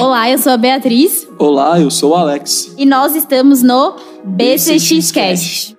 Olá, 0.00 0.30
eu 0.30 0.38
sou 0.38 0.52
a 0.52 0.56
Beatriz. 0.56 1.28
Olá, 1.40 1.80
eu 1.80 1.90
sou 1.90 2.12
o 2.12 2.14
Alex. 2.14 2.72
E 2.78 2.86
nós 2.86 3.16
estamos 3.16 3.64
no 3.64 3.96
BCX 4.24 5.10
Cast. 5.10 5.76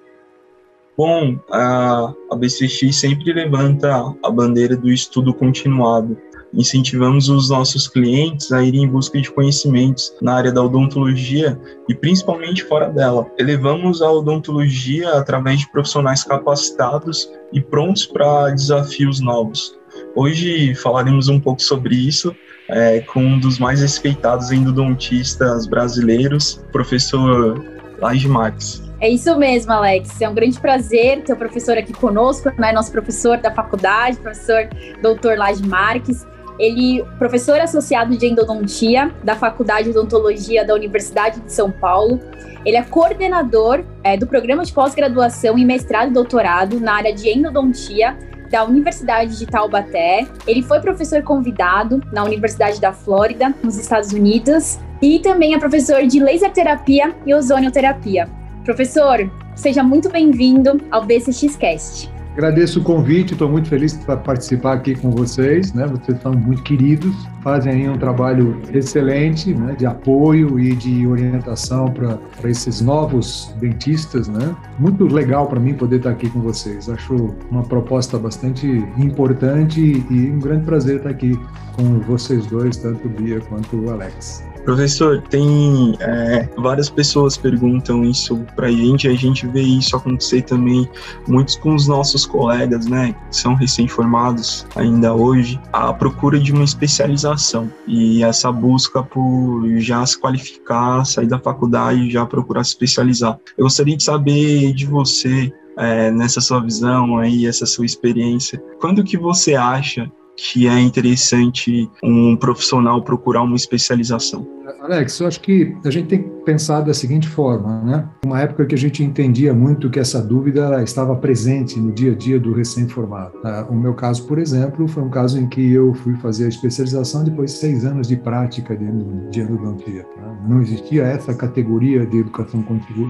Bom, 0.97 1.39
a, 1.49 2.13
a 2.29 2.35
BCX 2.35 2.97
sempre 2.97 3.31
levanta 3.31 4.13
a 4.21 4.29
bandeira 4.29 4.75
do 4.75 4.91
estudo 4.91 5.33
continuado. 5.33 6.17
Incentivamos 6.53 7.29
os 7.29 7.49
nossos 7.49 7.87
clientes 7.87 8.51
a 8.51 8.61
irem 8.61 8.83
em 8.83 8.87
busca 8.89 9.21
de 9.21 9.31
conhecimentos 9.31 10.13
na 10.21 10.35
área 10.35 10.51
da 10.51 10.61
odontologia 10.61 11.57
e 11.87 11.95
principalmente 11.95 12.65
fora 12.65 12.89
dela. 12.89 13.25
Elevamos 13.37 14.01
a 14.01 14.11
odontologia 14.11 15.11
através 15.13 15.61
de 15.61 15.71
profissionais 15.71 16.25
capacitados 16.25 17.31
e 17.53 17.61
prontos 17.61 18.05
para 18.05 18.49
desafios 18.49 19.21
novos. 19.21 19.79
Hoje 20.13 20.75
falaremos 20.75 21.29
um 21.29 21.39
pouco 21.39 21.61
sobre 21.61 21.95
isso 21.95 22.35
é, 22.69 22.99
com 23.01 23.19
um 23.19 23.39
dos 23.39 23.59
mais 23.59 23.81
respeitados 23.81 24.51
endodontistas 24.51 25.67
brasileiros, 25.67 26.63
professor 26.71 27.63
Laje 27.99 28.27
Marques. 28.27 28.81
É 29.01 29.09
isso 29.09 29.35
mesmo, 29.37 29.71
Alex. 29.71 30.21
É 30.21 30.27
um 30.27 30.33
grande 30.33 30.59
prazer 30.59 31.23
ter 31.23 31.33
o 31.33 31.37
professor 31.37 31.77
aqui 31.77 31.93
conosco, 31.93 32.51
né? 32.57 32.71
Nosso 32.71 32.91
professor 32.91 33.37
da 33.37 33.51
faculdade, 33.51 34.17
professor 34.17 34.67
Dr. 35.01 35.37
Laje 35.37 35.65
Marques. 35.65 36.27
Ele 36.59 37.05
professor 37.17 37.57
associado 37.61 38.17
de 38.17 38.25
endodontia 38.25 39.13
da 39.23 39.33
Faculdade 39.33 39.83
de 39.83 39.97
Odontologia 39.97 40.65
da 40.65 40.73
Universidade 40.73 41.39
de 41.39 41.53
São 41.53 41.71
Paulo. 41.71 42.19
Ele 42.65 42.75
é 42.75 42.83
coordenador 42.83 43.85
é, 44.03 44.17
do 44.17 44.27
programa 44.27 44.65
de 44.65 44.73
pós-graduação 44.73 45.57
e 45.57 45.63
mestrado 45.63 46.09
e 46.09 46.13
doutorado 46.13 46.77
na 46.77 46.95
área 46.95 47.13
de 47.13 47.29
endodontia 47.29 48.17
da 48.49 48.63
Universidade 48.63 49.37
de 49.37 49.45
Taubaté. 49.45 50.27
Ele 50.45 50.61
foi 50.61 50.79
professor 50.79 51.21
convidado 51.23 52.01
na 52.11 52.23
Universidade 52.23 52.81
da 52.81 52.91
Flórida, 52.91 53.53
nos 53.63 53.77
Estados 53.77 54.11
Unidos, 54.11 54.79
e 55.01 55.19
também 55.19 55.53
é 55.53 55.59
professor 55.59 56.05
de 56.05 56.19
laser 56.19 56.51
terapia 56.51 57.15
e 57.25 57.33
ozonioterapia. 57.33 58.29
Professor, 58.65 59.31
seja 59.55 59.81
muito 59.81 60.09
bem-vindo 60.09 60.79
ao 60.91 61.05
BCXcast. 61.05 62.18
Agradeço 62.39 62.79
o 62.79 62.83
convite, 62.83 63.33
estou 63.33 63.49
muito 63.49 63.67
feliz 63.67 63.95
para 63.95 64.15
participar 64.15 64.75
aqui 64.75 64.95
com 64.95 65.11
vocês, 65.11 65.73
né? 65.73 65.85
Vocês 65.85 66.21
são 66.21 66.31
muito 66.31 66.63
queridos, 66.63 67.13
fazem 67.43 67.73
aí 67.73 67.89
um 67.89 67.97
trabalho 67.97 68.61
excelente, 68.73 69.53
né? 69.53 69.75
De 69.77 69.85
apoio 69.85 70.57
e 70.57 70.73
de 70.73 71.05
orientação 71.05 71.91
para 71.91 72.17
esses 72.49 72.79
novos 72.79 73.53
dentistas, 73.59 74.29
né? 74.29 74.55
Muito 74.79 75.03
legal 75.05 75.47
para 75.47 75.59
mim 75.59 75.73
poder 75.73 75.97
estar 75.97 76.11
aqui 76.11 76.29
com 76.29 76.39
vocês. 76.39 76.87
Acho 76.87 77.35
uma 77.51 77.63
proposta 77.63 78.17
bastante 78.17 78.65
importante 78.97 79.81
e 80.09 80.31
um 80.31 80.39
grande 80.39 80.63
prazer 80.63 80.95
estar 80.95 81.09
aqui 81.09 81.37
com 81.75 81.99
vocês 81.99 82.47
dois, 82.47 82.77
tanto 82.77 83.05
o 83.05 83.09
Bia 83.09 83.41
quanto 83.41 83.75
o 83.75 83.89
Alex. 83.89 84.48
Professor, 84.69 85.19
tem 85.31 85.97
é, 85.99 86.47
várias 86.55 86.91
pessoas 86.91 87.35
perguntam 87.35 88.03
isso 88.03 88.45
pra 88.55 88.69
gente, 88.69 89.07
a 89.07 89.15
gente 89.15 89.47
vê 89.47 89.63
isso 89.63 89.95
acontecer 89.95 90.43
também, 90.43 90.87
muitos 91.27 91.55
com 91.55 91.73
os 91.73 91.87
nossos 91.87 92.23
colegas, 92.23 92.85
né, 92.85 93.15
que 93.31 93.35
são 93.35 93.55
recém-formados 93.55 94.67
ainda 94.75 95.11
hoje, 95.11 95.59
a 95.73 95.91
procura 95.91 96.39
de 96.39 96.53
uma 96.53 96.63
especialização 96.63 97.67
e 97.87 98.23
essa 98.23 98.51
busca 98.51 99.01
por 99.01 99.67
já 99.79 100.05
se 100.05 100.19
qualificar, 100.19 101.03
sair 101.03 101.27
da 101.27 101.39
faculdade, 101.39 102.11
já 102.11 102.23
procurar 102.23 102.63
se 102.63 102.69
especializar. 102.69 103.39
Eu 103.57 103.63
gostaria 103.63 103.97
de 103.97 104.03
saber 104.03 104.71
de 104.73 104.85
você, 104.85 105.51
é, 105.79 106.11
nessa 106.11 106.41
sua 106.41 106.61
visão 106.61 107.17
aí, 107.17 107.47
essa 107.47 107.65
sua 107.65 107.87
experiência, 107.87 108.61
quando 108.79 109.03
que 109.03 109.17
você 109.17 109.55
acha 109.55 110.11
que 110.39 110.67
é 110.67 110.79
interessante 110.79 111.89
um 112.03 112.35
profissional 112.35 113.01
procurar 113.03 113.43
uma 113.43 113.55
especialização? 113.55 114.47
Alex, 114.81 115.19
eu 115.19 115.27
acho 115.27 115.41
que 115.41 115.75
a 115.83 115.89
gente 115.89 116.07
tem 116.07 116.23
que 116.23 116.29
pensar 116.45 116.81
da 116.81 116.93
seguinte 116.93 117.27
forma, 117.27 117.81
né? 117.81 118.07
Uma 118.25 118.39
época 118.39 118.65
que 118.65 118.75
a 118.75 118.77
gente 118.77 119.03
entendia 119.03 119.53
muito 119.53 119.89
que 119.89 119.99
essa 119.99 120.21
dúvida 120.21 120.81
estava 120.81 121.15
presente 121.15 121.79
no 121.79 121.91
dia 121.91 122.13
a 122.13 122.15
dia 122.15 122.39
do 122.39 122.53
recém-formado. 122.53 123.33
Ah, 123.43 123.65
o 123.69 123.75
meu 123.75 123.93
caso, 123.93 124.25
por 124.25 124.39
exemplo, 124.39 124.87
foi 124.87 125.03
um 125.03 125.09
caso 125.09 125.39
em 125.39 125.47
que 125.47 125.71
eu 125.71 125.93
fui 125.93 126.15
fazer 126.17 126.45
a 126.45 126.49
especialização 126.49 127.23
depois 127.23 127.51
de 127.51 127.57
seis 127.57 127.85
anos 127.85 128.07
de 128.07 128.15
prática 128.15 128.75
de 128.75 128.85
endodontia. 128.85 130.05
Né? 130.17 130.37
Não 130.47 130.61
existia 130.61 131.03
essa 131.03 131.33
categoria 131.33 132.05
de 132.05 132.19
educação 132.19 132.63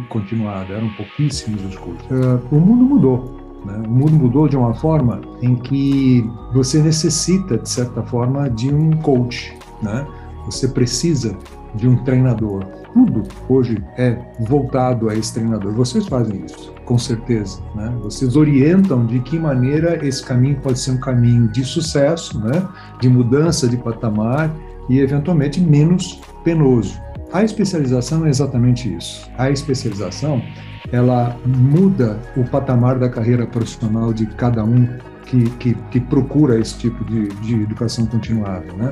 continuada, 0.09 0.73
eram 0.73 0.89
pouquíssimos 0.94 1.63
os 1.63 1.78
cursos. 1.78 2.07
Ah, 2.12 2.39
o 2.51 2.59
mundo 2.59 2.84
mudou. 2.84 3.48
Né? 3.65 3.81
O 3.85 3.89
mundo 3.89 4.13
mudou 4.13 4.47
de 4.47 4.55
uma 4.55 4.73
forma 4.73 5.21
em 5.41 5.55
que 5.55 6.29
você 6.53 6.81
necessita, 6.81 7.57
de 7.57 7.69
certa 7.69 8.01
forma, 8.03 8.49
de 8.49 8.73
um 8.73 8.91
coach. 8.97 9.57
Né? 9.81 10.05
Você 10.45 10.67
precisa 10.67 11.35
de 11.75 11.87
um 11.87 12.03
treinador. 12.03 12.65
Tudo 12.93 13.23
hoje 13.47 13.83
é 13.97 14.17
voltado 14.39 15.09
a 15.09 15.15
esse 15.15 15.33
treinador. 15.33 15.73
Vocês 15.73 16.07
fazem 16.07 16.43
isso, 16.45 16.73
com 16.85 16.97
certeza. 16.97 17.59
Né? 17.75 17.93
Vocês 18.01 18.35
orientam 18.35 19.05
de 19.05 19.19
que 19.19 19.37
maneira 19.37 20.03
esse 20.05 20.23
caminho 20.25 20.59
pode 20.59 20.79
ser 20.79 20.91
um 20.91 20.99
caminho 20.99 21.47
de 21.49 21.63
sucesso, 21.63 22.39
né? 22.39 22.67
de 22.99 23.07
mudança 23.07 23.67
de 23.67 23.77
patamar 23.77 24.51
e, 24.89 24.99
eventualmente, 24.99 25.61
menos 25.61 26.19
penoso. 26.43 26.99
A 27.31 27.44
especialização 27.44 28.25
é 28.25 28.29
exatamente 28.29 28.94
isso. 28.94 29.29
A 29.38 29.51
especialização 29.51 30.41
ela 30.91 31.38
muda 31.45 32.19
o 32.35 32.44
patamar 32.44 32.97
da 32.97 33.07
carreira 33.07 33.45
profissional 33.45 34.12
de 34.12 34.25
cada 34.25 34.63
um 34.63 34.88
que, 35.25 35.47
que, 35.51 35.73
que 35.91 36.00
procura 36.00 36.59
esse 36.59 36.75
tipo 36.79 37.06
de, 37.06 37.28
de 37.28 37.62
educação 37.62 38.07
continuada, 38.07 38.66
né? 38.73 38.89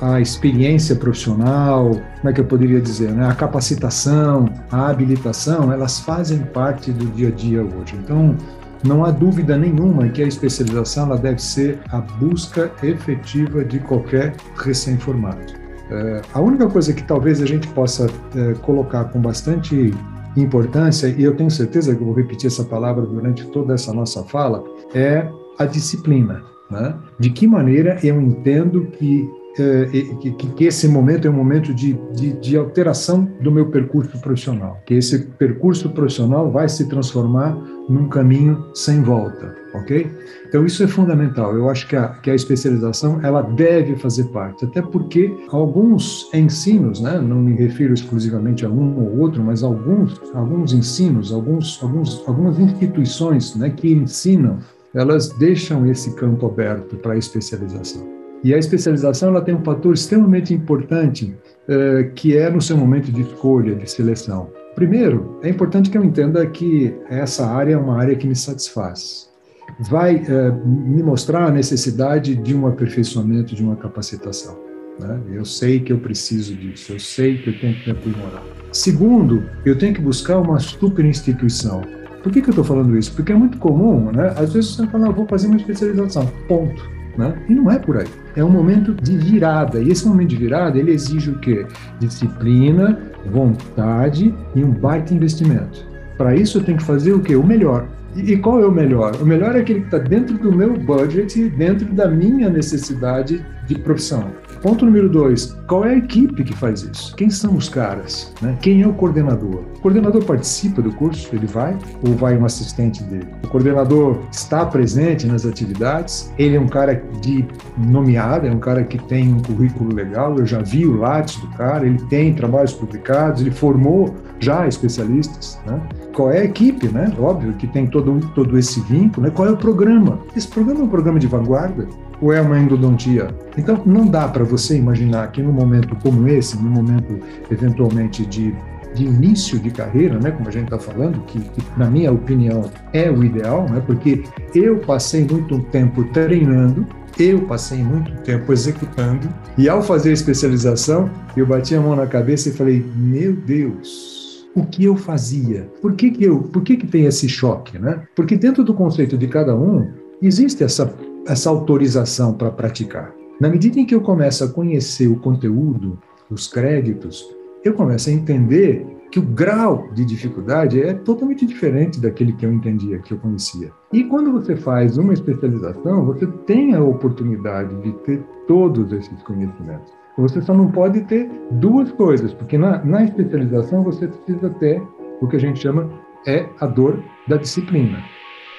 A 0.00 0.20
experiência 0.22 0.96
profissional, 0.96 1.90
como 1.90 2.30
é 2.30 2.32
que 2.32 2.40
eu 2.40 2.46
poderia 2.46 2.80
dizer, 2.80 3.12
né? 3.12 3.28
A 3.28 3.34
capacitação, 3.34 4.48
a 4.70 4.88
habilitação, 4.88 5.70
elas 5.70 6.00
fazem 6.00 6.38
parte 6.38 6.90
do 6.90 7.04
dia 7.12 7.28
a 7.28 7.30
dia 7.30 7.62
hoje. 7.62 7.94
Então, 8.02 8.34
não 8.82 9.04
há 9.04 9.10
dúvida 9.10 9.58
nenhuma 9.58 10.08
que 10.08 10.22
a 10.22 10.26
especialização 10.26 11.06
ela 11.08 11.18
deve 11.18 11.42
ser 11.42 11.78
a 11.90 12.00
busca 12.00 12.72
efetiva 12.82 13.62
de 13.62 13.78
qualquer 13.80 14.34
recém-formado. 14.56 15.65
É, 15.90 16.22
a 16.32 16.40
única 16.40 16.68
coisa 16.68 16.92
que 16.92 17.02
talvez 17.02 17.40
a 17.40 17.46
gente 17.46 17.68
possa 17.68 18.08
é, 18.34 18.54
colocar 18.54 19.04
com 19.04 19.20
bastante 19.20 19.94
importância, 20.36 21.08
e 21.08 21.22
eu 21.22 21.34
tenho 21.34 21.50
certeza 21.50 21.94
que 21.94 22.04
vou 22.04 22.14
repetir 22.14 22.48
essa 22.48 22.64
palavra 22.64 23.06
durante 23.06 23.46
toda 23.46 23.74
essa 23.74 23.92
nossa 23.92 24.22
fala, 24.24 24.62
é 24.94 25.28
a 25.58 25.64
disciplina. 25.64 26.42
Né? 26.70 26.94
De 27.18 27.30
que 27.30 27.46
maneira 27.46 27.98
eu 28.02 28.20
entendo 28.20 28.86
que, 28.86 29.30
eh, 29.58 29.86
que, 30.20 30.32
que, 30.32 30.64
esse 30.64 30.88
momento 30.88 31.26
é 31.26 31.30
um 31.30 31.34
momento 31.34 31.72
de, 31.72 31.92
de, 32.12 32.32
de, 32.32 32.56
alteração 32.56 33.24
do 33.40 33.52
meu 33.52 33.70
percurso 33.70 34.20
profissional, 34.20 34.76
que 34.84 34.94
esse 34.94 35.26
percurso 35.38 35.90
profissional 35.90 36.50
vai 36.50 36.68
se 36.68 36.88
transformar 36.88 37.56
num 37.88 38.08
caminho 38.08 38.66
sem 38.74 39.00
volta, 39.00 39.54
ok? 39.76 40.10
Então 40.48 40.64
isso 40.64 40.82
é 40.82 40.86
fundamental. 40.86 41.54
Eu 41.54 41.68
acho 41.68 41.88
que 41.88 41.96
a, 41.96 42.08
que 42.08 42.30
a 42.30 42.34
especialização 42.34 43.20
ela 43.22 43.42
deve 43.42 43.96
fazer 43.96 44.24
parte, 44.24 44.64
até 44.64 44.82
porque 44.82 45.34
alguns 45.50 46.28
ensinos, 46.34 47.00
né? 47.00 47.18
Não 47.20 47.40
me 47.40 47.54
refiro 47.54 47.94
exclusivamente 47.94 48.64
a 48.64 48.68
um 48.68 48.98
ou 48.98 49.18
outro, 49.18 49.42
mas 49.42 49.62
alguns 49.62 50.20
alguns 50.34 50.72
ensinos, 50.72 51.32
alguns, 51.32 51.78
alguns 51.82 52.22
algumas 52.26 52.58
instituições, 52.58 53.54
né? 53.56 53.70
Que 53.70 53.92
ensinam 53.92 54.58
elas 54.94 55.28
deixam 55.28 55.86
esse 55.86 56.14
campo 56.14 56.46
aberto 56.46 56.96
para 56.96 57.12
a 57.12 57.18
especialização. 57.18 58.16
E 58.42 58.54
a 58.54 58.58
especialização 58.58 59.28
ela 59.28 59.42
tem 59.42 59.54
um 59.54 59.62
fator 59.62 59.92
extremamente 59.92 60.54
importante, 60.54 61.36
eh, 61.68 62.10
que 62.14 62.36
é 62.36 62.48
no 62.48 62.62
seu 62.62 62.76
momento 62.76 63.12
de 63.12 63.20
escolha, 63.20 63.74
de 63.74 63.90
seleção. 63.90 64.48
Primeiro, 64.74 65.38
é 65.42 65.48
importante 65.48 65.90
que 65.90 65.98
eu 65.98 66.04
entenda 66.04 66.46
que 66.46 66.94
essa 67.08 67.46
área 67.46 67.74
é 67.74 67.76
uma 67.76 67.98
área 67.98 68.14
que 68.14 68.26
me 68.26 68.36
satisfaz. 68.36 69.30
Vai 69.78 70.16
eh, 70.16 70.50
me 70.64 71.02
mostrar 71.02 71.46
a 71.46 71.50
necessidade 71.50 72.34
de 72.34 72.54
um 72.54 72.66
aperfeiçoamento, 72.66 73.54
de 73.54 73.62
uma 73.62 73.76
capacitação. 73.76 74.58
Né? 74.98 75.20
Eu 75.32 75.44
sei 75.44 75.80
que 75.80 75.92
eu 75.92 75.98
preciso 75.98 76.54
disso, 76.54 76.92
eu 76.92 77.00
sei 77.00 77.38
que 77.38 77.50
eu 77.50 77.60
tenho 77.60 77.74
que 77.74 77.90
me 77.90 77.92
aprimorar. 77.92 78.42
Segundo, 78.72 79.44
eu 79.64 79.76
tenho 79.76 79.94
que 79.94 80.00
buscar 80.00 80.38
uma 80.38 80.58
super 80.58 81.04
instituição 81.04 81.82
por 82.26 82.32
que, 82.32 82.42
que 82.42 82.48
eu 82.48 82.50
estou 82.50 82.64
falando 82.64 82.98
isso? 82.98 83.12
Porque 83.12 83.30
é 83.30 83.36
muito 83.36 83.56
comum, 83.56 84.10
né? 84.10 84.34
Às 84.36 84.52
vezes 84.52 84.74
você 84.74 84.84
fala, 84.88 85.06
ah, 85.06 85.12
vou 85.12 85.28
fazer 85.28 85.46
uma 85.46 85.58
especialização, 85.58 86.26
ponto. 86.48 86.90
Né? 87.16 87.32
E 87.48 87.54
não 87.54 87.70
é 87.70 87.78
por 87.78 87.98
aí. 87.98 88.08
É 88.34 88.42
um 88.42 88.50
momento 88.50 88.92
de 88.92 89.16
virada. 89.16 89.80
E 89.80 89.90
esse 89.90 90.04
momento 90.08 90.30
de 90.30 90.36
virada, 90.36 90.76
ele 90.76 90.90
exige 90.90 91.30
o 91.30 91.38
quê? 91.38 91.64
Disciplina, 92.00 93.00
vontade 93.30 94.34
e 94.56 94.64
um 94.64 94.72
baita 94.72 95.14
investimento. 95.14 95.86
Para 96.18 96.34
isso, 96.34 96.58
eu 96.58 96.64
tenho 96.64 96.78
que 96.78 96.82
fazer 96.82 97.12
o 97.12 97.20
quê? 97.20 97.36
O 97.36 97.46
melhor. 97.46 97.86
E, 98.16 98.32
e 98.32 98.38
qual 98.38 98.60
é 98.60 98.66
o 98.66 98.72
melhor? 98.72 99.14
O 99.20 99.26
melhor 99.26 99.54
é 99.54 99.60
aquele 99.60 99.80
que 99.80 99.86
está 99.86 99.98
dentro 99.98 100.38
do 100.38 100.50
meu 100.50 100.72
budget, 100.78 101.50
dentro 101.50 101.86
da 101.92 102.08
minha 102.08 102.48
necessidade 102.48 103.44
de 103.66 103.78
profissão. 103.78 104.30
Ponto 104.62 104.86
número 104.86 105.08
dois, 105.08 105.56
qual 105.68 105.84
é 105.84 105.90
a 105.90 105.96
equipe 105.96 106.42
que 106.42 106.56
faz 106.56 106.82
isso? 106.82 107.14
Quem 107.14 107.28
são 107.28 107.56
os 107.56 107.68
caras? 107.68 108.32
Né? 108.40 108.56
Quem 108.62 108.82
é 108.82 108.86
o 108.86 108.92
coordenador? 108.92 109.64
O 109.76 109.80
coordenador 109.80 110.24
participa 110.24 110.80
do 110.80 110.92
curso? 110.92 111.28
Ele 111.34 111.46
vai? 111.46 111.76
Ou 112.06 112.14
vai 112.14 112.38
um 112.38 112.44
assistente 112.44 113.02
dele? 113.04 113.26
O 113.44 113.48
coordenador 113.48 114.18
está 114.32 114.64
presente 114.64 115.26
nas 115.26 115.44
atividades? 115.44 116.32
Ele 116.38 116.56
é 116.56 116.60
um 116.60 116.68
cara 116.68 117.02
de 117.20 117.44
nomeado, 117.76 118.46
é 118.46 118.50
um 118.50 118.58
cara 118.58 118.82
que 118.82 118.98
tem 119.04 119.32
um 119.32 119.42
currículo 119.42 119.94
legal, 119.94 120.38
eu 120.38 120.46
já 120.46 120.62
vi 120.62 120.86
o 120.86 120.96
Lattes 120.96 121.36
do 121.36 121.48
cara, 121.48 121.86
ele 121.86 121.98
tem 122.08 122.32
trabalhos 122.32 122.72
publicados, 122.72 123.42
ele 123.42 123.50
formou 123.50 124.14
já 124.38 124.66
especialistas, 124.66 125.60
né? 125.66 125.80
Qual 126.16 126.30
é 126.30 126.40
a 126.40 126.44
equipe, 126.44 126.88
né? 126.88 127.12
Óbvio 127.18 127.52
que 127.52 127.66
tem 127.66 127.86
todo, 127.86 128.18
todo 128.34 128.58
esse 128.58 128.80
vínculo, 128.80 129.26
né? 129.26 129.30
Qual 129.30 129.46
é 129.46 129.50
o 129.50 129.56
programa? 129.56 130.18
Esse 130.34 130.48
programa 130.48 130.80
é 130.80 130.84
um 130.84 130.88
programa 130.88 131.18
de 131.18 131.26
vanguarda? 131.26 131.86
ou 132.22 132.32
é 132.32 132.40
uma 132.40 132.58
endodontia? 132.58 133.28
Então, 133.58 133.82
não 133.84 134.06
dá 134.06 134.26
para 134.26 134.42
você 134.42 134.78
imaginar 134.78 135.30
que 135.30 135.42
num 135.42 135.52
momento 135.52 135.94
como 135.96 136.26
esse, 136.26 136.56
num 136.56 136.70
momento 136.70 137.20
eventualmente 137.50 138.24
de, 138.24 138.54
de 138.94 139.04
início 139.04 139.58
de 139.58 139.70
carreira, 139.70 140.18
né, 140.18 140.30
como 140.30 140.48
a 140.48 140.50
gente 140.50 140.64
está 140.64 140.78
falando, 140.78 141.20
que, 141.26 141.38
que, 141.38 141.62
na 141.76 141.90
minha 141.90 142.10
opinião 142.10 142.70
é 142.94 143.10
o 143.10 143.22
ideal, 143.22 143.68
né, 143.68 143.82
porque 143.86 144.24
eu 144.54 144.78
passei 144.78 145.26
muito 145.30 145.58
tempo 145.64 146.04
treinando, 146.04 146.86
eu 147.18 147.42
passei 147.42 147.84
muito 147.84 148.10
tempo 148.22 148.50
executando, 148.50 149.28
e 149.58 149.68
ao 149.68 149.82
fazer 149.82 150.08
a 150.08 150.14
especialização, 150.14 151.10
eu 151.36 151.46
bati 151.46 151.74
a 151.74 151.80
mão 151.82 151.94
na 151.94 152.06
cabeça 152.06 152.48
e 152.48 152.52
falei: 152.52 152.84
meu 152.96 153.34
Deus, 153.34 154.15
o 154.56 154.64
que 154.64 154.84
eu 154.84 154.96
fazia? 154.96 155.70
Por 155.82 155.94
que, 155.94 156.10
que 156.10 156.24
eu, 156.24 156.40
por 156.40 156.62
que, 156.62 156.76
que 156.76 156.86
tem 156.86 157.04
esse 157.04 157.28
choque, 157.28 157.78
né? 157.78 158.02
Porque 158.16 158.36
dentro 158.36 158.64
do 158.64 158.74
conceito 158.74 159.16
de 159.16 159.28
cada 159.28 159.54
um 159.54 159.92
existe 160.20 160.64
essa 160.64 160.92
essa 161.26 161.50
autorização 161.50 162.32
para 162.32 162.50
praticar. 162.50 163.12
Na 163.40 163.48
medida 163.48 163.78
em 163.78 163.84
que 163.84 163.94
eu 163.94 164.00
começo 164.00 164.44
a 164.44 164.48
conhecer 164.48 165.08
o 165.08 165.18
conteúdo, 165.18 165.98
os 166.30 166.46
créditos, 166.46 167.26
eu 167.64 167.74
começo 167.74 168.08
a 168.08 168.12
entender 168.12 168.86
que 169.10 169.18
o 169.18 169.22
grau 169.22 169.88
de 169.92 170.04
dificuldade 170.04 170.80
é 170.80 170.94
totalmente 170.94 171.44
diferente 171.44 172.00
daquele 172.00 172.32
que 172.32 172.46
eu 172.46 172.52
entendia, 172.52 172.98
que 172.98 173.12
eu 173.12 173.18
conhecia. 173.18 173.70
E 173.92 174.04
quando 174.04 174.32
você 174.32 174.56
faz 174.56 174.98
uma 174.98 175.12
especialização, 175.12 176.04
você 176.04 176.26
tem 176.46 176.74
a 176.74 176.82
oportunidade 176.82 177.74
de 177.82 177.92
ter 178.04 178.22
todos 178.46 178.92
esses 178.92 179.22
conhecimentos. 179.22 179.92
Você 180.18 180.40
só 180.40 180.54
não 180.54 180.70
pode 180.70 181.02
ter 181.02 181.30
duas 181.52 181.92
coisas, 181.92 182.32
porque 182.32 182.56
na, 182.56 182.82
na 182.84 183.04
especialização 183.04 183.82
você 183.82 184.08
precisa 184.08 184.50
ter 184.50 184.82
o 185.20 185.28
que 185.28 185.36
a 185.36 185.40
gente 185.40 185.60
chama 185.60 185.90
é 186.26 186.48
a 186.60 186.66
dor 186.66 187.02
da 187.28 187.36
disciplina 187.36 187.98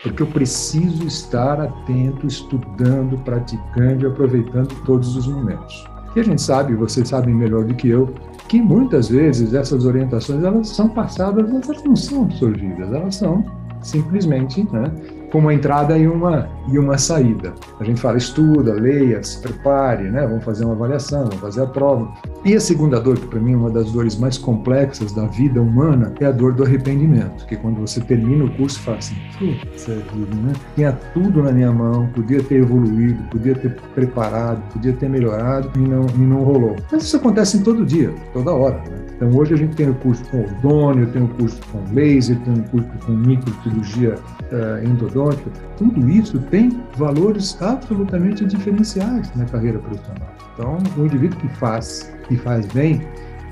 porque 0.03 0.23
eu 0.23 0.27
preciso 0.27 1.05
estar 1.05 1.59
atento, 1.59 2.27
estudando, 2.27 3.17
praticando 3.23 4.05
e 4.05 4.07
aproveitando 4.07 4.73
todos 4.85 5.15
os 5.15 5.27
momentos. 5.27 5.85
E 6.15 6.19
a 6.19 6.23
gente 6.23 6.41
sabe, 6.41 6.73
vocês 6.75 7.09
sabem 7.09 7.33
melhor 7.33 7.63
do 7.65 7.75
que 7.75 7.89
eu, 7.89 8.13
que 8.47 8.61
muitas 8.61 9.09
vezes 9.09 9.53
essas 9.53 9.85
orientações 9.85 10.43
elas 10.43 10.69
são 10.69 10.89
passadas, 10.89 11.49
elas 11.49 11.83
não 11.83 11.95
são 11.95 12.23
absorvidas, 12.23 12.91
elas 12.91 13.15
são 13.15 13.45
simplesmente 13.81 14.67
né, 14.71 14.91
com 15.31 15.39
uma 15.39 15.53
entrada 15.53 15.97
e 15.97 16.07
uma, 16.07 16.49
e 16.67 16.79
uma 16.79 16.97
saída. 16.97 17.53
A 17.79 17.83
gente 17.83 17.99
fala, 17.99 18.17
estuda, 18.17 18.73
leia, 18.73 19.21
se 19.21 19.41
prepare, 19.41 20.09
né? 20.09 20.25
vamos 20.25 20.43
fazer 20.43 20.65
uma 20.65 20.73
avaliação, 20.73 21.25
vamos 21.25 21.39
fazer 21.39 21.63
a 21.63 21.67
prova. 21.67 22.11
E 22.45 22.55
a 22.55 22.59
segunda 22.59 22.99
dor, 22.99 23.17
que 23.17 23.27
para 23.27 23.39
mim 23.39 23.53
é 23.53 23.57
uma 23.57 23.69
das 23.69 23.91
dores 23.91 24.17
mais 24.17 24.37
complexas 24.37 25.11
da 25.11 25.25
vida 25.25 25.61
humana, 25.61 26.13
é 26.19 26.25
a 26.25 26.31
dor 26.31 26.53
do 26.53 26.63
arrependimento, 26.63 27.45
que 27.45 27.55
quando 27.55 27.81
você 27.81 27.99
termina 27.99 28.45
o 28.45 28.49
curso, 28.55 28.79
fala 28.79 28.97
assim, 28.97 29.15
putz, 29.37 29.87
né? 29.87 30.53
tinha 30.75 30.93
tudo 31.13 31.43
na 31.43 31.51
minha 31.51 31.71
mão, 31.71 32.07
podia 32.07 32.41
ter 32.41 32.61
evoluído, 32.61 33.21
podia 33.29 33.55
ter 33.55 33.75
preparado, 33.93 34.61
podia 34.71 34.93
ter 34.93 35.09
melhorado 35.09 35.71
e 35.75 35.79
não, 35.79 36.05
e 36.05 36.19
não 36.19 36.43
rolou. 36.43 36.75
Mas 36.91 37.03
isso 37.03 37.17
acontece 37.17 37.57
em 37.57 37.63
todo 37.63 37.85
dia, 37.85 38.13
toda 38.33 38.53
hora. 38.53 38.77
Né? 38.89 39.07
Então 39.15 39.35
hoje 39.35 39.55
a 39.55 39.57
gente 39.57 39.75
tem 39.75 39.89
o 39.89 39.95
curso 39.95 40.23
com 40.29 40.45
ozônio, 40.45 41.07
tem 41.07 41.23
o 41.23 41.27
curso 41.29 41.59
com 41.71 41.83
laser, 41.93 42.39
tem 42.41 42.53
o 42.53 42.63
curso 42.65 42.89
com 43.05 43.13
microcirurgia 43.13 44.15
uh, 44.15 44.87
endodôntica. 44.87 45.49
Tudo 45.75 46.07
isso 46.09 46.39
tem 46.51 46.79
valores 46.95 47.59
absolutamente 47.61 48.45
diferenciais 48.45 49.29
na 49.35 49.45
carreira 49.45 49.79
profissional. 49.79 50.29
Então 50.53 50.77
o 50.97 51.05
indivíduo 51.05 51.39
que 51.39 51.47
faz 51.55 52.15
e 52.29 52.37
faz 52.37 52.65
bem, 52.67 53.01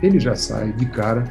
ele 0.01 0.19
já 0.19 0.35
sai 0.35 0.71
de 0.73 0.85
cara 0.87 1.23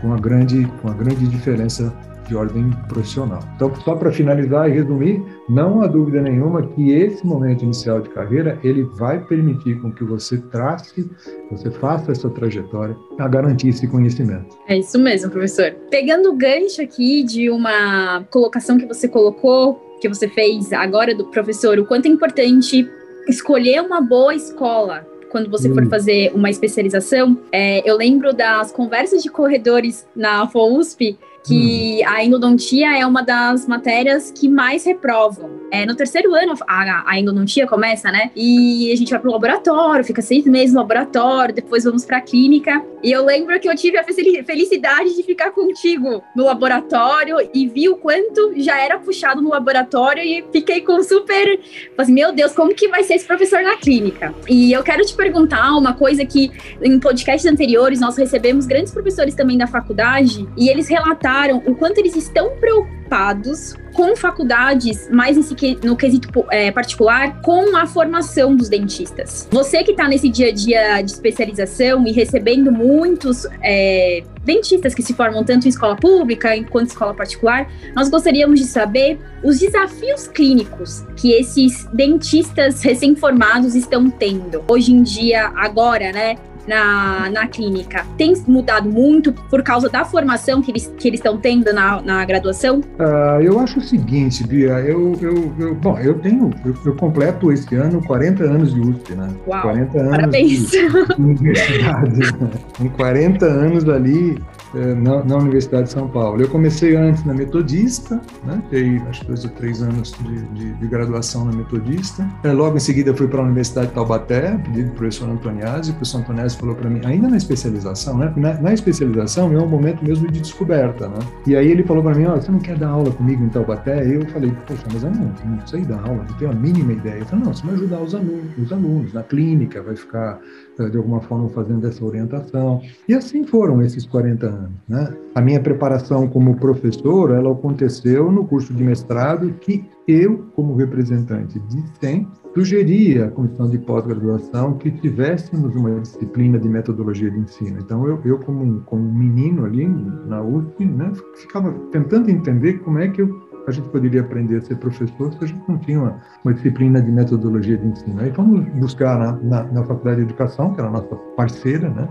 com 0.00 0.12
a 0.12 0.16
grande, 0.16 0.66
com 0.80 0.88
a 0.88 0.94
grande 0.94 1.26
diferença 1.26 1.92
de 2.28 2.36
ordem 2.36 2.70
profissional. 2.88 3.40
Então, 3.56 3.74
só 3.76 3.96
para 3.96 4.12
finalizar 4.12 4.68
e 4.68 4.72
resumir, 4.72 5.22
não 5.48 5.80
há 5.80 5.86
dúvida 5.86 6.20
nenhuma 6.20 6.62
que 6.62 6.92
esse 6.92 7.26
momento 7.26 7.64
inicial 7.64 8.00
de 8.02 8.10
carreira 8.10 8.58
ele 8.62 8.82
vai 8.82 9.18
permitir 9.24 9.80
com 9.80 9.90
que 9.90 10.04
você 10.04 10.36
trace, 10.36 11.10
você 11.50 11.70
faça 11.70 12.12
essa 12.12 12.28
trajetória 12.28 12.94
a 13.18 13.26
garantir 13.26 13.68
esse 13.68 13.88
conhecimento. 13.88 14.56
É 14.68 14.76
isso 14.76 14.98
mesmo, 14.98 15.30
professor. 15.30 15.74
Pegando 15.90 16.30
o 16.30 16.36
gancho 16.36 16.82
aqui 16.82 17.22
de 17.24 17.50
uma 17.50 18.22
colocação 18.30 18.76
que 18.76 18.86
você 18.86 19.08
colocou, 19.08 19.82
que 20.00 20.08
você 20.08 20.28
fez 20.28 20.72
agora 20.72 21.14
do 21.14 21.24
professor, 21.30 21.78
o 21.78 21.86
quanto 21.86 22.06
é 22.06 22.08
importante 22.10 22.88
escolher 23.26 23.80
uma 23.80 24.00
boa 24.00 24.34
escola 24.34 25.06
quando 25.30 25.50
você 25.50 25.68
hum. 25.68 25.74
for 25.74 25.86
fazer 25.86 26.32
uma 26.34 26.50
especialização. 26.50 27.38
É, 27.52 27.88
eu 27.88 27.96
lembro 27.96 28.32
das 28.32 28.72
conversas 28.72 29.22
de 29.22 29.28
corredores 29.28 30.06
na 30.14 30.46
FOUSP 30.48 31.18
que 31.48 32.02
hum. 32.02 32.08
a 32.08 32.24
endodontia 32.24 32.98
é 32.98 33.06
uma 33.06 33.22
das 33.22 33.66
matérias 33.66 34.30
que 34.30 34.48
mais 34.48 34.84
reprovam. 34.84 35.58
É, 35.70 35.84
no 35.84 35.94
terceiro 35.94 36.34
ano, 36.34 36.54
a, 36.66 37.10
a 37.10 37.18
endodontia 37.18 37.66
começa, 37.66 38.10
né? 38.10 38.30
E 38.34 38.90
a 38.92 38.96
gente 38.96 39.10
vai 39.10 39.20
pro 39.20 39.30
laboratório, 39.30 40.04
fica 40.04 40.22
seis 40.22 40.44
meses 40.46 40.72
no 40.74 40.80
laboratório, 40.80 41.54
depois 41.54 41.84
vamos 41.84 42.04
pra 42.04 42.20
clínica. 42.20 42.82
E 43.02 43.12
eu 43.12 43.24
lembro 43.24 43.58
que 43.60 43.68
eu 43.68 43.76
tive 43.76 43.98
a 43.98 44.04
felicidade 44.04 45.14
de 45.14 45.22
ficar 45.22 45.50
contigo 45.50 46.22
no 46.34 46.44
laboratório 46.44 47.36
e 47.54 47.66
vi 47.68 47.88
o 47.88 47.96
quanto 47.96 48.54
já 48.56 48.78
era 48.78 48.98
puxado 48.98 49.40
no 49.42 49.50
laboratório 49.50 50.22
e 50.22 50.44
fiquei 50.52 50.80
com 50.80 51.02
super. 51.02 51.60
Assim, 51.96 52.12
meu 52.12 52.32
Deus, 52.32 52.52
como 52.52 52.74
que 52.74 52.88
vai 52.88 53.02
ser 53.04 53.14
esse 53.14 53.26
professor 53.26 53.62
na 53.62 53.76
clínica? 53.76 54.34
E 54.48 54.72
eu 54.72 54.82
quero 54.82 55.04
te 55.04 55.14
perguntar 55.14 55.76
uma 55.76 55.92
coisa 55.92 56.24
que 56.24 56.50
em 56.82 56.98
podcasts 56.98 57.50
anteriores 57.50 58.00
nós 58.00 58.16
recebemos 58.16 58.66
grandes 58.66 58.92
professores 58.92 59.34
também 59.34 59.58
da 59.58 59.66
faculdade 59.66 60.48
e 60.56 60.68
eles 60.68 60.88
relataram 60.88 61.37
o 61.46 61.74
quanto 61.74 61.98
eles 61.98 62.16
estão 62.16 62.56
preocupados 62.56 63.74
com 63.94 64.14
faculdades, 64.14 65.08
mais 65.10 65.36
no 65.82 65.96
quesito 65.96 66.28
é, 66.50 66.70
particular, 66.70 67.40
com 67.42 67.76
a 67.76 67.86
formação 67.86 68.54
dos 68.54 68.68
dentistas. 68.68 69.48
Você 69.50 69.82
que 69.82 69.90
está 69.90 70.06
nesse 70.06 70.28
dia 70.28 70.48
a 70.48 70.52
dia 70.52 71.02
de 71.02 71.10
especialização 71.10 72.06
e 72.06 72.12
recebendo 72.12 72.70
muitos 72.70 73.46
é, 73.62 74.22
dentistas 74.44 74.94
que 74.94 75.02
se 75.02 75.14
formam 75.14 75.42
tanto 75.42 75.66
em 75.66 75.68
escola 75.70 75.96
pública 75.96 76.50
quanto 76.70 76.86
em 76.86 76.92
escola 76.92 77.14
particular, 77.14 77.68
nós 77.94 78.08
gostaríamos 78.08 78.60
de 78.60 78.66
saber 78.66 79.18
os 79.42 79.58
desafios 79.58 80.28
clínicos 80.28 81.04
que 81.16 81.32
esses 81.32 81.86
dentistas 81.92 82.82
recém-formados 82.82 83.74
estão 83.74 84.08
tendo. 84.10 84.62
Hoje 84.68 84.92
em 84.92 85.02
dia, 85.02 85.50
agora, 85.56 86.12
né? 86.12 86.36
Na, 86.68 87.30
na 87.30 87.46
clínica 87.48 88.06
tem 88.16 88.34
mudado 88.46 88.88
muito 88.88 89.32
por 89.32 89.62
causa 89.62 89.88
da 89.88 90.04
formação 90.04 90.60
que 90.60 90.70
eles 90.70 90.92
que 90.98 91.08
eles 91.08 91.18
estão 91.18 91.36
tendo 91.38 91.72
na, 91.72 92.00
na 92.02 92.24
graduação? 92.24 92.80
Uh, 92.80 93.40
eu 93.42 93.58
acho 93.58 93.78
o 93.78 93.82
seguinte, 93.82 94.46
Bia, 94.46 94.74
eu, 94.80 95.16
eu, 95.20 95.54
eu 95.58 95.74
bom, 95.74 95.98
eu 95.98 96.18
tenho, 96.18 96.50
eu, 96.64 96.74
eu, 96.84 96.94
completo 96.94 97.50
esse 97.50 97.74
ano 97.74 98.02
40 98.02 98.44
anos 98.44 98.74
de 98.74 98.80
USP, 98.80 99.14
né? 99.14 99.28
Uau, 99.46 99.62
40 99.62 99.98
anos 99.98 100.10
parabéns. 100.10 100.70
de 100.70 100.78
universidade. 101.18 102.18
Né? 102.18 102.50
Em 102.80 102.88
40 102.88 103.46
anos 103.46 103.88
ali, 103.88 104.38
na, 104.74 105.24
na, 105.24 105.36
Universidade 105.36 105.84
de 105.84 105.92
São 105.92 106.08
Paulo. 106.08 106.40
Eu 106.40 106.48
comecei 106.48 106.96
antes 106.96 107.24
na 107.24 107.32
Metodista, 107.32 108.20
né? 108.44 108.62
Acho 109.08 109.20
que 109.20 109.26
dois 109.26 109.44
ou 109.44 109.50
três 109.50 109.82
anos 109.82 110.12
de, 110.20 110.42
de, 110.48 110.72
de 110.74 110.86
graduação 110.86 111.44
na 111.44 111.52
Metodista. 111.52 112.28
É, 112.44 112.52
logo 112.52 112.76
em 112.76 112.80
seguida 112.80 113.14
fui 113.14 113.28
para 113.28 113.40
a 113.40 113.44
Universidade 113.44 113.88
de 113.88 113.94
Taubaté, 113.94 114.58
pedido 114.58 114.90
do 114.90 114.94
professor 114.94 115.28
Antoniazzi. 115.28 115.90
O 115.90 115.94
professor 115.94 116.20
Antoniazzi 116.20 116.56
falou 116.56 116.74
para 116.74 116.90
mim, 116.90 117.00
ainda 117.04 117.28
na 117.28 117.36
especialização, 117.36 118.18
né? 118.18 118.32
Na, 118.36 118.60
na, 118.60 118.74
especialização 118.74 119.52
é 119.52 119.58
um 119.58 119.68
momento 119.68 120.04
mesmo 120.04 120.30
de 120.30 120.40
descoberta, 120.40 121.08
né? 121.08 121.18
E 121.46 121.56
aí 121.56 121.70
ele 121.70 121.82
falou 121.82 122.02
para 122.02 122.14
mim, 122.14 122.26
oh, 122.26 122.36
você 122.36 122.50
não 122.50 122.60
quer 122.60 122.76
dar 122.76 122.88
aula 122.88 123.10
comigo 123.10 123.42
em 123.42 123.48
Taubaté? 123.48 124.04
Eu 124.04 124.26
falei, 124.26 124.52
poxa, 124.66 124.84
mas 124.92 125.02
eu 125.02 125.10
não, 125.10 125.34
não 125.44 125.66
sei 125.66 125.82
dar 125.82 126.00
aula, 126.00 126.24
não 126.28 126.36
tenho 126.36 126.50
a 126.50 126.54
mínima 126.54 126.92
ideia. 126.92 127.16
Ele 127.16 127.24
falou, 127.24 127.46
não, 127.46 127.54
você 127.54 127.64
vai 127.64 127.74
ajudar 127.74 128.00
os 128.00 128.14
alunos, 128.14 128.58
os 128.58 128.72
alunos 128.72 129.12
na 129.12 129.22
clínica, 129.22 129.82
vai 129.82 129.96
ficar 129.96 130.40
de 130.86 130.96
alguma 130.96 131.20
forma 131.20 131.48
fazendo 131.48 131.86
essa 131.86 132.04
orientação. 132.04 132.80
E 133.08 133.14
assim 133.14 133.44
foram 133.44 133.82
esses 133.82 134.06
40 134.06 134.46
anos. 134.46 134.57
Né? 134.88 135.16
A 135.34 135.40
minha 135.40 135.60
preparação 135.60 136.28
como 136.28 136.56
professor, 136.56 137.30
ela 137.30 137.52
aconteceu 137.52 138.30
no 138.30 138.44
curso 138.44 138.72
de 138.72 138.82
mestrado 138.82 139.52
que 139.60 139.84
eu, 140.06 140.46
como 140.54 140.74
representante 140.74 141.58
de 141.60 141.84
SEM, 142.00 142.26
sugeria 142.54 143.26
à 143.26 143.30
comissão 143.30 143.68
de 143.68 143.78
pós-graduação 143.78 144.74
que 144.74 144.90
tivéssemos 144.90 145.74
uma 145.76 146.00
disciplina 146.00 146.58
de 146.58 146.68
metodologia 146.68 147.30
de 147.30 147.38
ensino. 147.38 147.78
Então, 147.80 148.06
eu, 148.06 148.20
eu 148.24 148.38
como, 148.38 148.80
como 148.82 149.12
menino 149.12 149.64
ali 149.64 149.86
na 150.26 150.42
USP, 150.42 150.84
né, 150.84 151.12
ficava 151.36 151.72
tentando 151.92 152.30
entender 152.30 152.78
como 152.78 152.98
é 152.98 153.08
que 153.08 153.22
eu 153.22 153.48
a 153.68 153.70
gente 153.70 153.88
poderia 153.90 154.22
aprender 154.22 154.56
a 154.56 154.60
ser 154.62 154.76
professor 154.76 155.30
se 155.32 155.44
a 155.44 155.46
gente 155.46 155.62
não 155.68 155.76
tinha 155.78 156.00
uma, 156.00 156.20
uma 156.42 156.54
disciplina 156.54 157.02
de 157.02 157.12
metodologia 157.12 157.76
de 157.76 157.86
ensino? 157.86 158.20
Aí 158.20 158.32
fomos 158.32 158.66
buscar 158.76 159.18
na, 159.18 159.32
na, 159.32 159.64
na 159.64 159.84
Faculdade 159.84 160.16
de 160.16 160.22
Educação, 160.22 160.72
que 160.72 160.80
era 160.80 160.88
a 160.88 160.92
nossa 160.92 161.14
parceira, 161.36 161.90
né, 161.90 162.08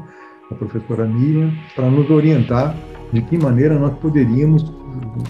a 0.51 0.55
professora 0.55 1.05
Miriam, 1.05 1.51
para 1.75 1.89
nos 1.89 2.09
orientar 2.09 2.75
de 3.11 3.21
que 3.21 3.37
maneira 3.37 3.77
nós 3.77 3.93
poderíamos 3.99 4.63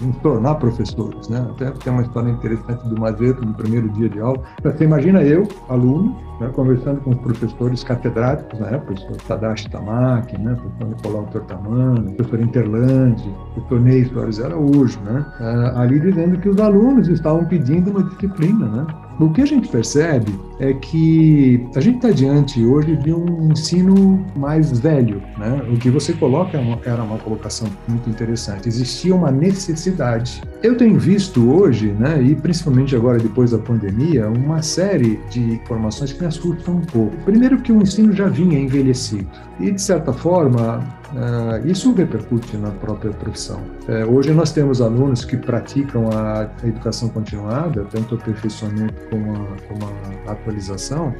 nos 0.02 0.16
tornar 0.18 0.54
professores, 0.56 1.28
né? 1.28 1.46
Até 1.50 1.70
tem 1.70 1.92
uma 1.92 2.02
história 2.02 2.30
interessante 2.30 2.88
do 2.88 3.00
Mazeto 3.00 3.44
no 3.44 3.54
primeiro 3.54 3.88
dia 3.90 4.08
de 4.08 4.18
aula. 4.20 4.40
Você 4.62 4.84
imagina 4.84 5.22
eu, 5.22 5.46
aluno, 5.68 6.16
né, 6.40 6.50
conversando 6.54 7.00
com 7.00 7.10
os 7.10 7.18
professores 7.18 7.84
catedráticos 7.84 8.58
na 8.60 8.68
época, 8.68 8.92
o 8.92 8.96
professor 8.96 9.16
Tadashi 9.28 9.70
Tamaki, 9.70 10.38
né, 10.40 10.52
o 10.52 10.56
professor 10.56 10.88
Nicolau 10.88 11.26
Tortamano, 11.26 12.10
o 12.10 12.14
professor 12.14 12.40
Interlandi, 12.40 13.28
o 13.28 13.52
professor 13.54 13.80
Ney 13.80 14.04
Soares 14.06 14.40
Araújo, 14.40 15.00
né, 15.00 15.26
uh, 15.40 15.78
ali 15.78 16.00
dizendo 16.00 16.38
que 16.38 16.48
os 16.48 16.58
alunos 16.58 17.08
estavam 17.08 17.44
pedindo 17.44 17.90
uma 17.90 18.02
disciplina, 18.04 18.66
né, 18.66 18.86
o 19.18 19.30
que 19.30 19.42
a 19.42 19.46
gente 19.46 19.68
percebe 19.68 20.38
é 20.60 20.72
que 20.72 21.66
a 21.74 21.80
gente 21.80 21.96
está 21.96 22.10
diante 22.10 22.64
hoje 22.64 22.96
de 22.96 23.12
um 23.12 23.50
ensino 23.50 24.24
mais 24.36 24.78
velho. 24.78 25.22
Né? 25.36 25.62
O 25.72 25.76
que 25.76 25.90
você 25.90 26.12
coloca 26.12 26.58
é 26.58 26.78
era 26.84 27.02
uma 27.02 27.18
colocação 27.18 27.68
muito 27.86 28.08
interessante. 28.08 28.68
Existia 28.68 29.14
uma 29.14 29.30
necessidade. 29.30 30.40
Eu 30.62 30.76
tenho 30.76 30.98
visto 30.98 31.50
hoje, 31.50 31.92
né, 31.92 32.20
e 32.22 32.34
principalmente 32.34 32.94
agora 32.94 33.18
depois 33.18 33.52
da 33.52 33.58
pandemia, 33.58 34.28
uma 34.28 34.62
série 34.62 35.20
de 35.30 35.40
informações 35.40 36.12
que 36.12 36.20
me 36.20 36.26
assustam 36.26 36.76
um 36.76 36.80
pouco. 36.80 37.16
Primeiro 37.24 37.60
que 37.60 37.72
o 37.72 37.80
ensino 37.80 38.12
já 38.12 38.28
vinha 38.28 38.58
envelhecido. 38.58 39.28
E, 39.60 39.70
de 39.70 39.80
certa 39.80 40.12
forma, 40.12 40.84
Uh, 41.12 41.66
isso 41.66 41.92
repercute 41.94 42.56
na 42.58 42.70
própria 42.70 43.10
profissão. 43.12 43.60
Uh, 43.88 44.12
hoje 44.12 44.32
nós 44.32 44.52
temos 44.52 44.82
alunos 44.82 45.24
que 45.24 45.38
praticam 45.38 46.10
a, 46.10 46.42
a 46.42 46.66
educação 46.66 47.08
continuada, 47.08 47.86
tanto 47.90 48.16
aperfeiçoamento 48.16 48.94
como 49.08 49.32
a, 49.32 49.46
como 49.68 49.92
a 50.26 50.32
atualização, 50.32 51.14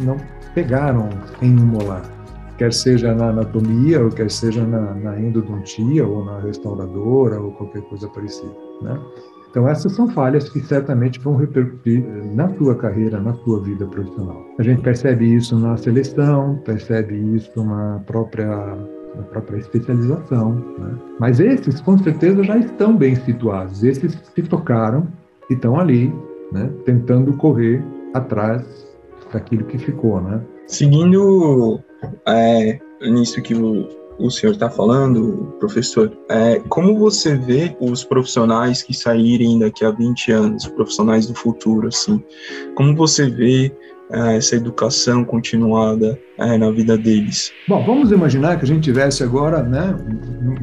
não 0.00 0.16
pegaram 0.54 1.08
em 1.40 1.52
um 1.56 1.66
molar, 1.66 2.02
quer 2.56 2.72
seja 2.72 3.14
na 3.14 3.28
anatomia, 3.28 4.02
ou 4.02 4.10
quer 4.10 4.28
seja 4.28 4.64
na, 4.64 4.94
na 4.94 5.20
endodontia, 5.20 6.06
ou 6.06 6.24
na 6.24 6.40
restauradora, 6.40 7.40
ou 7.40 7.52
qualquer 7.52 7.82
coisa 7.82 8.08
parecida. 8.08 8.52
Né? 8.82 8.98
Então, 9.50 9.68
essas 9.68 9.92
são 9.92 10.08
falhas 10.08 10.48
que 10.48 10.60
certamente 10.60 11.18
vão 11.20 11.36
repercutir 11.36 12.04
na 12.34 12.48
tua 12.48 12.74
carreira, 12.74 13.20
na 13.20 13.32
tua 13.32 13.62
vida 13.62 13.86
profissional. 13.86 14.44
A 14.58 14.62
gente 14.62 14.82
percebe 14.82 15.32
isso 15.32 15.56
na 15.58 15.76
seleção, 15.76 16.60
percebe 16.64 17.14
isso 17.34 17.64
na 17.64 18.00
própria 18.04 18.76
da 19.14 19.22
própria 19.22 19.58
especialização. 19.58 20.54
Né? 20.78 20.98
Mas 21.18 21.40
esses, 21.40 21.80
com 21.80 21.98
certeza, 21.98 22.42
já 22.44 22.56
estão 22.58 22.96
bem 22.96 23.14
situados. 23.16 23.82
Esses 23.82 24.18
se 24.34 24.42
tocaram 24.42 25.06
e 25.50 25.54
estão 25.54 25.78
ali, 25.78 26.12
né? 26.52 26.70
tentando 26.84 27.32
correr 27.34 27.84
atrás 28.14 28.64
daquilo 29.32 29.64
que 29.64 29.78
ficou. 29.78 30.20
Né? 30.20 30.40
Seguindo 30.66 31.80
é, 32.26 32.78
nisso 33.02 33.40
que 33.42 33.54
o, 33.54 33.88
o 34.18 34.30
senhor 34.30 34.52
está 34.52 34.68
falando, 34.68 35.54
professor, 35.58 36.12
é, 36.28 36.60
como 36.68 36.98
você 36.98 37.36
vê 37.36 37.76
os 37.80 38.04
profissionais 38.04 38.82
que 38.82 38.94
saírem 38.94 39.58
daqui 39.58 39.84
a 39.84 39.90
20 39.90 40.32
anos, 40.32 40.66
profissionais 40.66 41.26
do 41.26 41.34
futuro, 41.34 41.88
assim, 41.88 42.22
como 42.74 42.94
você 42.96 43.30
vê 43.30 43.72
essa 44.10 44.56
educação 44.56 45.24
continuada 45.24 46.18
é, 46.38 46.56
na 46.56 46.70
vida 46.70 46.96
deles. 46.96 47.52
Bom, 47.68 47.84
vamos 47.84 48.10
imaginar 48.10 48.58
que 48.58 48.64
a 48.64 48.66
gente 48.66 48.82
tivesse 48.82 49.22
agora, 49.22 49.62
né, 49.62 49.94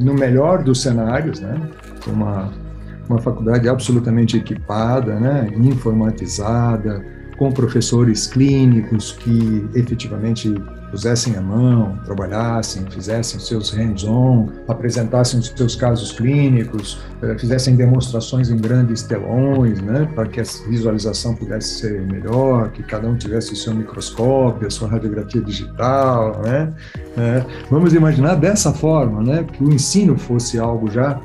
no 0.00 0.14
melhor 0.14 0.62
dos 0.62 0.82
cenários, 0.82 1.40
né, 1.40 1.60
uma, 2.06 2.52
uma 3.08 3.18
faculdade 3.18 3.68
absolutamente 3.68 4.36
equipada, 4.36 5.18
né, 5.18 5.48
informatizada, 5.56 7.04
com 7.38 7.52
professores 7.52 8.26
clínicos 8.26 9.12
que 9.12 9.68
efetivamente 9.74 10.54
pusessem 10.90 11.36
a 11.36 11.40
mão, 11.40 11.98
trabalhassem, 12.04 12.84
fizessem 12.90 13.38
seus 13.40 13.70
hands-on, 13.70 14.48
apresentassem 14.68 15.40
os 15.40 15.48
seus 15.48 15.74
casos 15.74 16.12
clínicos, 16.12 16.98
eh, 17.22 17.36
fizessem 17.38 17.76
demonstrações 17.76 18.50
em 18.50 18.56
grandes 18.56 19.02
telões, 19.02 19.80
né, 19.80 20.08
para 20.14 20.26
que 20.26 20.40
a 20.40 20.44
visualização 20.68 21.34
pudesse 21.34 21.80
ser 21.80 22.00
melhor, 22.02 22.70
que 22.70 22.82
cada 22.82 23.08
um 23.08 23.16
tivesse 23.16 23.52
o 23.52 23.56
seu 23.56 23.74
microscópio, 23.74 24.66
a 24.66 24.70
sua 24.70 24.88
radiografia 24.88 25.40
digital, 25.40 26.40
né? 26.42 26.72
É, 27.16 27.44
vamos 27.70 27.92
imaginar 27.92 28.36
dessa 28.36 28.72
forma, 28.72 29.22
né, 29.22 29.44
que 29.44 29.62
o 29.62 29.72
ensino 29.72 30.16
fosse 30.16 30.58
algo 30.58 30.90
já 30.90 31.20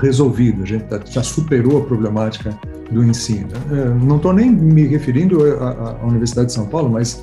resolvido, 0.00 0.62
a 0.62 0.66
gente 0.66 0.86
já 1.06 1.22
superou 1.22 1.82
a 1.82 1.84
problemática 1.86 2.56
do 2.90 3.04
ensino. 3.04 3.48
É, 3.70 3.84
não 4.04 4.16
estou 4.16 4.32
nem 4.32 4.50
me 4.50 4.86
referindo 4.86 5.42
à, 5.60 5.98
à 6.02 6.06
Universidade 6.06 6.48
de 6.48 6.52
São 6.52 6.66
Paulo, 6.66 6.90
mas 6.90 7.22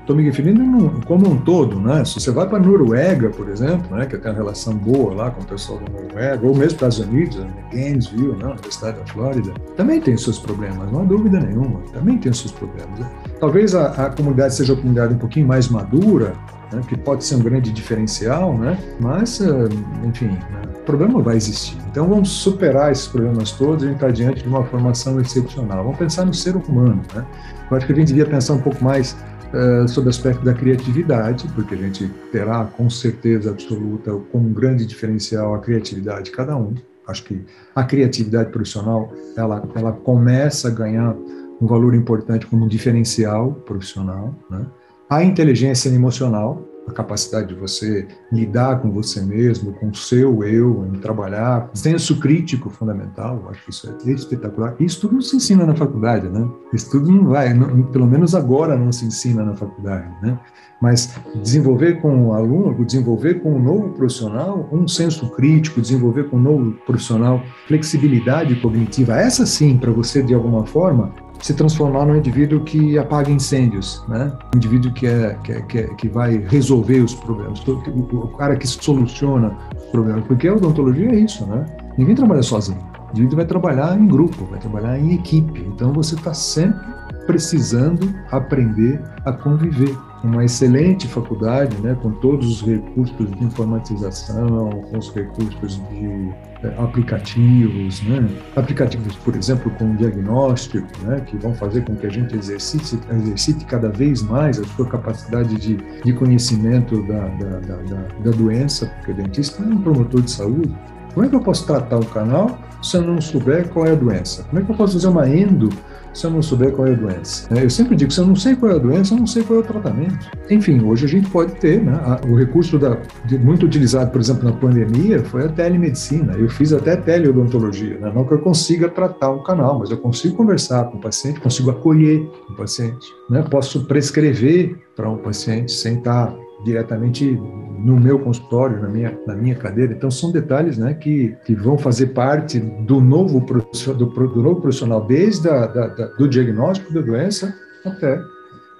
estou 0.00 0.14
me 0.14 0.22
referindo 0.22 1.00
como 1.06 1.28
um 1.28 1.36
todo, 1.36 1.80
né? 1.80 2.04
Se 2.04 2.14
você 2.14 2.30
vai 2.30 2.46
para 2.46 2.58
a 2.58 2.60
Noruega, 2.60 3.30
por 3.30 3.48
exemplo, 3.48 3.96
né, 3.96 4.06
que 4.06 4.16
tem 4.16 4.30
uma 4.30 4.36
relação 4.36 4.74
boa 4.74 5.14
lá 5.14 5.30
com 5.30 5.42
o 5.42 5.44
pessoal 5.44 5.80
da 5.80 5.92
Noruega, 5.92 6.46
ou 6.46 6.54
mesmo 6.54 6.72
Estados 6.72 6.98
Unidos, 6.98 7.36
né, 7.36 7.48
Gainesville, 7.72 8.36
né, 8.36 8.44
Universidade 8.44 8.98
da 8.98 9.06
Flórida, 9.06 9.52
também 9.76 10.00
tem 10.00 10.16
seus 10.16 10.38
problemas, 10.38 10.90
não 10.92 11.02
há 11.02 11.04
dúvida 11.04 11.40
nenhuma, 11.40 11.80
também 11.92 12.18
tem 12.18 12.32
seus 12.32 12.52
problemas. 12.52 12.98
Né? 12.98 13.10
Talvez 13.40 13.74
a, 13.74 13.86
a 14.06 14.10
comunidade 14.10 14.54
seja 14.54 14.72
uma 14.74 14.80
comunidade 14.80 15.14
um 15.14 15.18
pouquinho 15.18 15.46
mais 15.46 15.68
madura, 15.68 16.34
né, 16.72 16.82
que 16.88 16.96
pode 16.96 17.24
ser 17.24 17.36
um 17.36 17.40
grande 17.40 17.70
diferencial, 17.72 18.56
né? 18.56 18.78
Mas, 18.98 19.40
eh, 19.40 19.68
enfim, 20.04 20.26
né, 20.26 20.62
o 20.74 20.84
problema 20.84 21.22
vai 21.22 21.36
existir. 21.36 21.76
Então 21.90 22.08
vamos 22.08 22.30
superar 22.30 22.90
esses 22.90 23.06
problemas 23.06 23.52
todos 23.52 23.84
e 23.84 23.88
entrar 23.88 24.10
diante 24.10 24.42
de 24.42 24.48
uma 24.48 24.64
formação 24.64 25.20
excepcional. 25.20 25.84
Vamos 25.84 25.98
pensar 25.98 26.24
no 26.24 26.34
ser 26.34 26.56
humano, 26.56 27.02
né? 27.14 27.24
Eu 27.70 27.76
acho 27.76 27.86
que 27.86 27.92
a 27.92 27.96
gente 27.96 28.08
devia 28.08 28.26
pensar 28.26 28.54
um 28.54 28.60
pouco 28.60 28.82
mais 28.82 29.16
uh, 29.52 29.86
sobre 29.88 30.08
o 30.08 30.10
aspecto 30.10 30.44
da 30.44 30.54
criatividade, 30.54 31.46
porque 31.54 31.74
a 31.74 31.78
gente 31.78 32.08
terá 32.30 32.64
com 32.64 32.88
certeza 32.90 33.50
absoluta, 33.50 34.12
como 34.30 34.48
um 34.48 34.52
grande 34.52 34.84
diferencial, 34.86 35.54
a 35.54 35.58
criatividade 35.58 36.24
de 36.24 36.30
cada 36.32 36.56
um. 36.56 36.74
Acho 37.06 37.24
que 37.24 37.44
a 37.74 37.82
criatividade 37.82 38.50
profissional 38.50 39.12
ela, 39.36 39.68
ela 39.74 39.92
começa 39.92 40.68
a 40.68 40.70
ganhar 40.70 41.14
um 41.60 41.66
valor 41.66 41.94
importante 41.94 42.46
como 42.46 42.64
um 42.64 42.68
diferencial 42.68 43.52
profissional. 43.66 44.34
Né? 44.50 44.66
A 45.12 45.22
inteligência 45.22 45.90
emocional, 45.90 46.66
a 46.88 46.90
capacidade 46.90 47.48
de 47.48 47.54
você 47.54 48.08
lidar 48.32 48.80
com 48.80 48.90
você 48.90 49.20
mesmo, 49.20 49.74
com 49.74 49.90
o 49.90 49.94
seu 49.94 50.42
eu, 50.42 50.86
em 50.86 50.98
trabalhar, 51.00 51.68
senso 51.74 52.18
crítico 52.18 52.70
fundamental, 52.70 53.46
acho 53.50 53.62
que 53.62 53.70
isso 53.70 53.94
é 54.06 54.10
espetacular. 54.10 54.74
Isso 54.80 55.02
tudo 55.02 55.12
não 55.12 55.20
se 55.20 55.36
ensina 55.36 55.66
na 55.66 55.74
faculdade, 55.74 56.30
né? 56.30 56.48
Isso 56.72 56.90
tudo 56.90 57.12
não 57.12 57.26
vai, 57.26 57.52
não, 57.52 57.82
pelo 57.82 58.06
menos 58.06 58.34
agora 58.34 58.74
não 58.74 58.90
se 58.90 59.04
ensina 59.04 59.44
na 59.44 59.54
faculdade, 59.54 60.08
né? 60.22 60.40
Mas 60.80 61.14
desenvolver 61.42 62.00
com 62.00 62.28
o 62.28 62.32
aluno, 62.32 62.82
desenvolver 62.82 63.42
com 63.42 63.54
o 63.54 63.58
novo 63.58 63.90
profissional 63.90 64.66
um 64.72 64.88
senso 64.88 65.28
crítico, 65.32 65.78
desenvolver 65.78 66.30
com 66.30 66.38
o 66.38 66.40
novo 66.40 66.72
profissional 66.86 67.42
flexibilidade 67.68 68.54
cognitiva, 68.62 69.14
essa 69.14 69.44
sim, 69.44 69.76
para 69.76 69.92
você 69.92 70.22
de 70.22 70.32
alguma 70.32 70.64
forma 70.64 71.12
se 71.42 71.52
transformar 71.54 72.06
num 72.06 72.16
indivíduo 72.16 72.60
que 72.60 72.96
apaga 72.96 73.30
incêndios, 73.30 74.02
né? 74.08 74.32
Um 74.54 74.56
indivíduo 74.56 74.92
que 74.92 75.06
é 75.06 75.36
que, 75.42 75.52
é, 75.52 75.60
que, 75.60 76.06
é, 76.06 76.10
vai 76.10 76.38
resolver 76.48 77.00
os 77.00 77.14
problemas, 77.14 77.60
o 77.66 78.28
cara 78.38 78.56
que 78.56 78.66
soluciona 78.66 79.54
os 79.76 79.84
problemas, 79.86 80.24
porque 80.26 80.46
a 80.46 80.54
odontologia 80.54 81.10
é 81.10 81.16
isso, 81.16 81.44
né? 81.46 81.66
Ninguém 81.98 82.14
trabalha 82.14 82.42
sozinho. 82.42 82.78
O 83.08 83.10
indivíduo 83.10 83.36
vai 83.36 83.44
trabalhar 83.44 83.98
em 83.98 84.06
grupo, 84.06 84.46
vai 84.46 84.60
trabalhar 84.60 84.98
em 84.98 85.14
equipe. 85.14 85.60
Então 85.66 85.92
você 85.92 86.14
está 86.14 86.32
sempre 86.32 86.80
precisando 87.26 88.14
aprender 88.30 89.02
a 89.24 89.32
conviver. 89.32 89.94
Uma 90.22 90.44
excelente 90.44 91.08
faculdade, 91.08 91.76
né, 91.78 91.96
com 92.00 92.12
todos 92.12 92.46
os 92.46 92.62
recursos 92.62 93.30
de 93.32 93.44
informatização, 93.44 94.70
com 94.70 94.98
os 94.98 95.12
recursos 95.12 95.80
de 95.90 96.32
é, 96.62 96.68
aplicativos, 96.78 98.00
né? 98.04 98.24
aplicativos, 98.54 99.16
por 99.16 99.34
exemplo, 99.34 99.68
com 99.72 99.96
diagnóstico, 99.96 100.86
né? 101.02 101.20
que 101.26 101.36
vão 101.36 101.52
fazer 101.54 101.84
com 101.84 101.96
que 101.96 102.06
a 102.06 102.08
gente 102.08 102.36
exercite, 102.36 103.00
exercite 103.10 103.64
cada 103.64 103.88
vez 103.88 104.22
mais 104.22 104.60
a 104.60 104.64
sua 104.64 104.86
capacidade 104.86 105.56
de, 105.56 105.76
de 105.76 106.12
conhecimento 106.12 107.02
da, 107.02 107.26
da, 107.26 107.58
da, 107.58 108.06
da 108.24 108.30
doença, 108.30 108.86
porque 108.96 109.10
o 109.10 109.14
dentista 109.14 109.60
é 109.60 109.66
um 109.66 109.82
promotor 109.82 110.22
de 110.22 110.30
saúde. 110.30 110.72
Como 111.12 111.26
é 111.26 111.28
que 111.28 111.34
eu 111.34 111.40
posso 111.40 111.66
tratar 111.66 111.98
o 111.98 112.06
canal 112.06 112.56
se 112.80 112.96
eu 112.96 113.02
não 113.02 113.20
souber 113.20 113.68
qual 113.70 113.86
é 113.86 113.90
a 113.90 113.96
doença? 113.96 114.44
Como 114.44 114.60
é 114.60 114.64
que 114.64 114.70
eu 114.70 114.76
posso 114.76 114.92
fazer 114.92 115.08
uma 115.08 115.28
endo 115.28 115.68
se 116.12 116.26
eu 116.26 116.30
não 116.30 116.42
souber 116.42 116.72
qual 116.72 116.88
é 116.88 116.92
a 116.92 116.96
doença? 116.96 117.48
É, 117.54 117.64
eu 117.64 117.70
sempre 117.70 117.96
digo, 117.96 118.10
se 118.10 118.20
eu 118.20 118.26
não 118.26 118.36
sei 118.36 118.54
qual 118.54 118.72
é 118.72 118.74
a 118.74 118.78
doença, 118.78 119.14
eu 119.14 119.18
não 119.18 119.26
sei 119.26 119.42
qual 119.42 119.60
é 119.60 119.62
o 119.62 119.64
tratamento. 119.64 120.30
Enfim, 120.50 120.82
hoje 120.84 121.06
a 121.06 121.08
gente 121.08 121.28
pode 121.30 121.52
ter, 121.56 121.82
né? 121.82 121.92
O 122.28 122.36
recurso 122.36 122.78
da, 122.78 122.98
muito 123.40 123.66
utilizado, 123.66 124.10
por 124.10 124.20
exemplo, 124.20 124.44
na 124.44 124.52
pandemia, 124.52 125.22
foi 125.24 125.44
a 125.44 125.48
telemedicina. 125.48 126.34
Eu 126.34 126.48
fiz 126.48 126.72
até 126.72 126.96
teleodontologia, 126.96 127.98
né? 127.98 128.12
não 128.14 128.24
que 128.24 128.34
eu 128.34 128.38
consiga 128.38 128.88
tratar 128.88 129.30
um 129.30 129.42
canal, 129.42 129.78
mas 129.78 129.90
eu 129.90 129.98
consigo 129.98 130.36
conversar 130.36 130.84
com 130.84 130.98
o 130.98 131.00
paciente, 131.00 131.40
consigo 131.40 131.70
acolher 131.70 132.28
o 132.48 132.54
paciente, 132.54 133.06
né? 133.30 133.44
Posso 133.50 133.84
prescrever 133.86 134.76
para 134.94 135.08
um 135.08 135.18
paciente 135.18 135.72
sem 135.72 135.98
estar 135.98 136.34
diretamente 136.64 137.38
no 137.82 137.98
meu 137.98 138.18
consultório, 138.18 138.80
na 138.80 138.88
minha, 138.88 139.18
na 139.26 139.34
minha 139.34 139.56
cadeira. 139.56 139.92
Então, 139.92 140.10
são 140.10 140.30
detalhes 140.30 140.78
né, 140.78 140.94
que, 140.94 141.36
que 141.44 141.54
vão 141.54 141.76
fazer 141.76 142.08
parte 142.08 142.60
do 142.60 143.00
novo, 143.00 143.40
do, 143.40 144.04
do 144.04 144.42
novo 144.42 144.60
profissional, 144.60 145.04
desde 145.04 145.48
a, 145.48 145.66
da, 145.66 145.86
da, 145.88 146.06
do 146.06 146.28
diagnóstico 146.28 146.94
da 146.94 147.00
doença 147.00 147.52
até, 147.84 148.20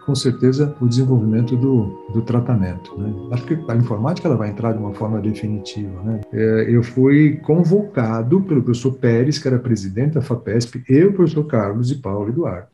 com 0.07 0.15
certeza, 0.15 0.75
o 0.81 0.87
desenvolvimento 0.87 1.57
do, 1.57 2.07
do 2.13 2.23
tratamento. 2.23 2.97
Né? 2.97 3.13
Acho 3.33 3.45
que 3.45 3.59
a 3.69 3.75
informática 3.75 4.29
ela 4.29 4.37
vai 4.37 4.51
entrar 4.51 4.73
de 4.73 4.79
uma 4.79 4.95
forma 4.95 5.21
definitiva. 5.21 6.01
Né? 6.03 6.21
É, 6.33 6.67
eu 6.69 6.83
fui 6.83 7.41
convocado 7.43 8.41
pelo 8.43 8.63
professor 8.63 8.93
Pérez, 8.93 9.39
que 9.39 9.49
era 9.49 9.59
presidente 9.59 10.15
da 10.15 10.23
FAPESP, 10.23 10.85
e 10.89 11.05
o 11.05 11.13
professor 11.13 11.45
Carlos 11.45 11.91
e 11.91 11.97
Paulo 11.97 12.29
Eduardo, 12.29 12.69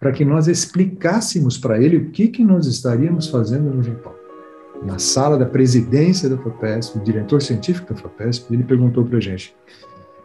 para 0.00 0.10
que 0.10 0.24
nós 0.24 0.48
explicássemos 0.48 1.56
para 1.56 1.80
ele 1.80 1.96
o 1.96 2.10
que, 2.10 2.26
que 2.26 2.42
nós 2.42 2.66
estaríamos 2.66 3.28
fazendo 3.28 3.72
no 3.72 3.82
Japão 3.82 4.21
na 4.84 4.98
sala 4.98 5.38
da 5.38 5.46
presidência 5.46 6.28
da 6.28 6.36
FAPESP, 6.36 6.98
o 6.98 7.02
diretor 7.02 7.40
científico 7.40 7.92
da 7.92 8.00
FAPESP, 8.00 8.52
ele 8.52 8.64
perguntou 8.64 9.04
para 9.04 9.18
a 9.18 9.20
gente: 9.20 9.54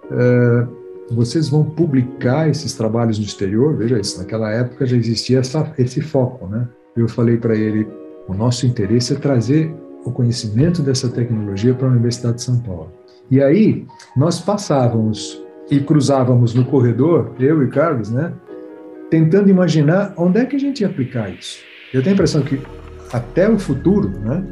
uh, 0.05 0.67
vocês 1.11 1.49
vão 1.49 1.63
publicar 1.63 2.49
esses 2.49 2.73
trabalhos 2.73 3.17
no 3.17 3.25
exterior? 3.25 3.77
Veja 3.77 3.99
isso, 3.99 4.19
naquela 4.19 4.51
época 4.51 4.85
já 4.85 4.97
existia 4.97 5.39
essa, 5.39 5.73
esse 5.77 6.01
foco, 6.01 6.47
né? 6.47 6.67
Eu 6.95 7.07
falei 7.07 7.37
para 7.37 7.55
ele: 7.55 7.87
o 8.27 8.33
nosso 8.33 8.65
interesse 8.65 9.13
é 9.13 9.15
trazer 9.15 9.73
o 10.03 10.11
conhecimento 10.11 10.81
dessa 10.81 11.09
tecnologia 11.09 11.73
para 11.73 11.87
a 11.87 11.91
Universidade 11.91 12.37
de 12.37 12.43
São 12.43 12.59
Paulo. 12.59 12.91
E 13.29 13.41
aí 13.41 13.85
nós 14.15 14.39
passávamos 14.39 15.43
e 15.69 15.79
cruzávamos 15.81 16.53
no 16.53 16.65
corredor, 16.65 17.33
eu 17.39 17.61
e 17.63 17.67
Carlos, 17.67 18.09
né? 18.09 18.33
Tentando 19.09 19.49
imaginar 19.49 20.13
onde 20.17 20.39
é 20.39 20.45
que 20.45 20.55
a 20.55 20.59
gente 20.59 20.81
ia 20.81 20.87
aplicar 20.87 21.29
isso. 21.29 21.59
Eu 21.93 22.01
tenho 22.01 22.13
a 22.13 22.15
impressão 22.15 22.41
que 22.41 22.59
até 23.11 23.49
o 23.49 23.57
futuro, 23.57 24.09
né? 24.19 24.43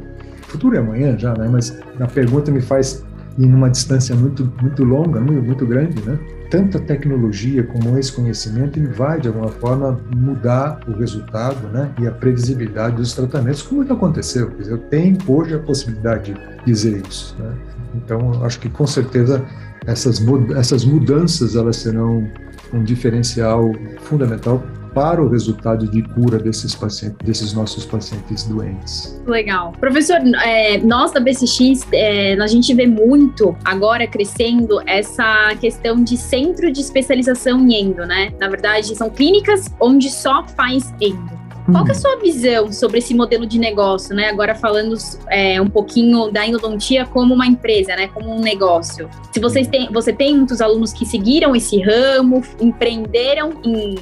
O 0.47 0.51
futuro 0.51 0.75
é 0.75 0.79
amanhã 0.79 1.17
já, 1.17 1.33
né? 1.33 1.47
Mas 1.51 1.77
a 2.00 2.07
pergunta 2.07 2.51
me 2.51 2.62
faz 2.62 3.03
em 3.38 3.53
uma 3.53 3.69
distância 3.69 4.15
muito 4.15 4.51
muito 4.62 4.83
longa, 4.83 5.19
muito, 5.19 5.43
muito 5.43 5.65
grande, 5.65 6.01
né? 6.05 6.17
Tanta 6.50 6.79
tecnologia 6.79 7.63
como 7.63 7.97
esse 7.97 8.12
conhecimento 8.12 8.79
ele 8.79 8.88
vai 8.88 9.19
de 9.19 9.27
alguma 9.27 9.50
forma 9.50 10.00
mudar 10.15 10.79
o 10.88 10.93
resultado, 10.93 11.67
né? 11.69 11.91
E 12.00 12.07
a 12.07 12.12
previsibilidade 12.12 12.95
dos 12.95 13.13
tratamentos, 13.13 13.62
como 13.62 13.85
já 13.85 13.93
aconteceu. 13.93 14.50
Quer 14.51 14.57
dizer, 14.57 14.71
eu 14.71 14.77
tenho 14.77 15.17
hoje 15.27 15.55
a 15.55 15.59
possibilidade 15.59 16.33
de 16.33 16.65
dizer 16.65 17.01
isso, 17.07 17.35
né? 17.39 17.51
Então, 17.95 18.43
acho 18.43 18.59
que 18.59 18.69
com 18.69 18.85
certeza 18.85 19.43
essas 19.85 20.21
essas 20.55 20.83
mudanças 20.83 21.55
elas 21.55 21.77
serão 21.77 22.27
um 22.74 22.83
diferencial 22.83 23.71
fundamental 24.01 24.63
para 24.96 25.22
o 25.22 25.28
resultado 25.28 25.86
de 25.86 26.02
cura 26.02 26.40
desses 26.40 26.74
pacientes, 26.74 27.18
desses 27.22 27.54
nossos 27.54 27.86
pacientes 27.86 28.46
doentes. 28.46 29.22
Legal. 29.28 29.74
Professor, 29.74 30.18
é, 30.42 30.78
nós 30.78 31.12
da 31.12 31.20
BCX, 31.20 31.86
é, 31.92 32.34
a 32.42 32.48
gente 32.48 32.74
vê 32.74 32.88
muito 32.88 33.56
agora 33.66 34.08
crescendo 34.08 34.82
essa 34.88 35.54
questão 35.60 36.02
de 36.02 36.16
centro 36.16 36.72
de 36.72 36.80
especialização 36.80 37.60
em 37.60 37.75
endo, 37.75 38.06
né? 38.06 38.32
Na 38.40 38.48
verdade, 38.48 38.96
são 38.96 39.10
clínicas 39.10 39.66
onde 39.82 40.10
só 40.10 40.48
faz 40.48 40.94
endo. 41.02 41.36
Qual 41.72 41.86
é 41.88 41.92
a 41.92 41.96
sua 41.96 42.18
visão 42.18 42.72
sobre 42.72 43.00
esse 43.00 43.14
modelo 43.16 43.46
de 43.46 43.58
negócio, 43.58 44.16
né? 44.16 44.30
Agora 44.30 44.54
falando 44.54 44.96
é, 45.30 45.60
um 45.60 45.68
pouquinho 45.68 46.32
da 46.32 46.46
endodontia 46.46 47.08
como 47.08 47.34
uma 47.34 47.48
empresa, 47.48 47.96
né? 47.96 48.08
Como 48.08 48.32
um 48.32 48.40
negócio. 48.40 49.10
Se 49.32 49.40
vocês 49.40 49.68
têm, 49.68 49.92
você 49.92 50.14
tem 50.14 50.38
muitos 50.38 50.62
alunos 50.62 50.94
que 50.94 51.06
seguiram 51.08 51.56
esse 51.56 51.82
ramo, 51.82 52.44
empreenderam 52.62 53.54
em 53.64 53.96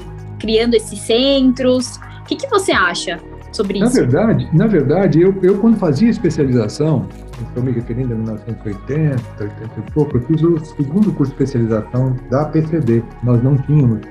criando 0.43 0.73
esses 0.73 0.99
centros. 0.99 1.95
O 2.21 2.25
que, 2.25 2.35
que 2.35 2.49
você 2.49 2.73
acha 2.73 3.17
sobre 3.53 3.79
na 3.79 3.85
isso? 3.85 3.95
Verdade, 3.95 4.49
na 4.51 4.67
verdade, 4.67 5.21
eu, 5.21 5.33
eu 5.41 5.57
quando 5.57 5.77
fazia 5.77 6.09
especialização, 6.09 7.07
estou 7.47 7.63
me 7.63 7.71
referindo 7.71 8.13
a 8.13 8.17
1980, 8.17 9.21
80 9.39 9.53
e 9.77 9.91
pouco, 9.93 10.17
eu 10.17 10.21
fiz 10.23 10.43
o 10.43 10.59
segundo 10.75 11.13
curso 11.13 11.33
de 11.33 11.43
especialização 11.43 12.17
da 12.29 12.43
PCD. 12.43 13.01
Nós 13.23 13.41
não 13.41 13.57
tínhamos 13.57 14.01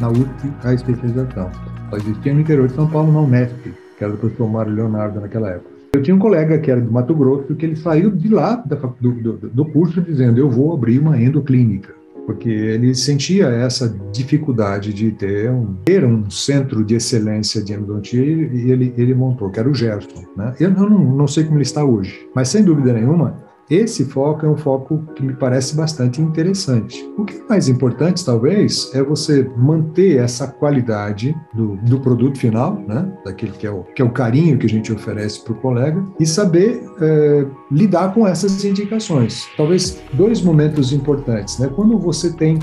na 0.00 0.08
USP 0.10 0.52
a 0.64 0.74
especialização. 0.74 1.52
Só 1.88 1.96
existia 1.98 2.34
no 2.34 2.40
interior 2.40 2.66
de 2.66 2.74
São 2.74 2.88
Paulo, 2.88 3.12
na 3.12 3.20
Unesp, 3.20 3.72
que 3.96 4.02
era 4.02 4.12
do 4.12 4.18
professor 4.18 4.48
Mário 4.48 4.74
Leonardo 4.74 5.20
naquela 5.20 5.50
época. 5.50 5.70
Eu 5.94 6.02
tinha 6.02 6.16
um 6.16 6.18
colega 6.18 6.58
que 6.58 6.68
era 6.68 6.80
do 6.80 6.90
Mato 6.90 7.14
Grosso, 7.14 7.54
que 7.54 7.64
ele 7.64 7.76
saiu 7.76 8.10
de 8.10 8.28
lá 8.28 8.56
do, 8.56 9.12
do, 9.12 9.32
do 9.50 9.64
curso 9.66 10.00
dizendo, 10.02 10.38
eu 10.38 10.50
vou 10.50 10.74
abrir 10.74 10.98
uma 10.98 11.16
endoclínica 11.16 11.95
porque 12.26 12.48
ele 12.48 12.94
sentia 12.94 13.46
essa 13.46 13.88
dificuldade 14.12 14.92
de 14.92 15.12
ter 15.12 15.50
um, 15.50 15.74
ter 15.84 16.04
um 16.04 16.28
centro 16.28 16.84
de 16.84 16.96
excelência 16.96 17.62
de 17.62 17.72
endodontia 17.72 18.20
e 18.20 18.70
ele, 18.70 18.92
ele 18.96 19.14
montou, 19.14 19.48
que 19.50 19.60
era 19.60 19.68
o 19.68 19.74
Gerson. 19.74 20.24
Né? 20.36 20.54
Eu 20.58 20.70
não, 20.70 20.88
não 20.88 21.26
sei 21.28 21.44
como 21.44 21.56
ele 21.56 21.62
está 21.62 21.84
hoje, 21.84 22.28
mas 22.34 22.48
sem 22.48 22.64
dúvida 22.64 22.92
nenhuma, 22.92 23.45
esse 23.68 24.04
foco 24.04 24.46
é 24.46 24.48
um 24.48 24.56
foco 24.56 25.02
que 25.14 25.22
me 25.22 25.34
parece 25.34 25.74
bastante 25.74 26.22
interessante. 26.22 27.04
O 27.18 27.24
que 27.24 27.36
é 27.36 27.42
mais 27.48 27.68
importante, 27.68 28.24
talvez, 28.24 28.90
é 28.94 29.02
você 29.02 29.50
manter 29.56 30.18
essa 30.18 30.46
qualidade 30.46 31.36
do, 31.52 31.76
do 31.76 31.98
produto 31.98 32.38
final, 32.38 32.80
né? 32.86 33.12
daquele 33.24 33.52
que 33.52 33.66
é, 33.66 33.70
o, 33.70 33.82
que 33.82 34.00
é 34.00 34.04
o 34.04 34.10
carinho 34.10 34.56
que 34.56 34.66
a 34.66 34.68
gente 34.68 34.92
oferece 34.92 35.42
para 35.42 35.52
o 35.52 35.56
colega, 35.56 36.04
e 36.20 36.26
saber 36.26 36.82
é, 37.00 37.46
lidar 37.70 38.14
com 38.14 38.26
essas 38.26 38.64
indicações. 38.64 39.46
Talvez 39.56 40.00
dois 40.12 40.40
momentos 40.42 40.92
importantes. 40.92 41.58
Né? 41.58 41.68
Quando 41.74 41.98
você 41.98 42.32
tem 42.32 42.60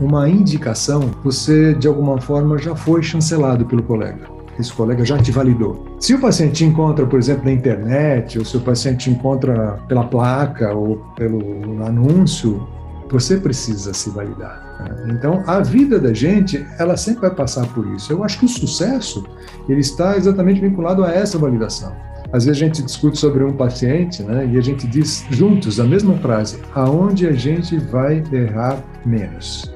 uma 0.00 0.28
indicação, 0.28 1.10
você 1.22 1.74
de 1.74 1.88
alguma 1.88 2.20
forma 2.20 2.58
já 2.58 2.76
foi 2.76 3.02
chancelado 3.02 3.66
pelo 3.66 3.82
colega 3.82 4.41
esse 4.58 4.72
colega 4.72 5.04
já 5.04 5.18
te 5.18 5.30
validou. 5.30 5.84
Se 5.98 6.14
o 6.14 6.20
paciente 6.20 6.64
encontra, 6.64 7.06
por 7.06 7.18
exemplo, 7.18 7.44
na 7.44 7.52
internet, 7.52 8.38
ou 8.38 8.44
se 8.44 8.56
o 8.56 8.60
paciente 8.60 9.10
encontra 9.10 9.78
pela 9.88 10.04
placa 10.04 10.72
ou 10.74 10.96
pelo 11.16 11.84
anúncio, 11.84 12.66
você 13.10 13.36
precisa 13.36 13.92
se 13.92 14.10
validar. 14.10 14.78
Né? 14.80 15.14
Então, 15.16 15.42
a 15.46 15.60
vida 15.60 15.98
da 15.98 16.14
gente, 16.14 16.66
ela 16.78 16.96
sempre 16.96 17.22
vai 17.22 17.34
passar 17.34 17.66
por 17.68 17.86
isso. 17.94 18.12
Eu 18.12 18.24
acho 18.24 18.38
que 18.38 18.46
o 18.46 18.48
sucesso, 18.48 19.24
ele 19.68 19.80
está 19.80 20.16
exatamente 20.16 20.60
vinculado 20.60 21.04
a 21.04 21.12
essa 21.12 21.38
validação. 21.38 21.92
Às 22.32 22.46
vezes 22.46 22.62
a 22.62 22.64
gente 22.64 22.82
discute 22.82 23.18
sobre 23.18 23.44
um 23.44 23.52
paciente, 23.52 24.22
né, 24.22 24.48
e 24.50 24.56
a 24.56 24.62
gente 24.62 24.86
diz 24.86 25.26
juntos 25.30 25.78
a 25.78 25.84
mesma 25.84 26.16
frase: 26.16 26.58
aonde 26.74 27.26
a 27.26 27.32
gente 27.32 27.76
vai 27.76 28.24
errar 28.32 28.82
menos. 29.04 29.70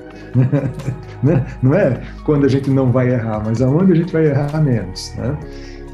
Né? 1.22 1.46
Não 1.62 1.74
é 1.74 2.00
quando 2.24 2.44
a 2.44 2.48
gente 2.48 2.70
não 2.70 2.90
vai 2.90 3.10
errar, 3.10 3.42
mas 3.44 3.60
aonde 3.62 3.92
a 3.92 3.94
gente 3.94 4.12
vai 4.12 4.26
errar 4.26 4.60
menos. 4.62 5.12
Né? 5.16 5.36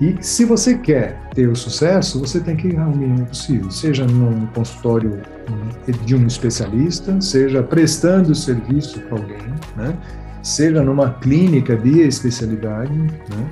E 0.00 0.16
se 0.20 0.44
você 0.44 0.76
quer 0.76 1.16
ter 1.34 1.48
o 1.48 1.54
sucesso, 1.54 2.18
você 2.18 2.40
tem 2.40 2.56
que 2.56 2.68
errar 2.68 2.88
o 2.88 2.96
mínimo 2.96 3.24
possível, 3.26 3.70
seja 3.70 4.04
num 4.04 4.46
consultório 4.46 5.20
de 6.04 6.16
um 6.16 6.26
especialista, 6.26 7.20
seja 7.20 7.62
prestando 7.62 8.34
serviço 8.34 8.98
para 9.00 9.18
alguém, 9.18 9.46
né? 9.76 9.96
Seja 10.42 10.82
numa 10.82 11.10
clínica 11.14 11.76
de 11.76 12.00
especialidade, 12.00 12.92
né? 12.92 13.50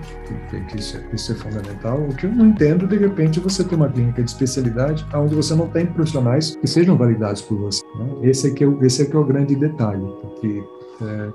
que, 0.68 0.76
isso, 0.76 0.96
é, 0.96 1.14
isso, 1.14 1.33
é 1.33 1.35
fundamental. 1.35 2.00
O 2.00 2.14
que 2.14 2.26
eu 2.26 2.33
não 2.33 2.48
entendo, 2.48 2.87
de 2.87 2.96
repente, 2.96 3.40
você 3.40 3.62
ter 3.62 3.74
uma 3.74 3.88
clínica 3.88 4.22
de 4.22 4.31
especialidade 4.31 5.07
onde 5.14 5.35
você 5.35 5.55
não 5.55 5.68
tem 5.68 5.87
profissionais 5.87 6.57
que 6.57 6.66
sejam 6.66 6.96
validados 6.96 7.42
por 7.42 7.59
você. 7.59 7.83
Né? 7.96 8.31
Esse, 8.31 8.48
é 8.48 8.50
que 8.50 8.64
é, 8.64 8.68
esse 8.83 9.03
é 9.03 9.05
que 9.07 9.16
é 9.16 9.18
o 9.18 9.24
grande 9.24 9.55
detalhe, 9.55 10.05
porque 10.20 10.62
é, 11.03 11.29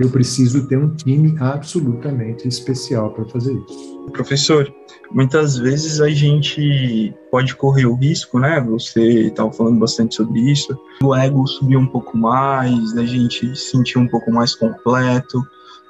eu 0.00 0.08
preciso 0.08 0.66
ter 0.66 0.78
um 0.78 0.94
time 0.94 1.36
absolutamente 1.38 2.48
especial 2.48 3.10
para 3.10 3.26
fazer 3.26 3.52
isso. 3.52 4.00
Professor, 4.12 4.72
muitas 5.12 5.58
vezes 5.58 6.00
a 6.00 6.08
gente 6.08 7.14
pode 7.30 7.54
correr 7.54 7.84
o 7.84 7.94
risco, 7.94 8.38
né? 8.38 8.60
Você 8.62 9.26
estava 9.26 9.52
falando 9.52 9.78
bastante 9.78 10.14
sobre 10.14 10.40
isso, 10.40 10.76
o 11.02 11.14
ego 11.14 11.46
subir 11.46 11.76
um 11.76 11.86
pouco 11.86 12.16
mais, 12.16 12.94
da 12.94 13.04
gente 13.04 13.54
se 13.54 13.70
sentir 13.70 13.98
um 13.98 14.08
pouco 14.08 14.32
mais 14.32 14.54
completo, 14.54 15.42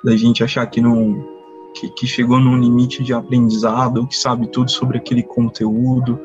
da 0.04 0.16
gente 0.16 0.42
achar 0.42 0.66
que 0.66 0.80
não 0.80 1.38
que, 1.72 1.88
que 1.90 2.04
chegou 2.04 2.40
num 2.40 2.58
limite 2.58 3.04
de 3.04 3.14
aprendizado, 3.14 4.04
que 4.08 4.16
sabe 4.16 4.48
tudo 4.48 4.72
sobre 4.72 4.98
aquele 4.98 5.22
conteúdo. 5.22 6.18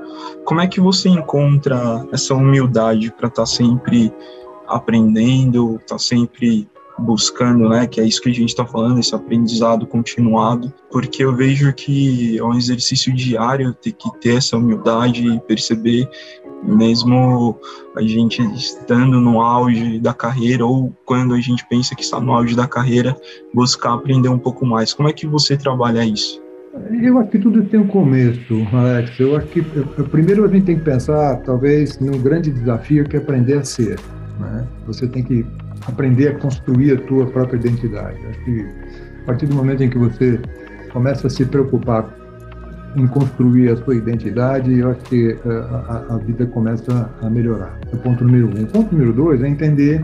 Como 0.43 0.59
é 0.59 0.65
que 0.65 0.81
você 0.81 1.07
encontra 1.07 2.03
essa 2.11 2.33
humildade 2.33 3.11
para 3.11 3.27
estar 3.27 3.43
tá 3.43 3.45
sempre 3.45 4.11
aprendendo, 4.67 5.75
estar 5.75 5.95
tá 5.95 5.99
sempre 5.99 6.67
buscando, 6.99 7.69
né, 7.69 7.87
que 7.87 7.99
é 7.99 8.05
isso 8.05 8.21
que 8.21 8.29
a 8.29 8.33
gente 8.33 8.49
está 8.49 8.65
falando, 8.65 8.99
esse 8.99 9.13
aprendizado 9.13 9.85
continuado, 9.85 10.73
porque 10.91 11.23
eu 11.23 11.35
vejo 11.35 11.71
que 11.73 12.37
é 12.37 12.43
um 12.43 12.53
exercício 12.53 13.13
diário 13.13 13.73
ter 13.73 13.91
que 13.91 14.09
ter 14.19 14.37
essa 14.37 14.57
humildade 14.57 15.27
e 15.27 15.39
perceber, 15.41 16.09
mesmo 16.63 17.59
a 17.95 18.01
gente 18.01 18.41
estando 18.55 19.19
no 19.19 19.41
auge 19.41 19.99
da 19.99 20.13
carreira 20.13 20.65
ou 20.65 20.93
quando 21.05 21.33
a 21.33 21.39
gente 21.39 21.67
pensa 21.67 21.95
que 21.95 22.03
está 22.03 22.19
no 22.19 22.33
auge 22.33 22.55
da 22.55 22.67
carreira, 22.67 23.15
buscar 23.53 23.93
aprender 23.93 24.29
um 24.29 24.39
pouco 24.39 24.65
mais. 24.65 24.93
Como 24.93 25.09
é 25.09 25.13
que 25.13 25.27
você 25.27 25.57
trabalha 25.57 26.03
isso? 26.05 26.41
Eu 27.01 27.19
acho 27.19 27.29
que 27.29 27.39
tudo 27.39 27.63
tem 27.63 27.79
um 27.79 27.87
começo, 27.87 28.53
Alex. 28.73 29.17
Eu 29.19 29.37
acho 29.37 29.47
que 29.47 29.61
primeiro 30.11 30.43
a 30.43 30.47
gente 30.47 30.65
tem 30.65 30.77
que 30.77 30.83
pensar, 30.83 31.37
talvez, 31.37 31.99
num 31.99 32.21
grande 32.21 32.51
desafio 32.51 33.05
que 33.05 33.15
é 33.15 33.19
aprender 33.19 33.59
a 33.59 33.63
ser. 33.63 33.97
Né? 34.39 34.67
Você 34.85 35.07
tem 35.07 35.23
que 35.23 35.45
aprender 35.87 36.29
a 36.29 36.35
construir 36.39 36.93
a 36.93 37.01
tua 37.01 37.25
própria 37.27 37.57
identidade. 37.57 38.17
Acho 38.27 38.39
que 38.43 38.65
a 39.23 39.25
partir 39.25 39.47
do 39.47 39.55
momento 39.55 39.83
em 39.83 39.89
que 39.89 39.97
você 39.97 40.39
começa 40.91 41.27
a 41.27 41.29
se 41.29 41.45
preocupar 41.45 42.13
em 42.95 43.07
construir 43.07 43.69
a 43.69 43.77
sua 43.77 43.95
identidade, 43.95 44.79
eu 44.79 44.91
acho 44.91 45.01
que 45.01 45.33
uh, 45.33 45.49
a, 45.89 46.05
a, 46.11 46.17
vida 46.17 46.45
começa 46.45 47.09
a 47.21 47.29
melhorar. 47.29 47.77
O 47.91 47.97
ponto 47.97 48.23
número 48.23 48.47
um. 48.47 48.63
O 48.63 48.67
ponto 48.67 48.93
número 48.93 49.11
dois 49.11 49.41
é 49.43 49.47
entender 49.47 50.03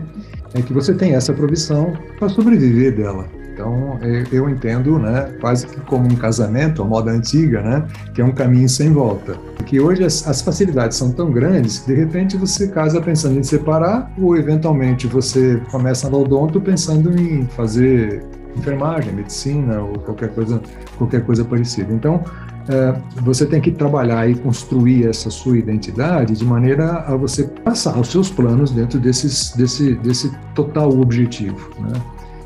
é 0.54 0.60
que 0.60 0.72
você 0.72 0.92
tem 0.92 1.14
essa 1.14 1.32
provisão 1.32 1.96
para 2.18 2.28
sobreviver 2.28 2.94
dela. 2.94 3.26
Então, 3.52 3.98
eu 4.30 4.48
entendo, 4.48 4.98
né, 4.98 5.30
quase 5.40 5.66
que 5.66 5.80
como 5.82 6.06
um 6.06 6.16
casamento, 6.16 6.82
a 6.82 6.84
moda 6.84 7.10
antiga, 7.10 7.60
né, 7.60 7.86
que 8.14 8.20
é 8.20 8.24
um 8.24 8.32
caminho 8.32 8.68
sem 8.68 8.92
volta. 8.92 9.34
Porque 9.56 9.78
hoje 9.78 10.04
as, 10.04 10.26
as, 10.26 10.40
facilidades 10.40 10.96
são 10.96 11.12
tão 11.12 11.30
grandes 11.30 11.80
que, 11.80 11.92
de 11.92 11.94
repente, 11.94 12.36
você 12.36 12.68
casa 12.68 13.00
pensando 13.00 13.38
em 13.38 13.42
separar 13.42 14.10
ou, 14.18 14.36
eventualmente, 14.36 15.06
você 15.06 15.60
começa 15.70 16.08
no 16.08 16.22
odonto 16.22 16.60
pensando 16.60 17.18
em 17.18 17.46
fazer 17.46 18.24
enfermagem, 18.56 19.12
medicina 19.12 19.80
ou 19.80 19.98
qualquer 19.98 20.30
coisa, 20.30 20.60
qualquer 20.96 21.24
coisa 21.24 21.44
parecida. 21.44 21.92
Então, 21.92 22.24
é, 22.68 22.94
você 23.22 23.44
tem 23.44 23.60
que 23.60 23.70
trabalhar 23.70 24.28
e 24.28 24.34
construir 24.34 25.06
essa 25.06 25.30
sua 25.30 25.58
identidade 25.58 26.34
de 26.34 26.44
maneira 26.44 27.04
a 27.06 27.16
você 27.16 27.44
passar 27.44 27.98
os 27.98 28.08
seus 28.08 28.30
planos 28.30 28.70
dentro 28.70 28.98
desses, 28.98 29.52
desse, 29.56 29.94
desse 29.96 30.32
total 30.54 30.90
objetivo. 30.98 31.70
Né? 31.80 32.00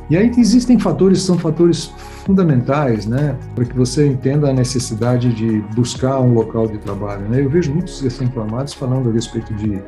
E 0.08 0.16
aí 0.16 0.30
existem 0.36 0.78
fatores, 0.78 1.22
são 1.22 1.38
fatores 1.38 1.86
fundamentais, 2.24 3.06
né, 3.06 3.36
para 3.54 3.64
que 3.64 3.76
você 3.76 4.06
entenda 4.06 4.50
a 4.50 4.52
necessidade 4.52 5.32
de 5.32 5.60
buscar 5.74 6.20
um 6.20 6.34
local 6.34 6.66
de 6.68 6.78
trabalho. 6.78 7.28
Né? 7.28 7.42
Eu 7.42 7.50
vejo 7.50 7.72
muitos 7.72 8.00
recém-formados 8.00 8.72
falando 8.72 9.10
a 9.10 9.12
respeito 9.12 9.52
de 9.54 9.82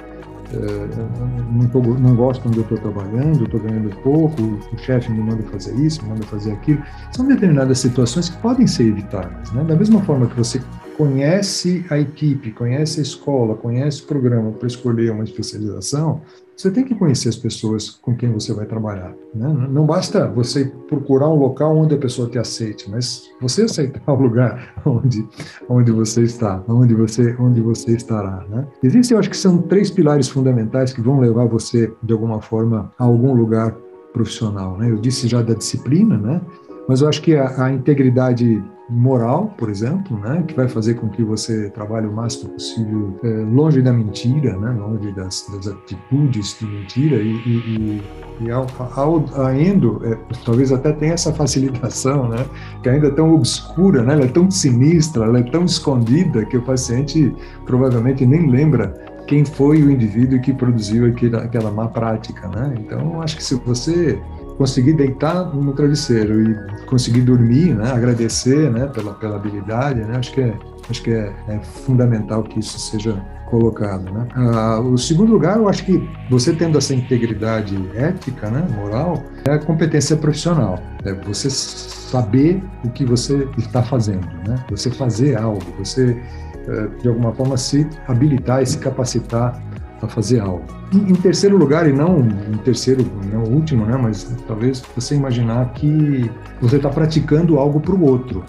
é, 0.50 1.52
não, 1.52 1.68
tô, 1.68 1.81
não 1.81 2.16
gosto 2.16 2.48
onde 2.48 2.57
eu 2.57 2.62
estou 2.62 2.78
trabalhando, 2.78 3.44
estou 3.44 3.61
ganhando 3.61 3.94
pouco, 4.02 4.42
o 4.42 4.78
chefe 4.78 5.11
me 5.12 5.20
manda 5.20 5.42
fazer 5.42 5.74
isso, 5.74 6.02
me 6.02 6.09
manda 6.09 6.24
fazer 6.24 6.52
aquilo. 6.52 6.83
São 7.12 7.26
determinadas 7.26 7.78
situações 7.78 8.31
que 8.31 8.37
podem 8.38 8.66
ser 8.66 8.85
evitadas. 8.85 9.52
Né? 9.52 9.62
Da 9.64 9.76
mesma 9.76 10.00
forma 10.02 10.26
que 10.26 10.37
você 10.37 10.61
conhece 10.96 11.85
a 11.90 11.98
equipe, 11.98 12.50
conhece 12.52 12.98
a 12.98 13.02
escola, 13.02 13.54
conhece 13.54 14.02
o 14.02 14.07
programa 14.07 14.50
para 14.52 14.66
escolher 14.66 15.11
uma 15.12 15.24
especialização, 15.24 16.22
você 16.59 16.73
tem 16.73 16.85
que 16.85 16.92
conhecer 16.92 17.29
as 17.29 17.37
pessoas 17.37 17.88
com 17.88 18.16
quem 18.16 18.33
você 18.33 18.53
vai 18.53 18.66
trabalhar. 18.66 19.14
Né? 19.33 19.68
Não 19.71 19.87
basta 19.87 20.27
você 20.27 20.64
procurar 20.88 21.29
um 21.29 21.37
local 21.37 21.77
onde 21.77 21.94
a 21.94 21.99
pessoa 21.99 22.29
te 22.29 22.37
aceite, 22.37 22.90
mas 22.90 23.31
você 23.40 23.62
aceitar 23.62 24.03
o 24.12 24.21
lugar 24.21 24.75
onde, 24.85 25.25
onde 25.68 25.92
você 25.92 26.25
está, 26.25 26.61
onde 26.66 26.94
você, 26.94 27.37
onde 27.38 27.61
você 27.61 27.92
estará. 27.92 28.44
Né? 28.51 28.66
Existem, 28.83 29.14
eu 29.14 29.21
acho 29.21 29.31
que 29.31 29.37
são 29.37 29.59
três 29.59 29.88
pilares 29.88 30.29
fundamentais 30.29 30.92
que 30.92 31.01
vão 31.01 31.21
levar 31.21 31.47
você, 31.47 31.92
de 32.03 32.12
alguma 32.12 32.40
forma, 32.40 32.90
a 32.99 33.05
algum 33.05 33.33
lugar 33.35 33.73
profissional. 34.12 34.77
Né? 34.77 34.90
Eu 34.90 34.97
disse 34.97 35.29
já 35.29 35.40
da 35.40 35.55
disciplina, 35.55 36.18
né? 36.18 36.40
mas 36.88 37.03
eu 37.03 37.09
acho 37.09 37.23
que 37.23 37.37
a, 37.37 37.66
a 37.66 37.73
integridade 37.73 38.61
moral, 38.88 39.53
por 39.57 39.68
exemplo, 39.68 40.18
né, 40.18 40.42
que 40.46 40.55
vai 40.55 40.68
fazer 40.68 40.94
com 40.94 41.09
que 41.09 41.22
você 41.22 41.68
trabalhe 41.70 42.07
o 42.07 42.12
máximo 42.12 42.51
possível 42.51 43.18
é, 43.22 43.29
longe 43.29 43.83
da 43.83 43.92
mentira, 43.92 44.57
né, 44.57 44.70
longe 44.70 45.12
das, 45.12 45.46
das 45.53 45.66
atitudes 45.66 46.57
de 46.59 46.66
mentira 46.66 47.16
e, 47.16 47.35
e, 47.46 48.03
e 48.40 48.51
ao, 48.51 48.66
ao, 48.96 49.24
ainda, 49.44 49.88
é, 50.05 50.18
talvez 50.44 50.72
até 50.72 50.92
tenha 50.92 51.12
essa 51.12 51.33
facilitação, 51.35 52.29
né, 52.29 52.46
que 52.83 52.88
ainda 52.88 53.09
é 53.09 53.11
tão 53.11 53.35
obscura, 53.35 54.03
né, 54.03 54.14
ela 54.14 54.24
é 54.24 54.29
tão 54.29 54.51
sinistra, 54.51 55.24
ela 55.24 55.40
é 55.40 55.42
tão 55.42 55.64
escondida 55.64 56.44
que 56.46 56.57
o 56.57 56.62
paciente 56.62 57.35
provavelmente 57.66 58.24
nem 58.24 58.51
lembra 58.51 58.94
quem 59.27 59.44
foi 59.44 59.83
o 59.83 59.90
indivíduo 59.90 60.40
que 60.40 60.55
produziu 60.55 61.07
aquela, 61.07 61.42
aquela 61.42 61.70
má 61.70 61.87
prática, 61.87 62.48
né? 62.48 62.74
Então, 62.81 63.20
acho 63.20 63.37
que 63.37 63.44
se 63.44 63.55
você 63.57 64.18
conseguir 64.59 64.94
deitar 64.94 65.55
no 65.55 65.73
travesseiro 65.73 66.42
e 66.42 66.85
conseguir 66.85 67.21
dormir, 67.21 67.75
né, 67.75 67.92
agradecer, 67.92 68.71
né, 68.71 68.87
pela, 68.88 69.14
pela 69.14 69.37
habilidade, 69.37 70.01
né, 70.01 70.16
acho 70.18 70.33
que 70.33 70.40
é, 70.40 70.59
acho 70.90 71.01
que 71.01 71.12
é, 71.12 71.33
é 71.47 71.61
fundamental 71.61 72.42
que 72.42 72.59
isso 72.59 72.77
seja 72.79 73.14
colocado, 73.47 74.12
né. 74.12 74.27
Ah, 74.35 74.81
o 74.81 74.99
segundo 74.99 75.33
lugar, 75.33 75.59
eu 75.59 75.68
acho 75.68 75.85
que 75.85 76.07
você 76.29 76.53
tendo 76.53 76.77
essa 76.77 76.92
integridade 76.92 77.79
ética, 77.94 78.51
né, 78.51 78.66
moral, 78.77 79.23
é 79.44 79.53
a 79.53 79.59
competência 79.61 80.16
profissional, 80.16 80.81
é 81.05 81.14
você 81.14 81.49
saber 81.49 82.61
o 82.85 82.90
que 82.90 83.05
você 83.05 83.49
está 83.57 83.81
fazendo, 83.81 84.27
né, 84.47 84.57
você 84.68 84.90
fazer 84.90 85.38
algo, 85.38 85.62
você 85.79 86.21
eh, 86.68 86.88
de 87.01 87.09
alguma 87.09 87.33
forma 87.33 87.57
se 87.57 87.88
habilitar 88.07 88.62
e 88.62 88.66
se 88.66 88.79
capacitar 88.79 89.62
a 90.02 90.08
fazer 90.08 90.40
algo. 90.40 90.64
Em, 90.92 91.14
terceiro 91.14 91.56
lugar, 91.56 91.88
e 91.88 91.92
não 91.92 92.20
em 92.20 92.58
terceiro, 92.64 93.04
não 93.32 93.44
último, 93.44 93.84
né, 93.84 93.98
mas 94.00 94.24
talvez 94.46 94.82
você 94.94 95.14
imaginar 95.14 95.72
que 95.72 96.30
você 96.61 96.76
está 96.76 96.88
praticando 96.88 97.58
algo 97.58 97.80
para 97.80 97.94
o 97.94 98.02
outro. 98.02 98.44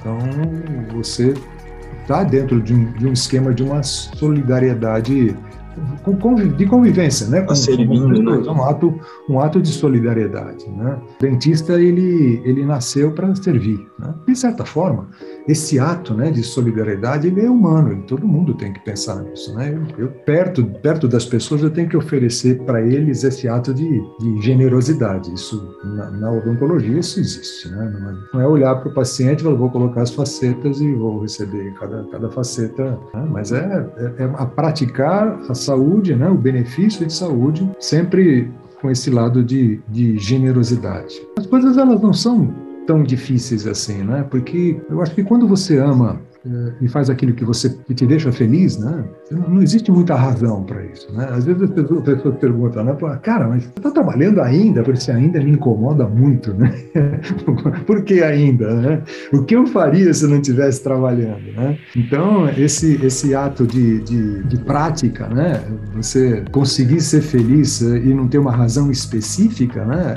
Então, 0.00 0.18
você 0.94 1.34
está 2.02 2.24
dentro 2.24 2.60
de 2.60 2.74
um, 2.74 2.92
de 2.92 3.06
um 3.06 3.12
esquema 3.12 3.52
de 3.52 3.62
uma 3.62 3.82
solidariedade 3.82 5.36
de 6.56 6.66
convivência, 6.66 7.26
né? 7.26 7.42
Com, 7.42 7.54
servindo, 7.54 8.22
né? 8.22 8.38
Um 8.50 8.62
ato, 8.64 9.00
um 9.28 9.40
ato 9.40 9.60
de 9.60 9.68
solidariedade, 9.68 10.66
né? 10.70 10.98
O 11.18 11.22
dentista 11.22 11.74
ele 11.74 12.40
ele 12.44 12.64
nasceu 12.64 13.12
para 13.12 13.34
servir, 13.34 13.86
né? 13.98 14.14
De 14.26 14.34
certa 14.34 14.64
forma, 14.64 15.08
esse 15.48 15.78
ato, 15.78 16.14
né, 16.14 16.30
de 16.30 16.42
solidariedade 16.42 17.28
ele 17.28 17.40
é 17.40 17.50
humano, 17.50 18.02
todo 18.06 18.26
mundo 18.26 18.54
tem 18.54 18.72
que 18.72 18.80
pensar 18.80 19.22
nisso, 19.22 19.54
né? 19.54 19.72
Eu, 19.72 20.06
eu 20.06 20.08
perto 20.08 20.64
perto 20.82 21.06
das 21.06 21.24
pessoas 21.24 21.62
eu 21.62 21.70
tenho 21.70 21.88
que 21.88 21.96
oferecer 21.96 22.58
para 22.62 22.82
eles 22.82 23.22
esse 23.24 23.48
ato 23.48 23.72
de, 23.72 24.02
de 24.18 24.42
generosidade. 24.42 25.32
Isso 25.32 25.76
na, 25.84 26.10
na, 26.10 26.32
odontologia 26.32 26.98
isso 26.98 27.20
existe, 27.20 27.68
né? 27.68 28.16
Não 28.32 28.40
é 28.40 28.46
olhar 28.46 28.76
para 28.76 28.90
o 28.90 28.94
paciente, 28.94 29.40
e 29.40 29.54
vou 29.54 29.70
colocar 29.70 30.02
as 30.02 30.10
facetas 30.10 30.80
e 30.80 30.92
vou 30.94 31.20
receber 31.20 31.72
cada 31.74 32.04
cada 32.10 32.30
faceta, 32.30 32.98
né? 33.14 33.28
mas 33.30 33.52
é, 33.52 33.88
é, 33.96 34.22
é 34.22 34.24
a 34.34 34.46
praticar 34.46 35.40
a 35.48 35.54
saúde, 35.54 36.14
né, 36.14 36.28
o 36.28 36.34
benefício 36.34 37.06
de 37.06 37.12
saúde, 37.12 37.68
sempre 37.78 38.50
com 38.80 38.90
esse 38.90 39.10
lado 39.10 39.42
de, 39.42 39.80
de 39.88 40.18
generosidade. 40.18 41.20
As 41.38 41.46
coisas 41.46 41.76
elas 41.76 42.00
não 42.00 42.12
são 42.12 42.54
tão 42.86 43.02
difíceis 43.02 43.66
assim, 43.66 44.02
né? 44.02 44.26
Porque 44.30 44.80
eu 44.88 45.02
acho 45.02 45.14
que 45.14 45.24
quando 45.24 45.46
você 45.46 45.78
ama 45.78 46.20
e 46.80 46.88
faz 46.88 47.10
aquilo 47.10 47.32
que 47.32 47.44
você 47.44 47.70
que 47.86 47.94
te 47.94 48.06
deixa 48.06 48.30
feliz, 48.30 48.78
né? 48.78 49.04
Não 49.30 49.62
existe 49.62 49.90
muita 49.90 50.14
razão 50.14 50.62
para 50.64 50.84
isso, 50.84 51.12
né? 51.12 51.28
Às 51.30 51.44
vezes 51.44 51.62
as 51.62 51.70
pessoas, 51.70 52.36
perguntam, 52.38 52.84
né? 52.84 52.96
Cara, 53.22 53.48
mas 53.48 53.64
você 53.64 53.72
está 53.76 53.90
trabalhando 53.90 54.40
ainda? 54.40 54.82
Porque 54.82 55.10
ainda 55.10 55.40
me 55.40 55.52
incomoda 55.52 56.06
muito, 56.06 56.54
né? 56.54 56.72
Por 57.86 58.02
que 58.02 58.22
ainda, 58.22 58.74
né? 58.74 59.02
O 59.32 59.42
que 59.42 59.56
eu 59.56 59.66
faria 59.66 60.12
se 60.12 60.26
não 60.26 60.36
estivesse 60.36 60.82
trabalhando, 60.82 61.52
né? 61.56 61.78
Então, 61.96 62.48
esse, 62.50 63.04
esse 63.04 63.34
ato 63.34 63.66
de, 63.66 64.00
de, 64.02 64.42
de 64.44 64.58
prática, 64.58 65.26
né? 65.28 65.62
Você 65.94 66.44
conseguir 66.52 67.00
ser 67.00 67.22
feliz 67.22 67.82
eh, 67.82 67.98
e 67.98 68.14
não 68.14 68.28
ter 68.28 68.38
uma 68.38 68.52
razão 68.52 68.90
específica, 68.90 69.84
né? 69.84 70.16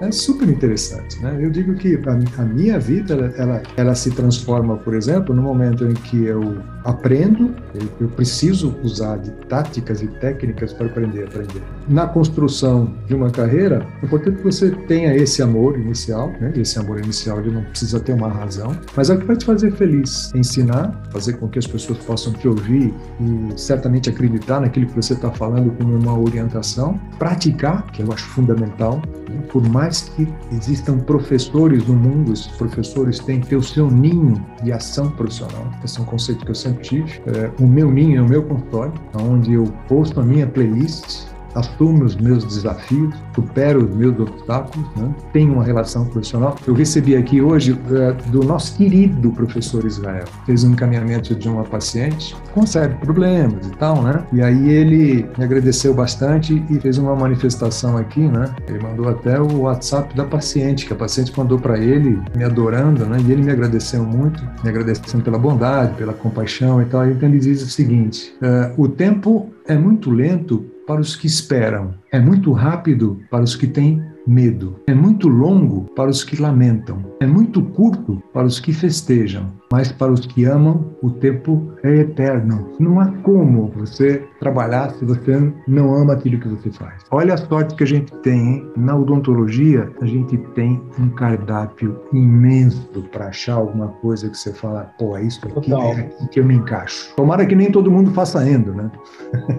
É, 0.00 0.08
é 0.08 0.12
super 0.12 0.48
interessante, 0.48 1.20
né? 1.22 1.38
Eu 1.40 1.50
digo 1.50 1.74
que 1.74 1.98
a, 2.06 2.42
a 2.42 2.44
minha 2.44 2.78
vida, 2.78 3.32
ela, 3.36 3.62
ela 3.76 3.94
se 3.94 4.10
transforma, 4.10 4.76
por 4.76 4.94
exemplo, 4.94 5.34
no 5.34 5.42
momento 5.42 5.69
momento 5.70 5.86
em 5.86 5.94
que 5.94 6.24
eu 6.24 6.58
aprendo, 6.84 7.54
eu, 8.00 8.08
preciso 8.08 8.74
usar 8.82 9.18
de 9.18 9.30
táticas 9.46 10.02
e 10.02 10.06
técnicas 10.06 10.72
para 10.72 10.86
aprender 10.86 11.24
a 11.24 11.26
aprender. 11.26 11.79
Na 11.90 12.06
construção 12.06 12.94
de 13.08 13.16
uma 13.16 13.30
carreira, 13.30 13.84
é 14.00 14.06
importante 14.06 14.36
que 14.36 14.44
você 14.44 14.70
tenha 14.70 15.12
esse 15.12 15.42
amor 15.42 15.76
inicial, 15.76 16.32
né? 16.40 16.52
esse 16.54 16.78
amor 16.78 17.00
inicial 17.00 17.40
ele 17.40 17.50
não 17.50 17.64
precisa 17.64 17.98
ter 17.98 18.12
uma 18.12 18.28
razão, 18.28 18.76
mas 18.94 19.10
é 19.10 19.14
o 19.14 19.18
que 19.18 19.24
vai 19.26 19.34
te 19.34 19.44
fazer 19.44 19.72
feliz. 19.72 20.32
Ensinar, 20.32 21.02
fazer 21.10 21.32
com 21.32 21.48
que 21.48 21.58
as 21.58 21.66
pessoas 21.66 21.98
possam 21.98 22.32
te 22.32 22.46
ouvir 22.46 22.94
e 23.20 23.60
certamente 23.60 24.08
acreditar 24.08 24.60
naquilo 24.60 24.86
que 24.86 24.94
você 24.94 25.14
está 25.14 25.32
falando 25.32 25.72
como 25.78 25.96
uma 25.96 26.16
orientação. 26.16 26.96
Praticar, 27.18 27.84
que 27.90 28.04
eu 28.04 28.12
acho 28.12 28.24
fundamental, 28.26 29.02
né? 29.28 29.42
por 29.50 29.68
mais 29.68 30.02
que 30.14 30.28
existam 30.52 30.96
professores 30.96 31.84
no 31.88 31.94
mundo, 31.94 32.32
esses 32.32 32.46
professores 32.52 33.18
têm 33.18 33.40
que 33.40 33.48
ter 33.48 33.56
o 33.56 33.62
seu 33.64 33.90
ninho 33.90 34.40
de 34.62 34.70
ação 34.70 35.10
profissional. 35.10 35.68
Esse 35.84 35.98
é 35.98 36.02
um 36.02 36.06
conceito 36.06 36.44
que 36.44 36.52
eu 36.52 36.54
sempre 36.54 36.84
tive. 36.84 37.20
É, 37.26 37.50
o 37.60 37.66
meu 37.66 37.90
ninho 37.90 38.20
é 38.20 38.22
o 38.22 38.28
meu 38.28 38.44
consultório, 38.44 38.92
onde 39.20 39.54
eu 39.54 39.64
posto 39.88 40.20
a 40.20 40.22
minha 40.22 40.46
playlist 40.46 41.28
assumo 41.54 42.04
os 42.04 42.16
meus 42.16 42.44
desafios, 42.44 43.14
supero 43.34 43.84
os 43.84 43.94
meus 43.94 44.18
obstáculos, 44.18 44.86
né? 44.96 45.14
tenho 45.32 45.54
uma 45.54 45.64
relação 45.64 46.04
profissional. 46.06 46.56
Eu 46.66 46.74
recebi 46.74 47.16
aqui 47.16 47.40
hoje 47.40 47.78
é, 47.90 48.12
do 48.30 48.42
nosso 48.44 48.76
querido 48.76 49.30
professor 49.32 49.84
Israel, 49.84 50.24
fez 50.46 50.64
um 50.64 50.72
encaminhamento 50.72 51.34
de 51.34 51.48
uma 51.48 51.64
paciente 51.64 52.36
com 52.54 52.66
sérios 52.66 52.98
problemas 53.00 53.66
e 53.66 53.70
tal, 53.70 54.02
né? 54.02 54.24
E 54.32 54.42
aí 54.42 54.70
ele 54.70 55.28
me 55.36 55.44
agradeceu 55.44 55.94
bastante 55.94 56.62
e 56.68 56.80
fez 56.80 56.98
uma 56.98 57.14
manifestação 57.14 57.96
aqui, 57.96 58.20
né? 58.20 58.54
Ele 58.68 58.80
mandou 58.80 59.08
até 59.08 59.40
o 59.40 59.62
WhatsApp 59.62 60.14
da 60.14 60.24
paciente, 60.24 60.86
que 60.86 60.92
a 60.92 60.96
paciente 60.96 61.32
mandou 61.36 61.58
para 61.58 61.78
ele, 61.78 62.20
me 62.36 62.44
adorando, 62.44 63.06
né? 63.06 63.18
E 63.26 63.32
ele 63.32 63.42
me 63.42 63.52
agradeceu 63.52 64.04
muito, 64.04 64.42
me 64.62 64.68
agradecendo 64.68 65.22
pela 65.22 65.38
bondade, 65.38 65.94
pela 65.94 66.12
compaixão 66.12 66.82
e 66.82 66.86
tal. 66.86 67.08
Então 67.08 67.28
ele 67.28 67.38
diz 67.38 67.62
o 67.62 67.68
seguinte: 67.68 68.34
uh, 68.42 68.82
o 68.82 68.88
tempo 68.88 69.50
é 69.66 69.76
muito 69.76 70.10
lento 70.10 70.64
para 70.90 71.00
os 71.00 71.14
que 71.14 71.28
esperam, 71.28 71.94
é 72.10 72.18
muito 72.18 72.50
rápido 72.50 73.22
para 73.30 73.44
os 73.44 73.54
que 73.54 73.68
têm 73.68 74.04
medo. 74.30 74.76
É 74.86 74.94
muito 74.94 75.28
longo 75.28 75.86
para 75.96 76.08
os 76.08 76.22
que 76.22 76.40
lamentam. 76.40 77.04
É 77.20 77.26
muito 77.26 77.60
curto 77.62 78.22
para 78.32 78.46
os 78.46 78.60
que 78.60 78.72
festejam. 78.72 79.46
Mas 79.72 79.92
para 79.92 80.12
os 80.12 80.26
que 80.26 80.44
amam, 80.44 80.94
o 81.02 81.10
tempo 81.10 81.72
é 81.82 81.98
eterno. 81.98 82.70
Não 82.78 82.98
há 83.00 83.06
como 83.22 83.70
você 83.74 84.24
trabalhar 84.40 84.90
se 84.90 85.04
você 85.04 85.52
não 85.66 85.94
ama 85.94 86.14
aquilo 86.14 86.40
que 86.40 86.48
você 86.48 86.70
faz. 86.70 87.04
Olha 87.10 87.34
a 87.34 87.36
sorte 87.36 87.74
que 87.74 87.84
a 87.84 87.86
gente 87.86 88.12
tem, 88.18 88.40
hein? 88.40 88.72
Na 88.76 88.96
odontologia, 88.96 89.90
a 90.00 90.06
gente 90.06 90.36
tem 90.54 90.80
um 90.98 91.08
cardápio 91.10 92.00
imenso 92.12 92.88
para 93.12 93.26
achar 93.26 93.54
alguma 93.54 93.88
coisa 93.88 94.28
que 94.28 94.36
você 94.36 94.52
fala, 94.52 94.92
pô, 94.98 95.16
é 95.16 95.22
isso 95.24 95.40
aqui, 95.46 95.72
é 95.72 95.92
aqui 95.92 96.28
que 96.30 96.40
eu 96.40 96.44
me 96.44 96.54
encaixo. 96.54 97.14
Tomara 97.16 97.46
que 97.46 97.54
nem 97.54 97.70
todo 97.70 97.90
mundo 97.90 98.10
faça 98.12 98.48
endo, 98.48 98.74
né? 98.74 98.90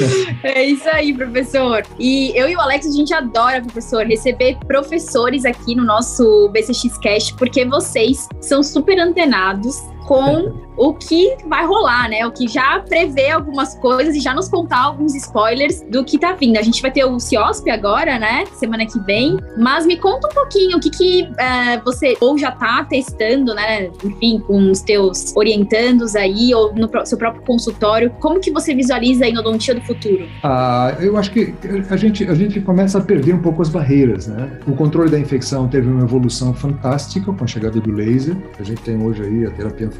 É 0.42 0.62
isso 0.62 0.88
aí, 0.88 1.14
professor. 1.14 1.82
E 1.98 2.32
eu 2.34 2.48
e 2.48 2.56
o 2.56 2.60
Alex, 2.60 2.86
a 2.86 2.90
gente 2.90 3.12
adora, 3.14 3.62
professor, 3.62 4.06
receber 4.06 4.56
professores 4.66 5.44
aqui 5.44 5.74
no 5.74 5.84
nosso 5.84 6.48
BCX 6.50 6.98
Cast, 6.98 7.34
porque 7.34 7.64
vocês 7.64 8.28
são 8.40 8.62
super 8.62 8.98
antenados 8.98 9.82
com 10.06 10.52
o 10.76 10.94
que 10.94 11.36
vai 11.46 11.66
rolar, 11.66 12.08
né? 12.08 12.26
O 12.26 12.32
que 12.32 12.48
já 12.48 12.80
prevê 12.80 13.30
algumas 13.30 13.74
coisas 13.76 14.14
e 14.14 14.20
já 14.20 14.34
nos 14.34 14.48
contar 14.48 14.82
alguns 14.82 15.14
spoilers 15.14 15.82
do 15.90 16.04
que 16.04 16.18
tá 16.18 16.32
vindo. 16.32 16.56
A 16.56 16.62
gente 16.62 16.80
vai 16.82 16.90
ter 16.90 17.04
o 17.04 17.18
CIOSP 17.18 17.70
agora, 17.70 18.18
né? 18.18 18.44
Semana 18.54 18.86
que 18.86 18.98
vem. 19.00 19.38
Mas 19.56 19.86
me 19.86 19.96
conta 19.96 20.28
um 20.28 20.34
pouquinho 20.34 20.76
o 20.76 20.80
que, 20.80 20.90
que 20.90 21.30
é, 21.38 21.78
você 21.80 22.16
ou 22.20 22.36
já 22.38 22.50
tá 22.50 22.84
testando, 22.84 23.54
né? 23.54 23.90
Enfim, 24.04 24.40
com 24.46 24.70
os 24.70 24.80
teus 24.80 25.34
orientandos 25.36 26.16
aí, 26.16 26.54
ou 26.54 26.74
no 26.74 26.88
seu 27.06 27.18
próprio 27.18 27.42
consultório. 27.42 28.10
Como 28.20 28.40
que 28.40 28.50
você 28.50 28.74
visualiza 28.74 29.24
a 29.24 29.28
endodontia 29.28 29.74
do 29.74 29.80
futuro? 29.82 30.26
Ah, 30.42 30.94
eu 31.00 31.16
acho 31.16 31.30
que 31.30 31.54
a 31.90 31.96
gente, 31.96 32.24
a 32.28 32.34
gente 32.34 32.60
começa 32.60 32.98
a 32.98 33.00
perder 33.00 33.34
um 33.34 33.42
pouco 33.42 33.62
as 33.62 33.68
barreiras, 33.68 34.26
né? 34.26 34.58
O 34.66 34.74
controle 34.74 35.10
da 35.10 35.18
infecção 35.18 35.68
teve 35.68 35.88
uma 35.88 36.02
evolução 36.02 36.52
fantástica 36.54 37.32
com 37.32 37.44
a 37.44 37.46
chegada 37.46 37.80
do 37.80 37.92
laser. 37.92 38.36
A 38.58 38.62
gente 38.62 38.80
tem 38.82 39.00
hoje 39.02 39.22
aí 39.22 39.46
a 39.46 39.50
terapia 39.50 39.90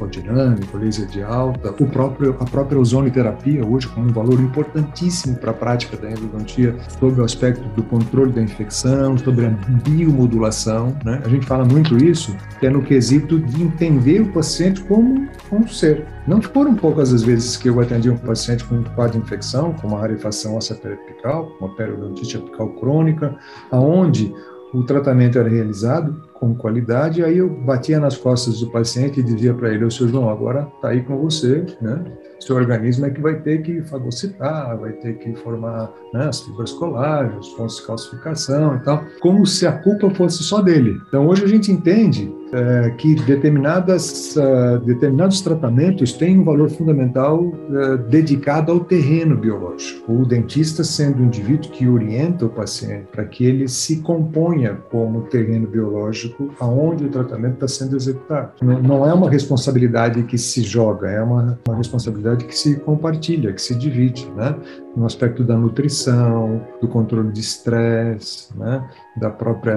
laser 0.73 1.07
de 1.07 1.21
alta, 1.21 1.71
o 1.79 1.87
próprio, 1.87 2.35
a 2.39 2.45
própria 2.45 2.79
ozonoterapia 2.79 3.65
hoje 3.65 3.87
como 3.87 4.07
um 4.07 4.13
valor 4.13 4.39
importantíssimo 4.39 5.35
para 5.37 5.51
a 5.51 5.53
prática 5.53 5.97
da 5.97 6.11
endodontia 6.11 6.75
sobre 6.99 7.21
o 7.21 7.23
aspecto 7.23 7.67
do 7.69 7.83
controle 7.83 8.31
da 8.31 8.41
infecção, 8.41 9.17
sobre 9.17 9.45
a 9.45 9.49
biomodulação, 9.49 10.95
né? 11.03 11.21
A 11.23 11.29
gente 11.29 11.45
fala 11.45 11.65
muito 11.65 11.97
isso, 12.03 12.35
que 12.59 12.67
é 12.67 12.69
no 12.69 12.81
quesito 12.81 13.39
de 13.39 13.63
entender 13.63 14.21
o 14.21 14.31
paciente 14.31 14.81
como 14.83 15.27
um 15.51 15.67
ser. 15.67 16.05
Não 16.27 16.41
foram 16.41 16.73
poucas 16.75 17.13
as 17.13 17.21
vezes 17.21 17.55
que 17.55 17.69
eu 17.69 17.79
atendi 17.79 18.09
um 18.09 18.17
paciente 18.17 18.63
com 18.63 18.75
um 18.75 18.83
quadro 18.83 19.19
de 19.19 19.25
infecção, 19.25 19.73
com 19.73 19.87
uma 19.87 19.99
rarefação 19.99 20.55
óssea 20.55 20.75
periapical, 20.75 21.55
uma 21.59 21.75
periodontite 21.75 22.37
apical 22.37 22.69
crônica, 22.69 23.37
aonde 23.71 24.33
o 24.75 24.83
tratamento 24.83 25.39
era 25.39 25.47
realizado 25.47 26.21
com 26.33 26.53
qualidade, 26.53 27.23
aí 27.23 27.37
eu 27.37 27.49
batia 27.49 27.97
nas 27.97 28.17
costas 28.17 28.59
do 28.59 28.69
paciente 28.69 29.21
e 29.21 29.23
dizia 29.23 29.53
para 29.53 29.73
ele, 29.73 29.85
o 29.85 29.91
seu 29.91 30.07
João, 30.07 30.29
agora 30.29 30.67
está 30.75 30.89
aí 30.89 31.01
com 31.01 31.17
você, 31.17 31.65
né? 31.81 32.03
Seu 32.41 32.57
organismo 32.57 33.05
é 33.05 33.09
que 33.09 33.21
vai 33.21 33.39
ter 33.39 33.61
que 33.61 33.81
fagocitar, 33.83 34.77
vai 34.77 34.91
ter 34.91 35.17
que 35.17 35.33
formar 35.35 35.89
né, 36.13 36.27
as 36.27 36.41
fibras 36.41 36.73
colágenas, 36.73 37.47
os 37.47 37.53
pontos 37.53 37.77
de 37.77 37.87
calcificação 37.87 38.75
e 38.75 38.79
tal, 38.79 39.03
como 39.21 39.45
se 39.45 39.65
a 39.65 39.71
culpa 39.71 40.09
fosse 40.09 40.43
só 40.43 40.61
dele. 40.61 40.99
Então 41.07 41.25
hoje 41.27 41.45
a 41.45 41.47
gente 41.47 41.71
entende 41.71 42.31
é, 42.55 42.89
que 42.91 43.15
determinadas, 43.15 44.33
uh, 44.37 44.79
determinados 44.85 45.41
tratamentos 45.41 46.13
têm 46.13 46.39
um 46.39 46.43
valor 46.45 46.69
fundamental 46.69 47.43
uh, 47.43 47.97
dedicado 48.09 48.71
ao 48.71 48.79
terreno 48.79 49.35
biológico. 49.35 50.09
O 50.09 50.25
dentista 50.25 50.81
sendo 50.81 51.21
o 51.21 51.25
indivíduo 51.25 51.69
que 51.69 51.85
orienta 51.85 52.45
o 52.45 52.49
paciente 52.49 53.07
para 53.11 53.25
que 53.25 53.45
ele 53.45 53.67
se 53.67 53.97
componha 53.97 54.77
como 54.89 55.23
terreno 55.23 55.67
biológico 55.67 56.49
aonde 56.57 57.03
o 57.03 57.09
tratamento 57.09 57.55
está 57.55 57.67
sendo 57.67 57.97
executado. 57.97 58.53
Não, 58.61 58.81
não, 58.81 59.05
é 59.05 59.13
uma 59.13 59.29
responsabilidade 59.29 60.23
que 60.23 60.37
se 60.37 60.61
joga, 60.61 61.09
é 61.09 61.21
uma, 61.21 61.59
uma 61.67 61.75
responsabilidade 61.75 62.45
que 62.45 62.57
se 62.57 62.77
compartilha, 62.79 63.51
que 63.51 63.61
se 63.61 63.75
divide, 63.75 64.31
né? 64.33 64.55
No 64.95 65.05
aspecto 65.05 65.43
da 65.43 65.57
nutrição, 65.57 66.61
do 66.81 66.87
controle 66.87 67.31
de 67.31 67.39
estresse, 67.39 68.57
né? 68.57 68.87
da 69.17 69.29
própria, 69.29 69.75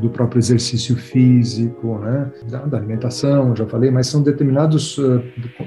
do 0.00 0.08
próprio 0.10 0.38
exercício 0.38 0.96
físico, 0.96 1.98
né? 1.98 2.30
da, 2.48 2.58
da 2.60 2.76
alimentação, 2.76 3.54
já 3.54 3.66
falei, 3.66 3.90
mas 3.90 4.06
são 4.06 4.22
determinados, 4.22 4.98
uh, 4.98 5.22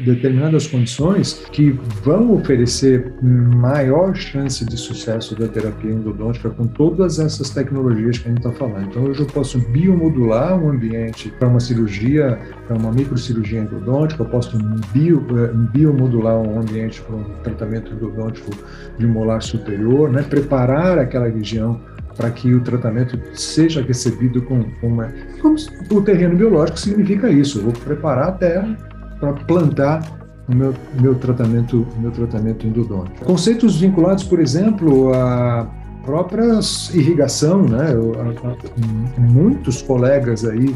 determinadas 0.06 0.68
condições 0.68 1.46
que 1.52 1.72
vão 2.04 2.34
oferecer 2.34 3.14
maior 3.22 4.16
chance 4.16 4.66
de 4.66 4.78
sucesso 4.78 5.36
da 5.36 5.48
terapia 5.48 5.92
endodôntica 5.92 6.50
com 6.50 6.68
todas 6.68 7.20
essas 7.20 7.50
tecnologias 7.50 8.18
que 8.18 8.28
a 8.28 8.30
gente 8.30 8.46
está 8.46 8.52
falando. 8.52 8.88
Então, 8.88 9.04
hoje 9.04 9.22
eu 9.22 9.28
posso 9.28 9.60
biomodular 9.70 10.58
um 10.58 10.70
ambiente 10.70 11.30
para 11.40 11.48
uma 11.48 11.60
cirurgia, 11.60 12.40
para 12.68 12.78
uma 12.78 12.92
microcirurgia 12.92 13.62
endodôntica, 13.62 14.22
eu 14.22 14.30
posso 14.30 14.58
bio, 14.92 15.20
uh, 15.20 15.54
biomodular 15.72 16.36
um 16.36 16.60
ambiente 16.60 17.02
para 17.02 17.16
um 17.16 17.24
tratamento 17.42 17.94
endodôntico 17.94 18.52
de 18.98 19.08
molar 19.08 19.42
superior, 19.42 20.12
né? 20.12 20.22
preparar 20.22 21.00
aquela 21.00 21.28
região 21.28 21.80
para 22.16 22.30
que 22.32 22.54
o 22.54 22.62
tratamento 22.62 23.18
seja 23.34 23.82
recebido 23.82 24.42
com, 24.42 24.66
uma. 24.82 25.14
Como 25.40 25.56
o 25.92 26.02
terreno 26.02 26.36
biológico 26.36 26.80
significa 26.80 27.30
isso. 27.30 27.60
Eu 27.60 27.66
vou 27.66 27.74
preparar 27.74 28.30
a 28.30 28.32
terra 28.32 28.78
para 29.20 29.34
plantar 29.34 30.02
o 30.50 30.56
meu, 30.56 30.74
meu 31.00 31.16
tratamento, 31.16 31.86
meu 32.00 32.10
tratamento 32.10 32.66
endodôntico. 32.66 33.24
Conceitos 33.24 33.80
vinculados, 33.80 34.24
por 34.24 34.40
exemplo, 34.40 35.14
a 35.14 35.70
própria 36.04 36.60
irrigação, 36.94 37.64
né? 37.64 37.94
Eu, 37.94 38.14
a, 38.16 38.50
a, 38.50 39.22
muitos 39.22 39.84
colegas 39.84 40.44
aí 40.44 40.76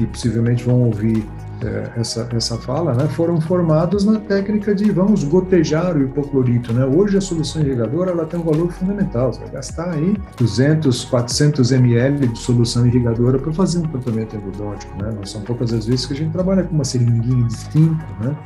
que 0.00 0.06
possivelmente 0.06 0.64
vão 0.64 0.82
ouvir 0.84 1.26
é, 1.62 2.00
essa, 2.00 2.26
essa 2.34 2.56
fala, 2.56 2.94
né, 2.94 3.06
foram 3.08 3.38
formados 3.38 4.02
na 4.02 4.18
técnica 4.18 4.74
de 4.74 4.90
vamos 4.90 5.24
gotejar 5.24 5.94
o 5.94 6.02
hipoclorito. 6.02 6.72
Né? 6.72 6.86
Hoje 6.86 7.18
a 7.18 7.20
solução 7.20 7.60
irrigadora 7.60 8.12
ela 8.12 8.24
tem 8.24 8.40
um 8.40 8.42
valor 8.42 8.72
fundamental, 8.72 9.30
você 9.30 9.40
vai 9.40 9.50
gastar 9.50 9.90
aí 9.90 10.16
200, 10.38 11.04
400 11.04 11.72
ml 11.72 12.28
de 12.28 12.38
solução 12.38 12.86
irrigadora 12.86 13.38
para 13.38 13.52
fazer 13.52 13.80
um 13.80 13.82
tratamento 13.82 14.36
endodôntico. 14.36 15.02
Né? 15.02 15.12
São 15.24 15.42
poucas 15.42 15.70
as 15.74 15.84
vezes 15.84 16.06
que 16.06 16.14
a 16.14 16.16
gente 16.16 16.32
trabalha 16.32 16.62
com 16.62 16.74
uma 16.74 16.84
seringuinha 16.84 17.48
5, 17.50 17.94
né? 18.22 18.36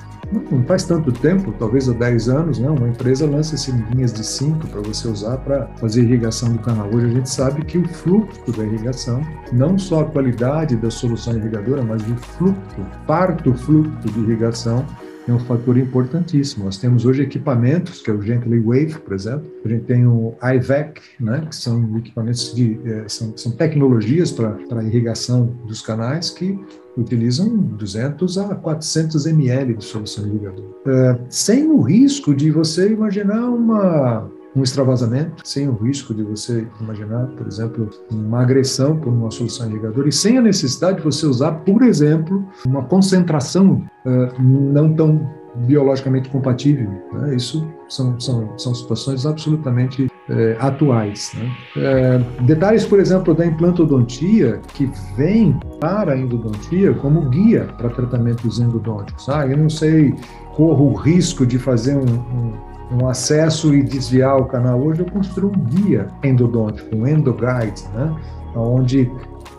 Não 0.51 0.65
faz 0.65 0.85
tanto 0.85 1.13
tempo, 1.13 1.53
talvez 1.59 1.89
há 1.89 1.93
10 1.93 2.29
anos, 2.29 2.59
né, 2.59 2.69
uma 2.69 2.89
empresa 2.89 3.27
lança 3.27 3.57
seringuinhas 3.57 4.13
de 4.13 4.25
5 4.25 4.67
para 4.69 4.81
você 4.81 5.09
usar 5.09 5.39
para 5.39 5.67
fazer 5.77 6.03
irrigação 6.03 6.53
do 6.53 6.59
canal. 6.59 6.89
Hoje 6.93 7.07
a 7.07 7.11
gente 7.11 7.31
sabe 7.31 7.65
que 7.65 7.79
o 7.79 7.89
fluxo 7.89 8.53
da 8.53 8.65
irrigação, 8.65 9.21
não 9.53 9.79
só 9.79 10.01
a 10.01 10.05
qualidade 10.05 10.77
da 10.77 10.91
solução 10.91 11.37
irrigadora, 11.37 11.83
mas 11.83 12.03
o 12.03 12.17
fluxo, 12.17 12.87
parto 13.07 13.55
fluxo 13.55 13.91
de 14.13 14.21
irrigação 14.21 14.85
é 15.27 15.33
um 15.33 15.39
fator 15.39 15.77
importantíssimo. 15.79 16.65
Nós 16.65 16.77
temos 16.77 17.05
hoje 17.05 17.23
equipamentos, 17.23 18.03
que 18.03 18.11
é 18.11 18.15
o 18.15 18.21
Gently 18.21 18.61
Wave, 18.61 18.99
por 18.99 19.15
exemplo. 19.15 19.51
A 19.65 19.69
gente 19.69 19.85
tem 19.85 20.07
o 20.07 20.35
IVEC, 20.43 21.01
né, 21.21 21.47
que 21.49 21.57
são 21.57 21.97
equipamentos 21.97 22.55
de 22.55 22.79
eh, 22.85 23.05
são, 23.09 23.37
são 23.37 23.53
tecnologias 23.53 24.31
para 24.31 24.83
irrigação 24.85 25.47
dos 25.67 25.81
canais 25.81 26.31
que 26.31 26.59
utilizam 26.97 27.57
200 27.57 28.39
a 28.39 28.55
400 28.55 29.27
ml 29.27 29.75
de 29.75 29.85
solução 29.85 30.27
irrigadora, 30.27 30.69
é, 30.87 31.19
sem 31.29 31.69
o 31.69 31.81
risco 31.81 32.35
de 32.35 32.51
você 32.51 32.93
imaginar 32.93 33.49
uma 33.49 34.31
um 34.55 34.63
extravasamento, 34.63 35.43
sem 35.45 35.69
o 35.69 35.75
risco 35.75 36.15
de 36.15 36.23
você 36.23 36.67
imaginar, 36.81 37.27
por 37.29 37.47
exemplo, 37.47 37.91
uma 38.11 38.43
agressão 38.43 38.97
por 38.97 39.13
uma 39.13 39.31
solução 39.31 39.69
irrigadora 39.69 40.09
e 40.09 40.13
sem 40.13 40.39
a 40.39 40.43
necessidade 40.43 40.99
de 40.99 41.03
você 41.03 41.27
usar, 41.27 41.53
por 41.53 41.83
exemplo, 41.83 42.47
uma 42.67 42.85
concentração 42.85 43.85
uh, 44.07 44.43
não 44.43 44.95
tão 44.95 45.45
biologicamente 45.67 46.29
compatível. 46.29 46.91
Né? 47.13 47.37
Isso 47.37 47.67
são, 47.89 48.19
são, 48.19 48.59
são 48.59 48.75
situações 48.75 49.25
absolutamente 49.25 50.09
é, 50.29 50.57
atuais. 50.59 51.33
Né? 51.35 51.57
É, 51.77 52.43
detalhes, 52.43 52.85
por 52.85 52.99
exemplo, 52.99 53.35
da 53.35 53.47
implantodontia 53.47 54.61
que 54.75 54.91
vem 55.17 55.59
para 55.81 56.13
a 56.13 56.19
endodontia 56.19 56.93
como 56.95 57.29
guia 57.29 57.69
para 57.79 57.91
tratamentos 57.91 58.59
endodônticos. 58.59 59.29
Ah, 59.29 59.47
eu 59.47 59.57
não 59.57 59.71
sei, 59.71 60.15
corro 60.55 60.93
o 60.93 60.95
risco 60.95 61.47
de 61.47 61.59
fazer 61.59 61.97
um, 61.97 62.05
um, 62.05 62.74
um 62.95 63.09
acesso 63.09 63.75
e 63.75 63.83
desviar 63.83 64.37
o 64.37 64.45
canal. 64.45 64.81
Hoje 64.81 65.01
eu 65.01 65.07
construo 65.07 65.51
um 65.51 65.65
guia 65.65 66.07
endodôntico, 66.23 66.95
um 66.95 67.07
endoguide, 67.07 67.83
né? 67.95 68.15
onde 68.55 69.11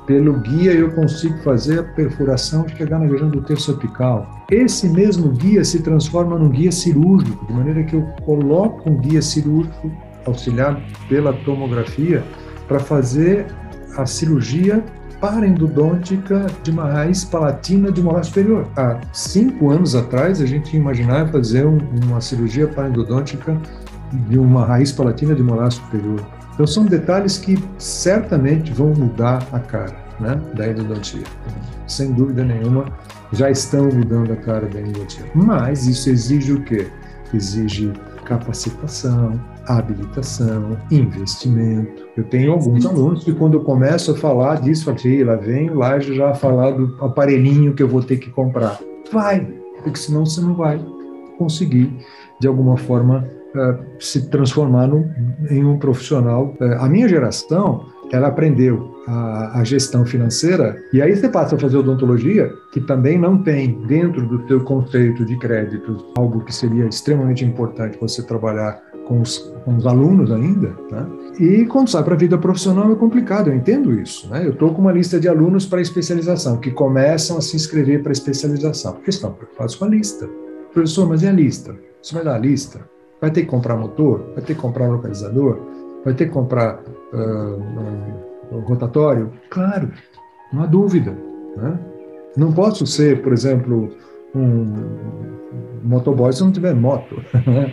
pelo 0.07 0.33
guia 0.33 0.71
eu 0.71 0.91
consigo 0.91 1.37
fazer 1.39 1.79
a 1.79 1.83
perfuração 1.83 2.65
e 2.67 2.77
chegar 2.77 2.99
na 2.99 3.07
região 3.07 3.29
do 3.29 3.41
terço 3.41 3.71
apical. 3.71 4.45
Esse 4.49 4.87
mesmo 4.87 5.29
guia 5.29 5.63
se 5.63 5.81
transforma 5.81 6.37
num 6.37 6.49
guia 6.49 6.71
cirúrgico, 6.71 7.45
de 7.45 7.53
maneira 7.53 7.83
que 7.83 7.95
eu 7.95 8.03
coloco 8.23 8.89
um 8.89 8.97
guia 8.97 9.21
cirúrgico 9.21 9.91
auxiliado 10.25 10.81
pela 11.09 11.33
tomografia 11.33 12.23
para 12.67 12.79
fazer 12.79 13.47
a 13.97 14.05
cirurgia 14.05 14.83
parendodôntica 15.19 16.47
de 16.63 16.71
uma 16.71 16.85
raiz 16.85 17.23
palatina 17.23 17.91
de 17.91 18.01
molar 18.01 18.23
superior. 18.23 18.67
Há 18.75 18.99
cinco 19.13 19.71
anos 19.71 19.95
atrás, 19.95 20.41
a 20.41 20.45
gente 20.45 20.75
imaginava 20.75 21.31
fazer 21.31 21.65
um, 21.65 21.77
uma 22.03 22.21
cirurgia 22.21 22.67
parendodôntica 22.67 23.57
de 24.29 24.37
uma 24.37 24.65
raiz 24.65 24.91
palatina 24.91 25.35
de 25.35 25.43
molar 25.43 25.71
superior. 25.71 26.25
Então 26.53 26.65
são 26.65 26.85
detalhes 26.85 27.37
que 27.37 27.61
certamente 27.77 28.71
vão 28.71 28.93
mudar 28.93 29.45
a 29.51 29.59
cara 29.59 29.95
né, 30.19 30.39
da 30.53 30.67
endodontia. 30.67 31.23
Sem 31.87 32.13
dúvida 32.13 32.43
nenhuma, 32.43 32.85
já 33.33 33.49
estão 33.49 33.85
mudando 33.85 34.31
a 34.31 34.35
cara 34.37 34.67
da 34.67 34.79
endodontia. 34.79 35.25
Mas 35.33 35.87
isso 35.87 36.09
exige 36.09 36.53
o 36.53 36.61
quê? 36.61 36.87
Exige 37.33 37.91
capacitação, 38.23 39.39
habilitação, 39.67 40.77
investimento. 40.91 42.05
Eu 42.15 42.23
tenho 42.25 42.51
alguns 42.51 42.85
alunos 42.85 43.23
que 43.23 43.33
quando 43.33 43.55
eu 43.55 43.61
começo 43.61 44.11
a 44.11 44.15
falar 44.15 44.61
disso, 44.61 44.89
aqui, 44.89 45.23
lá 45.23 45.35
vem 45.35 45.69
o 45.69 45.81
já 45.99 46.33
falar 46.33 46.71
do 46.71 46.95
aparelhinho 47.03 47.73
que 47.73 47.83
eu 47.83 47.87
vou 47.87 48.01
ter 48.01 48.17
que 48.17 48.29
comprar. 48.29 48.79
Vai, 49.11 49.45
porque 49.83 49.99
senão 49.99 50.25
você 50.25 50.41
não 50.41 50.55
vai 50.55 50.83
conseguir, 51.37 51.93
de 52.39 52.47
alguma 52.47 52.77
forma, 52.77 53.27
uh, 53.55 53.85
se 53.99 54.29
transformar 54.29 54.87
no, 54.87 55.05
em 55.49 55.63
um 55.63 55.77
profissional. 55.77 56.55
Uh, 56.59 56.79
a 56.79 56.89
minha 56.89 57.07
geração, 57.07 57.85
ela 58.11 58.27
aprendeu 58.27 58.95
a, 59.07 59.59
a, 59.59 59.63
gestão 59.63 60.05
financeira, 60.05 60.75
e 60.93 61.01
aí 61.01 61.15
você 61.15 61.29
passa 61.29 61.55
a 61.55 61.59
fazer 61.59 61.77
odontologia, 61.77 62.49
que 62.71 62.81
também 62.81 63.17
não 63.17 63.41
tem 63.41 63.81
dentro 63.85 64.25
do 64.27 64.47
seu 64.47 64.63
conceito 64.63 65.25
de 65.25 65.37
crédito 65.37 66.05
algo 66.17 66.43
que 66.43 66.53
seria 66.53 66.85
extremamente 66.85 67.45
importante 67.45 67.97
você 67.99 68.23
trabalhar 68.23 68.81
com 69.05 69.21
os, 69.21 69.37
com 69.63 69.75
os 69.77 69.85
alunos 69.85 70.31
ainda, 70.31 70.75
né? 70.91 71.07
e 71.39 71.65
quando 71.65 71.89
sai 71.89 72.03
para 72.03 72.15
a 72.15 72.17
vida 72.17 72.37
profissional 72.37 72.91
é 72.91 72.95
complicado, 72.95 73.49
eu 73.49 73.55
entendo 73.55 73.93
isso. 73.93 74.29
Né? 74.29 74.45
Eu 74.45 74.51
estou 74.51 74.73
com 74.73 74.81
uma 74.81 74.91
lista 74.91 75.19
de 75.19 75.27
alunos 75.27 75.65
para 75.65 75.81
especialização, 75.81 76.57
que 76.57 76.71
começam 76.71 77.37
a 77.37 77.41
se 77.41 77.55
inscrever 77.55 78.03
para 78.03 78.11
especialização, 78.11 78.93
porque 78.93 79.09
estão 79.09 79.31
preocupados 79.31 79.75
com 79.75 79.85
a 79.85 79.87
lista. 79.87 80.27
Professor, 80.73 81.07
mas 81.07 81.21
e 81.21 81.27
a 81.27 81.31
lista? 81.31 81.75
Você 82.01 82.13
vai 82.13 82.23
dar 82.23 82.35
a 82.35 82.39
lista? 82.39 82.81
Vai 83.21 83.31
ter 83.31 83.41
que 83.41 83.47
comprar 83.47 83.77
motor? 83.77 84.31
Vai 84.33 84.43
ter 84.43 84.55
que 84.55 84.61
comprar 84.61 84.87
localizador? 84.87 85.59
Vai 86.03 86.13
ter 86.13 86.25
que 86.25 86.31
comprar 86.31 86.83
uh, 87.13 88.59
rotatório? 88.67 89.31
Claro, 89.49 89.89
não 90.51 90.63
há 90.63 90.65
dúvida. 90.65 91.17
Né? 91.55 91.79
Não 92.37 92.51
posso 92.51 92.85
ser, 92.85 93.21
por 93.21 93.31
exemplo, 93.31 93.89
um 94.35 94.65
motoboy 95.83 96.33
se 96.33 96.41
não 96.41 96.51
tiver 96.51 96.73
moto. 96.73 97.21
Né? 97.45 97.71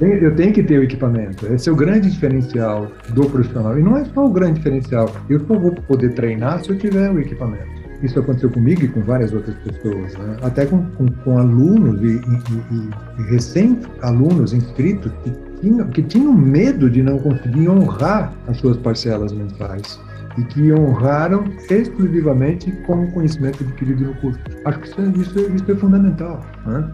eu 0.00 0.34
tenho 0.34 0.52
que 0.52 0.62
ter 0.62 0.78
o 0.78 0.82
equipamento. 0.82 1.46
Esse 1.46 1.68
é 1.68 1.72
o 1.72 1.76
grande 1.76 2.10
diferencial 2.10 2.90
do 3.10 3.28
profissional. 3.28 3.78
E 3.78 3.82
não 3.82 3.96
é 3.96 4.04
só 4.06 4.24
o 4.24 4.30
grande 4.30 4.54
diferencial. 4.54 5.10
Eu 5.28 5.40
só 5.46 5.58
vou 5.58 5.72
poder 5.72 6.14
treinar 6.14 6.64
se 6.64 6.70
eu 6.70 6.78
tiver 6.78 7.10
o 7.10 7.20
equipamento. 7.20 7.80
Isso 8.02 8.18
aconteceu 8.18 8.50
comigo 8.50 8.82
e 8.82 8.88
com 8.88 9.02
várias 9.02 9.30
outras 9.32 9.54
pessoas, 9.56 10.16
né? 10.16 10.38
até 10.40 10.64
com, 10.64 10.82
com, 10.92 11.06
com 11.06 11.38
alunos 11.38 12.00
e, 12.02 12.16
e, 12.16 13.20
e 13.20 13.30
recém-alunos 13.30 14.54
inscritos 14.54 15.12
que 15.22 15.32
tinham, 15.60 15.86
que 15.88 16.02
tinham 16.02 16.32
medo 16.32 16.88
de 16.88 17.02
não 17.02 17.18
conseguir 17.18 17.68
honrar 17.68 18.32
as 18.48 18.56
suas 18.56 18.78
parcelas 18.78 19.32
mensais 19.32 20.00
e 20.38 20.42
que 20.44 20.72
honraram 20.72 21.44
exclusivamente 21.70 22.70
com 22.86 23.04
o 23.04 23.12
conhecimento 23.12 23.62
adquirido 23.62 24.04
no 24.04 24.14
curso. 24.14 24.38
Acho 24.64 24.78
que 24.80 24.88
isso, 24.88 25.00
é, 25.00 25.04
isso, 25.04 25.38
é, 25.38 25.42
isso 25.42 25.72
é 25.72 25.74
fundamental. 25.74 26.40
Né? 26.66 26.90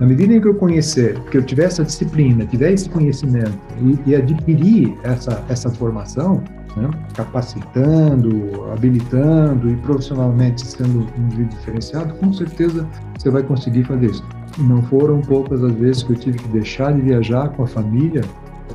Na 0.00 0.06
medida 0.06 0.34
em 0.34 0.40
que 0.40 0.48
eu 0.48 0.54
conhecer, 0.54 1.18
que 1.30 1.38
eu 1.38 1.42
tiver 1.42 1.64
essa 1.64 1.84
disciplina, 1.84 2.44
tiver 2.46 2.72
esse 2.72 2.88
conhecimento 2.88 3.58
e, 3.80 4.10
e 4.10 4.16
adquirir 4.16 4.96
essa, 5.04 5.42
essa 5.48 5.70
formação, 5.70 6.42
né? 6.76 6.90
capacitando, 7.14 8.64
habilitando 8.72 9.70
e 9.70 9.76
profissionalmente 9.76 10.66
sendo 10.66 11.06
um 11.16 11.24
indivíduo 11.24 11.58
diferenciado, 11.58 12.14
com 12.14 12.32
certeza 12.32 12.86
você 13.16 13.30
vai 13.30 13.42
conseguir 13.42 13.84
fazer 13.84 14.06
isso. 14.06 14.24
Não 14.58 14.82
foram 14.82 15.20
poucas 15.20 15.62
as 15.62 15.72
vezes 15.74 16.02
que 16.02 16.12
eu 16.12 16.16
tive 16.16 16.38
que 16.38 16.48
deixar 16.48 16.92
de 16.92 17.00
viajar 17.00 17.48
com 17.50 17.62
a 17.62 17.66
família 17.66 18.22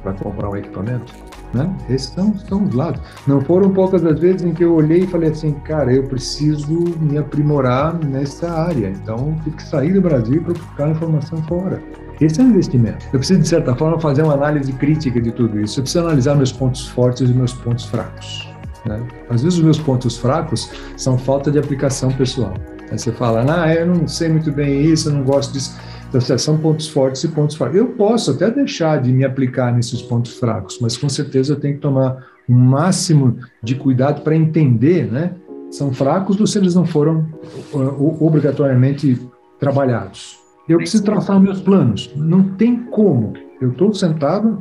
para 0.02 0.14
comprar 0.14 0.50
um 0.50 0.56
equipamento. 0.56 1.14
Né? 1.54 1.76
Esses 1.90 2.10
são, 2.10 2.38
são 2.48 2.64
os 2.64 2.74
lados. 2.74 3.02
Não 3.26 3.42
foram 3.42 3.72
poucas 3.72 4.06
as 4.06 4.20
vezes 4.20 4.44
em 4.44 4.54
que 4.54 4.64
eu 4.64 4.76
olhei 4.76 5.00
e 5.00 5.08
falei 5.08 5.32
assim, 5.32 5.54
cara, 5.66 5.92
eu 5.92 6.04
preciso 6.04 6.84
me 7.00 7.18
aprimorar 7.18 7.98
nessa 8.06 8.52
área, 8.52 8.90
então 8.90 9.36
tive 9.44 9.56
que 9.56 9.64
sair 9.64 9.94
do 9.94 10.02
Brasil 10.02 10.44
para 10.44 10.54
buscar 10.54 10.90
informação 10.90 11.42
fora. 11.44 11.82
Esse 12.22 12.42
é 12.42 12.44
um 12.44 12.50
investimento. 12.50 13.06
Eu 13.14 13.20
preciso, 13.20 13.40
de 13.40 13.48
certa 13.48 13.74
forma, 13.76 14.00
fazer 14.00 14.24
uma 14.24 14.34
análise 14.34 14.72
crítica 14.74 15.22
de 15.22 15.32
tudo 15.32 15.60
isso. 15.60 15.80
Eu 15.80 15.84
preciso 15.84 16.04
analisar 16.04 16.36
meus 16.36 16.52
pontos 16.52 16.86
fortes 16.88 17.30
e 17.30 17.34
meus 17.34 17.54
pontos 17.54 17.86
fracos. 17.86 18.50
Né? 18.86 19.02
Às 19.30 19.42
vezes, 19.42 19.58
os 19.58 19.64
meus 19.64 19.80
pontos 19.80 20.18
fracos 20.18 20.70
são 20.98 21.18
falta 21.18 21.50
de 21.50 21.58
aplicação 21.58 22.12
pessoal. 22.12 22.54
Aí 22.92 22.98
você 22.98 23.12
fala, 23.12 23.46
ah, 23.48 23.74
eu 23.74 23.86
não 23.86 24.08
sei 24.08 24.30
muito 24.30 24.52
bem 24.52 24.82
isso, 24.82 25.10
eu 25.10 25.14
não 25.14 25.24
gosto 25.24 25.54
disso. 25.54 25.78
Então, 26.10 26.38
são 26.38 26.58
pontos 26.58 26.88
fortes 26.88 27.24
e 27.24 27.28
pontos 27.28 27.56
fracos. 27.56 27.78
Eu 27.78 27.90
posso 27.90 28.32
até 28.32 28.50
deixar 28.50 29.00
de 29.00 29.12
me 29.12 29.24
aplicar 29.24 29.72
nesses 29.72 30.02
pontos 30.02 30.38
fracos, 30.38 30.80
mas 30.82 30.98
com 30.98 31.08
certeza 31.08 31.54
eu 31.54 31.60
tenho 31.60 31.76
que 31.76 31.82
tomar 31.82 32.26
o 32.48 32.52
um 32.52 32.56
máximo 32.56 33.38
de 33.62 33.76
cuidado 33.76 34.22
para 34.22 34.36
entender, 34.36 35.12
né? 35.12 35.36
São 35.70 35.94
fracos 35.94 36.40
ou 36.40 36.48
se 36.48 36.58
eles 36.58 36.74
não 36.74 36.84
foram 36.84 37.28
uh, 37.72 38.26
obrigatoriamente 38.26 39.20
trabalhados. 39.60 40.40
Eu 40.68 40.78
preciso 40.78 41.04
traçar 41.04 41.40
meus 41.40 41.62
planos. 41.62 42.12
Não 42.16 42.44
tem 42.44 42.76
como. 42.86 43.34
Eu 43.62 43.72
estou 43.72 43.94
sentado, 43.94 44.58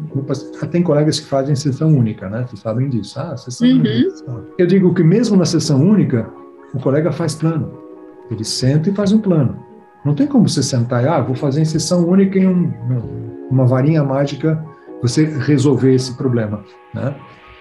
tem 0.70 0.82
colegas 0.82 1.20
que 1.20 1.26
fazem 1.26 1.54
sessão 1.54 1.96
única, 1.96 2.28
né? 2.28 2.44
Vocês 2.46 2.60
sabem 2.60 2.88
disso. 2.88 3.18
Ah, 3.18 3.36
sessão 3.36 3.68
uhum. 3.68 3.74
única. 3.76 4.44
Eu 4.58 4.66
digo 4.66 4.92
que 4.92 5.02
mesmo 5.02 5.36
na 5.36 5.44
sessão 5.44 5.80
única, 5.80 6.28
o 6.74 6.78
colega 6.80 7.12
faz 7.12 7.34
plano. 7.34 7.72
Ele 8.30 8.44
senta 8.44 8.90
e 8.90 8.94
faz 8.94 9.12
um 9.12 9.20
plano. 9.20 9.56
Não 10.04 10.14
tem 10.14 10.26
como 10.26 10.48
você 10.48 10.62
sentar 10.62 11.02
e, 11.02 11.08
ah, 11.08 11.20
vou 11.20 11.34
fazer 11.34 11.60
em 11.60 11.64
sessão 11.64 12.06
única 12.06 12.38
em 12.38 12.46
um, 12.46 12.72
uma 13.50 13.66
varinha 13.66 14.02
mágica 14.02 14.62
você 15.02 15.24
resolver 15.24 15.94
esse 15.94 16.16
problema, 16.16 16.64
né? 16.94 17.14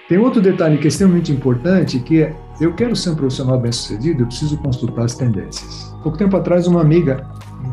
Tem 0.10 0.18
outro 0.18 0.42
detalhe 0.42 0.78
que 0.78 0.86
é 0.86 0.88
extremamente 0.88 1.34
importante, 1.34 2.00
que 2.00 2.24
é, 2.24 2.34
eu 2.62 2.74
quero 2.74 2.96
ser 2.96 3.10
um 3.10 3.16
profissional 3.16 3.60
bem-sucedido, 3.60 4.24
eu 4.24 4.28
preciso 4.28 4.58
consultar 4.58 5.04
as 5.04 5.16
tendências. 5.16 5.94
Pouco 6.02 6.18
tempo 6.18 6.38
atrás, 6.38 6.66
uma 6.66 6.80
amiga 6.80 7.28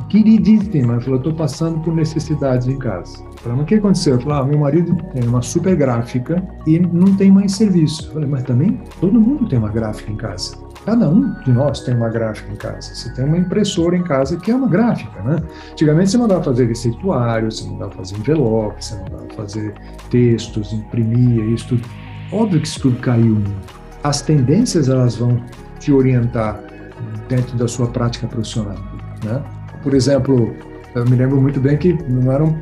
queridíssima. 0.09 1.01
Falou, 1.01 1.19
estou 1.19 1.33
passando 1.33 1.81
por 1.81 1.95
necessidades 1.95 2.67
em 2.67 2.79
casa. 2.79 3.19
Falei, 3.37 3.59
mas 3.59 3.63
o 3.63 3.65
que 3.67 3.75
aconteceu? 3.77 4.15
Eu 4.15 4.21
falei, 4.21 4.39
ah, 4.39 4.45
meu 4.45 4.59
marido 4.59 4.97
tem 5.13 5.29
uma 5.29 5.43
super 5.43 5.77
gráfica 5.77 6.43
e 6.67 6.79
não 6.79 7.15
tem 7.17 7.31
mais 7.31 7.53
serviço. 7.53 8.07
Eu 8.09 8.13
falei, 8.15 8.29
mas 8.29 8.43
também 8.43 8.81
todo 9.01 9.21
mundo 9.21 9.49
tem 9.49 9.59
uma 9.59 9.71
gráfica 9.71 10.11
em 10.11 10.17
casa. 10.17 10.57
Cada 10.85 11.09
um 11.09 11.33
de 11.41 11.51
nós 11.51 11.81
tem 11.81 11.95
uma 11.95 12.11
gráfica 12.11 12.53
em 12.53 12.57
casa. 12.57 12.95
Você 12.95 13.11
tem 13.15 13.25
uma 13.25 13.39
impressora 13.39 13.97
em 13.97 14.03
casa 14.03 14.37
que 14.37 14.51
é 14.51 14.55
uma 14.55 14.69
gráfica, 14.69 15.23
né? 15.23 15.43
Antigamente 15.73 16.11
você 16.11 16.19
mandava 16.19 16.43
fazer 16.43 16.67
receituário, 16.67 17.51
você 17.51 17.65
mandava 17.65 17.93
fazer 17.93 18.17
envelope, 18.17 18.85
você 18.85 18.95
mandava 18.97 19.27
fazer 19.35 19.75
textos, 20.11 20.73
imprimia, 20.73 21.45
isso 21.47 21.69
tudo. 21.69 21.89
Óbvio 22.31 22.61
que 22.61 22.69
isso 22.69 22.81
tudo 22.81 23.01
caiu 23.01 23.35
muito. 23.35 23.75
As 24.03 24.21
tendências, 24.21 24.91
elas 24.91 25.17
vão 25.17 25.43
te 25.79 25.91
orientar 25.91 26.61
dentro 27.29 27.57
da 27.57 27.67
sua 27.67 27.87
prática 27.87 28.27
profissional, 28.27 28.77
né? 29.25 29.43
Por 29.83 29.95
exemplo, 29.95 30.55
eu 30.95 31.05
me 31.07 31.17
lembro 31.17 31.41
muito 31.41 31.61
bem 31.61 31.79
que 31.79 31.95
não 32.09 32.31
eram 32.31 32.59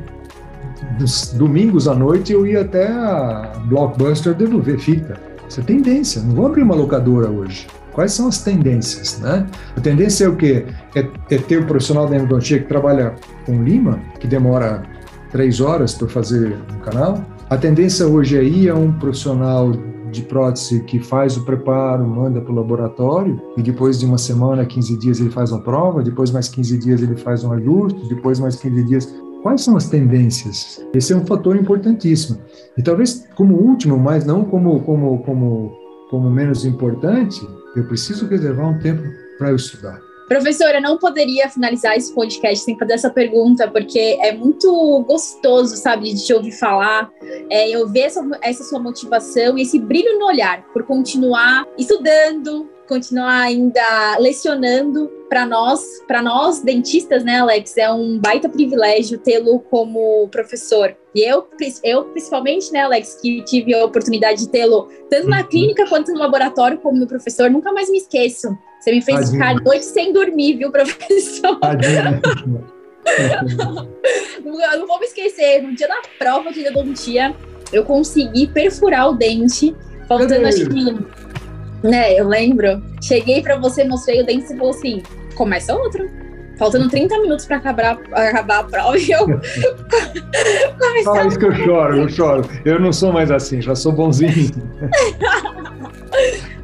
domingos 1.35 1.87
à 1.87 1.95
noite 1.95 2.33
eu 2.33 2.45
ia 2.45 2.61
até 2.61 2.87
a 2.87 3.53
Blockbuster 3.65 4.33
devolver 4.33 4.79
fita. 4.79 5.19
Isso 5.47 5.59
é 5.59 5.63
tendência. 5.63 6.21
Não 6.21 6.35
vou 6.35 6.47
abrir 6.47 6.63
uma 6.63 6.75
locadora 6.75 7.29
hoje. 7.29 7.67
Quais 7.93 8.11
são 8.11 8.27
as 8.27 8.43
tendências, 8.43 9.19
né? 9.19 9.45
A 9.77 9.79
tendência 9.79 10.25
é 10.25 10.29
o 10.29 10.35
quê? 10.35 10.65
É, 10.95 11.07
é 11.29 11.37
ter 11.37 11.59
o 11.59 11.63
um 11.63 11.65
profissional 11.67 12.07
da 12.07 12.15
endodontia 12.15 12.59
que 12.59 12.67
trabalha 12.67 13.15
com 13.45 13.63
lima, 13.63 13.99
que 14.19 14.27
demora 14.27 14.83
três 15.31 15.61
horas 15.61 15.93
para 15.93 16.07
fazer 16.07 16.57
um 16.73 16.79
canal. 16.79 17.23
A 17.49 17.57
tendência 17.57 18.07
hoje 18.07 18.37
aí 18.37 18.67
é 18.67 18.73
um 18.73 18.91
profissional 18.93 19.71
de 20.11 20.21
prótese 20.21 20.79
que 20.81 20.99
faz 20.99 21.35
o 21.37 21.43
preparo, 21.43 22.07
manda 22.07 22.39
para 22.39 22.51
o 22.51 22.55
laboratório 22.55 23.41
e 23.57 23.61
depois 23.61 23.99
de 23.99 24.05
uma 24.05 24.17
semana, 24.17 24.65
15 24.65 24.97
dias 24.97 25.19
ele 25.19 25.31
faz 25.31 25.51
uma 25.51 25.61
prova, 25.61 26.03
depois 26.03 26.31
mais 26.31 26.47
15 26.47 26.77
dias 26.77 27.01
ele 27.01 27.15
faz 27.15 27.43
um 27.43 27.51
ajuste, 27.51 28.07
depois 28.07 28.39
mais 28.39 28.55
15 28.55 28.83
dias. 28.83 29.15
Quais 29.41 29.61
são 29.61 29.75
as 29.75 29.89
tendências? 29.89 30.85
Esse 30.93 31.11
é 31.13 31.17
um 31.17 31.25
fator 31.25 31.55
importantíssimo. 31.57 32.39
E 32.77 32.81
talvez 32.81 33.27
como 33.35 33.55
último, 33.55 33.97
mas 33.97 34.25
não 34.25 34.45
como 34.45 34.79
como 34.81 35.19
como 35.23 35.71
como 36.09 36.29
menos 36.29 36.63
importante, 36.63 37.41
eu 37.75 37.83
preciso 37.85 38.27
reservar 38.27 38.69
um 38.69 38.79
tempo 38.79 39.03
para 39.37 39.49
eu 39.49 39.55
estudar. 39.55 39.99
Professora, 40.27 40.79
não 40.79 40.97
poderia 40.97 41.49
finalizar 41.49 41.95
esse 41.97 42.13
podcast 42.13 42.63
sem 42.63 42.77
fazer 42.77 42.93
essa 42.93 43.09
pergunta, 43.09 43.69
porque 43.69 44.17
é 44.21 44.31
muito 44.31 45.03
gostoso, 45.05 45.75
sabe, 45.75 46.13
de 46.13 46.25
te 46.25 46.33
ouvir 46.33 46.53
falar, 46.53 47.11
é, 47.49 47.69
eu 47.69 47.87
ver 47.89 48.01
essa, 48.01 48.25
essa 48.41 48.63
sua 48.63 48.79
motivação 48.79 49.57
e 49.57 49.63
esse 49.63 49.77
brilho 49.77 50.17
no 50.17 50.25
olhar 50.25 50.63
por 50.73 50.83
continuar 50.83 51.65
estudando, 51.77 52.69
continuar 52.87 53.41
ainda 53.41 54.17
lecionando 54.19 55.09
para 55.29 55.45
nós, 55.45 55.81
para 56.07 56.21
nós 56.21 56.61
dentistas, 56.61 57.23
né, 57.23 57.39
Alex, 57.39 57.75
é 57.77 57.91
um 57.91 58.19
baita 58.19 58.47
privilégio 58.47 59.17
tê-lo 59.17 59.59
como 59.59 60.27
professor. 60.29 60.95
E 61.15 61.21
eu, 61.21 61.47
eu 61.83 62.05
principalmente, 62.05 62.71
né, 62.71 62.81
Alex, 62.81 63.19
que 63.21 63.43
tive 63.43 63.73
a 63.73 63.85
oportunidade 63.85 64.41
de 64.41 64.49
tê-lo 64.49 64.89
tanto 65.09 65.27
na 65.27 65.41
uhum. 65.41 65.47
clínica 65.47 65.87
quanto 65.87 66.11
no 66.11 66.19
laboratório 66.19 66.77
como 66.77 66.97
meu 66.97 67.07
professor, 67.07 67.49
nunca 67.49 67.71
mais 67.73 67.89
me 67.89 67.97
esqueço. 67.97 68.55
Você 68.79 68.91
me 68.91 69.01
fez 69.01 69.31
ficar 69.31 69.55
noite 69.55 69.85
sem 69.85 70.11
dormir, 70.11 70.57
viu, 70.57 70.71
professor? 70.71 71.57
eu 74.45 74.79
não 74.79 74.87
vou 74.87 74.99
me 74.99 75.05
esquecer, 75.05 75.63
no 75.63 75.73
dia 75.73 75.87
da 75.87 76.01
prova 76.19 76.51
de 76.51 76.59
endodontia, 76.59 77.33
eu 77.71 77.83
consegui 77.83 78.47
perfurar 78.47 79.09
o 79.09 79.13
dente, 79.13 79.75
faltando 80.07 80.47
acho 80.47 80.69
que. 80.69 81.22
Né, 81.83 82.13
eu 82.17 82.27
lembro. 82.27 82.81
Cheguei 83.01 83.41
para 83.41 83.57
você, 83.57 83.83
mostrei 83.83 84.21
o 84.21 84.25
dente 84.25 84.45
e 84.45 84.57
falou 84.57 84.71
assim: 84.71 85.03
começa 85.35 85.75
outro. 85.75 86.09
Faltando 86.57 86.87
30 86.87 87.19
minutos 87.19 87.45
para 87.45 87.57
acabar, 87.57 87.97
acabar 88.11 88.59
a 88.59 88.63
prova 88.63 88.97
e 88.99 89.11
eu. 89.11 89.25
Fala 91.03 91.27
isso 91.27 91.39
que 91.39 91.45
eu 91.45 91.55
choro, 91.55 91.97
eu 91.97 92.09
choro. 92.09 92.49
Eu 92.63 92.79
não 92.79 92.93
sou 92.93 93.11
mais 93.11 93.31
assim, 93.31 93.61
já 93.61 93.75
sou 93.75 93.91
bonzinho. 93.91 94.51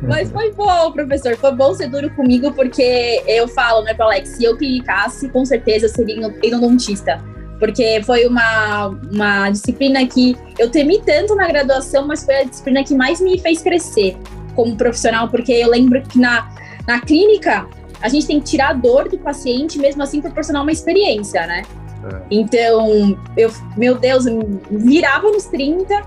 Mas 0.01 0.31
foi 0.31 0.53
bom, 0.53 0.91
professor. 0.91 1.35
Foi 1.35 1.51
bom 1.51 1.73
ser 1.73 1.89
duro 1.89 2.09
comigo, 2.11 2.53
porque 2.53 3.21
eu 3.27 3.47
falo, 3.47 3.83
né, 3.83 3.93
pro 3.93 4.05
Alex, 4.05 4.29
se 4.29 4.43
eu 4.43 4.55
clicasse, 4.55 5.27
com 5.29 5.43
certeza 5.43 5.87
eu 5.87 5.89
seria 5.89 6.15
endodontista. 6.15 7.21
Porque 7.59 8.01
foi 8.05 8.25
uma, 8.25 8.87
uma 9.11 9.49
disciplina 9.49 10.05
que 10.07 10.37
eu 10.57 10.69
temi 10.69 11.01
tanto 11.01 11.35
na 11.35 11.47
graduação, 11.47 12.07
mas 12.07 12.23
foi 12.23 12.35
a 12.35 12.43
disciplina 12.43 12.83
que 12.83 12.95
mais 12.95 13.19
me 13.19 13.37
fez 13.39 13.61
crescer 13.61 14.15
como 14.55 14.75
profissional, 14.75 15.29
porque 15.29 15.51
eu 15.51 15.69
lembro 15.69 16.01
que 16.03 16.19
na, 16.19 16.49
na 16.87 16.99
clínica 16.99 17.67
a 18.01 18.07
gente 18.07 18.27
tem 18.27 18.39
que 18.39 18.45
tirar 18.45 18.69
a 18.69 18.73
dor 18.73 19.09
do 19.09 19.17
paciente, 19.17 19.77
mesmo 19.77 20.01
assim 20.01 20.21
proporcionar 20.21 20.61
uma 20.61 20.71
experiência, 20.71 21.45
né? 21.45 21.63
É. 22.03 22.21
Então, 22.31 23.17
eu, 23.35 23.51
meu 23.75 23.97
Deus, 23.97 24.25
eu 24.25 24.61
virava 24.71 25.29
nos 25.29 25.45
30, 25.45 26.01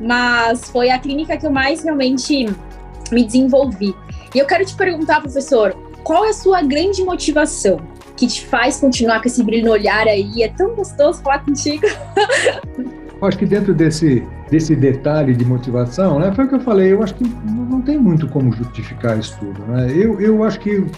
mas 0.00 0.70
foi 0.70 0.90
a 0.90 0.98
clínica 0.98 1.36
que 1.36 1.46
eu 1.46 1.50
mais 1.50 1.82
realmente 1.82 2.46
me 3.12 3.24
desenvolvi. 3.24 3.94
E 4.34 4.38
eu 4.38 4.46
quero 4.46 4.64
te 4.64 4.74
perguntar, 4.74 5.20
professor, 5.20 5.76
qual 6.02 6.24
é 6.24 6.30
a 6.30 6.32
sua 6.32 6.62
grande 6.62 7.04
motivação 7.04 7.78
que 8.16 8.26
te 8.26 8.44
faz 8.46 8.78
continuar 8.78 9.20
com 9.20 9.28
esse 9.28 9.42
brilho 9.42 9.66
no 9.66 9.72
olhar 9.72 10.06
aí? 10.06 10.42
É 10.42 10.48
tão 10.48 10.74
gostoso 10.74 11.22
falar 11.22 11.44
contigo. 11.44 11.86
Acho 13.24 13.38
que 13.38 13.46
dentro 13.46 13.74
desse, 13.74 14.22
desse 14.50 14.74
detalhe 14.74 15.34
de 15.34 15.44
motivação, 15.44 16.18
né, 16.18 16.32
foi 16.32 16.44
o 16.44 16.48
que 16.48 16.54
eu 16.54 16.60
falei, 16.60 16.92
eu 16.92 17.02
acho 17.02 17.14
que 17.14 17.24
não 17.24 17.80
tem 17.80 17.98
muito 17.98 18.28
como 18.28 18.52
justificar 18.52 19.18
isso 19.18 19.36
tudo. 19.38 19.60
Né? 19.66 19.92
Eu, 19.92 20.20
eu 20.20 20.44
acho 20.44 20.60
que 20.60 20.78
o, 20.78 20.88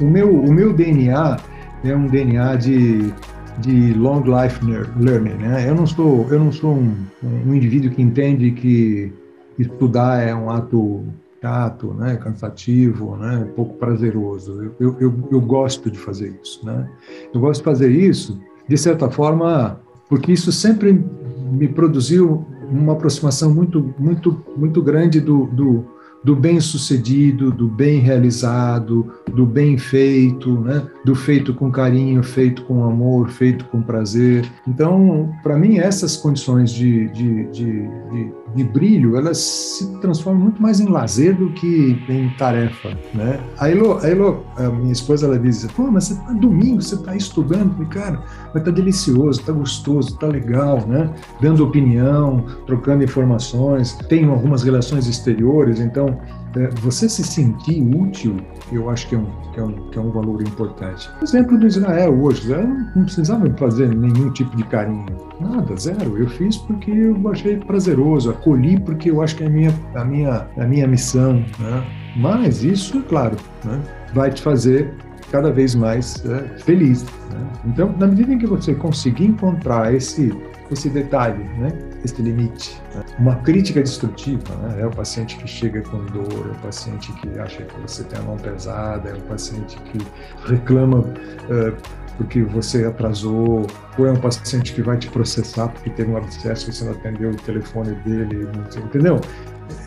o 0.00 0.04
meu, 0.04 0.34
o 0.34 0.52
meu 0.52 0.72
DNA 0.72 1.36
é 1.84 1.94
um 1.94 2.06
DNA 2.06 2.56
de, 2.56 3.12
de 3.58 3.92
long 3.94 4.22
life 4.22 4.60
learning. 4.98 5.34
Né? 5.34 5.68
Eu 5.68 5.74
não 5.74 5.86
sou, 5.86 6.26
eu 6.30 6.38
não 6.38 6.52
sou 6.52 6.74
um, 6.74 6.94
um 7.22 7.54
indivíduo 7.54 7.90
que 7.90 8.02
entende 8.02 8.50
que 8.50 9.12
estudar 9.58 10.22
é 10.22 10.34
um 10.34 10.50
ato 10.50 11.04
chato, 11.44 11.92
né, 11.92 12.16
cansativo, 12.16 13.16
né, 13.16 13.46
pouco 13.54 13.74
prazeroso. 13.74 14.72
Eu, 14.80 14.96
eu, 14.98 15.28
eu, 15.30 15.40
gosto 15.42 15.90
de 15.90 15.98
fazer 15.98 16.34
isso, 16.42 16.64
né? 16.64 16.88
Eu 17.34 17.38
gosto 17.38 17.60
de 17.60 17.64
fazer 17.64 17.90
isso, 17.90 18.40
de 18.66 18.78
certa 18.78 19.10
forma, 19.10 19.78
porque 20.08 20.32
isso 20.32 20.50
sempre 20.50 21.04
me 21.54 21.68
produziu 21.68 22.44
uma 22.70 22.92
aproximação 22.92 23.52
muito, 23.54 23.94
muito, 23.98 24.44
muito 24.56 24.82
grande 24.82 25.20
do, 25.20 25.46
do, 25.46 25.84
do 26.24 26.34
bem 26.34 26.58
sucedido, 26.58 27.50
do 27.50 27.68
bem 27.68 28.00
realizado, 28.00 29.12
do 29.30 29.44
bem 29.44 29.76
feito, 29.76 30.58
né? 30.60 30.82
do 31.04 31.14
feito 31.14 31.52
com 31.52 31.70
carinho, 31.70 32.22
feito 32.22 32.64
com 32.64 32.82
amor, 32.82 33.28
feito 33.28 33.66
com 33.66 33.82
prazer. 33.82 34.50
Então, 34.66 35.30
para 35.42 35.56
mim, 35.56 35.78
essas 35.78 36.16
condições 36.16 36.70
de, 36.70 37.08
de, 37.10 37.44
de, 37.50 37.88
de, 38.10 38.32
de 38.54 38.64
brilho, 38.64 39.16
elas 39.16 39.38
se 39.38 39.98
transformam 39.98 40.44
muito 40.44 40.62
mais 40.62 40.80
em 40.80 40.86
lazer 40.86 41.34
do 41.36 41.50
que 41.50 42.02
em 42.08 42.30
tarefa. 42.36 42.96
Né? 43.12 43.40
A, 43.58 43.68
Elo, 43.68 43.98
a, 43.98 44.08
Elo, 44.08 44.44
a 44.56 44.68
minha 44.70 44.92
esposa, 44.92 45.26
ela 45.26 45.38
diz, 45.38 45.66
pô, 45.72 45.90
mas 45.90 46.04
você 46.04 46.14
tá 46.14 46.32
domingo, 46.32 46.80
você 46.80 46.94
está 46.94 47.16
estudando, 47.16 47.72
falei, 47.72 47.88
cara, 47.88 48.22
mas 48.52 48.62
tá 48.62 48.70
delicioso, 48.70 49.42
tá 49.42 49.52
gostoso, 49.52 50.16
tá 50.18 50.26
legal, 50.26 50.86
né? 50.86 51.10
Dando 51.40 51.64
opinião, 51.64 52.44
trocando 52.66 53.02
informações, 53.02 53.94
tenho 54.08 54.30
algumas 54.30 54.62
relações 54.62 55.06
exteriores, 55.06 55.80
então 55.80 56.18
é, 56.56 56.68
você 56.80 57.08
se 57.08 57.24
sentir 57.24 57.82
útil, 57.82 58.36
eu 58.72 58.88
acho 58.90 59.08
que 59.08 59.14
é 59.14 59.18
um, 59.18 59.26
que 59.52 59.60
é 59.60 59.62
um, 59.62 59.90
que 59.90 59.98
é 59.98 60.02
um 60.02 60.10
valor 60.10 60.42
importante. 60.42 61.10
Exemplo 61.22 61.58
do 61.58 61.66
Israel 61.66 62.18
hoje, 62.20 62.42
Israel 62.42 62.68
não 62.94 63.04
precisava 63.04 63.48
fazer 63.56 63.94
nenhum 63.94 64.30
tipo 64.30 64.56
de 64.56 64.64
carinho, 64.64 65.06
nada, 65.40 65.76
zero. 65.76 66.18
Eu 66.18 66.28
fiz 66.28 66.56
porque 66.56 66.90
eu 66.90 67.28
achei 67.28 67.56
prazeroso, 67.56 68.30
acolhi 68.30 68.78
porque 68.80 69.10
eu 69.10 69.22
acho 69.22 69.36
que 69.36 69.44
é 69.44 69.46
a 69.46 69.50
minha, 69.50 69.74
a 69.94 70.04
minha, 70.04 70.48
a 70.56 70.64
minha 70.64 70.86
missão. 70.86 71.44
Né? 71.58 71.84
Mas 72.16 72.62
isso, 72.62 73.02
claro, 73.02 73.36
né? 73.64 73.80
vai 74.12 74.30
te 74.30 74.42
fazer 74.42 74.94
cada 75.30 75.50
vez 75.50 75.74
mais 75.74 76.24
é, 76.24 76.58
feliz. 76.58 77.04
Né? 77.04 77.46
Então, 77.66 77.94
na 77.98 78.06
medida 78.06 78.32
em 78.32 78.38
que 78.38 78.46
você 78.46 78.74
conseguir 78.74 79.26
encontrar 79.26 79.92
esse 79.92 80.32
esse 80.70 80.88
detalhe, 80.88 81.42
né? 81.58 81.72
Esse 82.04 82.20
limite. 82.20 82.80
Né? 82.94 83.04
Uma 83.18 83.36
crítica 83.36 83.82
destrutiva 83.82 84.54
né? 84.56 84.82
é 84.82 84.86
o 84.86 84.90
paciente 84.90 85.36
que 85.36 85.48
chega 85.48 85.82
com 85.82 86.04
dor, 86.06 86.48
é 86.48 86.56
o 86.56 86.60
paciente 86.60 87.12
que 87.14 87.38
acha 87.38 87.62
que 87.62 87.80
você 87.80 88.04
tem 88.04 88.18
a 88.18 88.22
mão 88.22 88.36
pesada, 88.36 89.10
é 89.10 89.14
o 89.14 89.20
paciente 89.22 89.76
que 89.90 89.98
reclama 90.46 90.98
uh, 90.98 92.04
porque 92.16 92.42
você 92.42 92.84
atrasou, 92.84 93.66
ou 93.98 94.06
é 94.06 94.12
um 94.12 94.20
paciente 94.20 94.72
que 94.72 94.82
vai 94.82 94.96
te 94.96 95.08
processar 95.08 95.68
porque 95.68 95.90
teve 95.90 96.10
um 96.10 96.16
abscesso 96.16 96.70
e 96.70 96.72
você 96.72 96.84
não 96.84 96.92
atendeu 96.92 97.30
o 97.30 97.36
telefone 97.36 97.94
dele, 98.04 98.48
entendeu? 98.76 99.20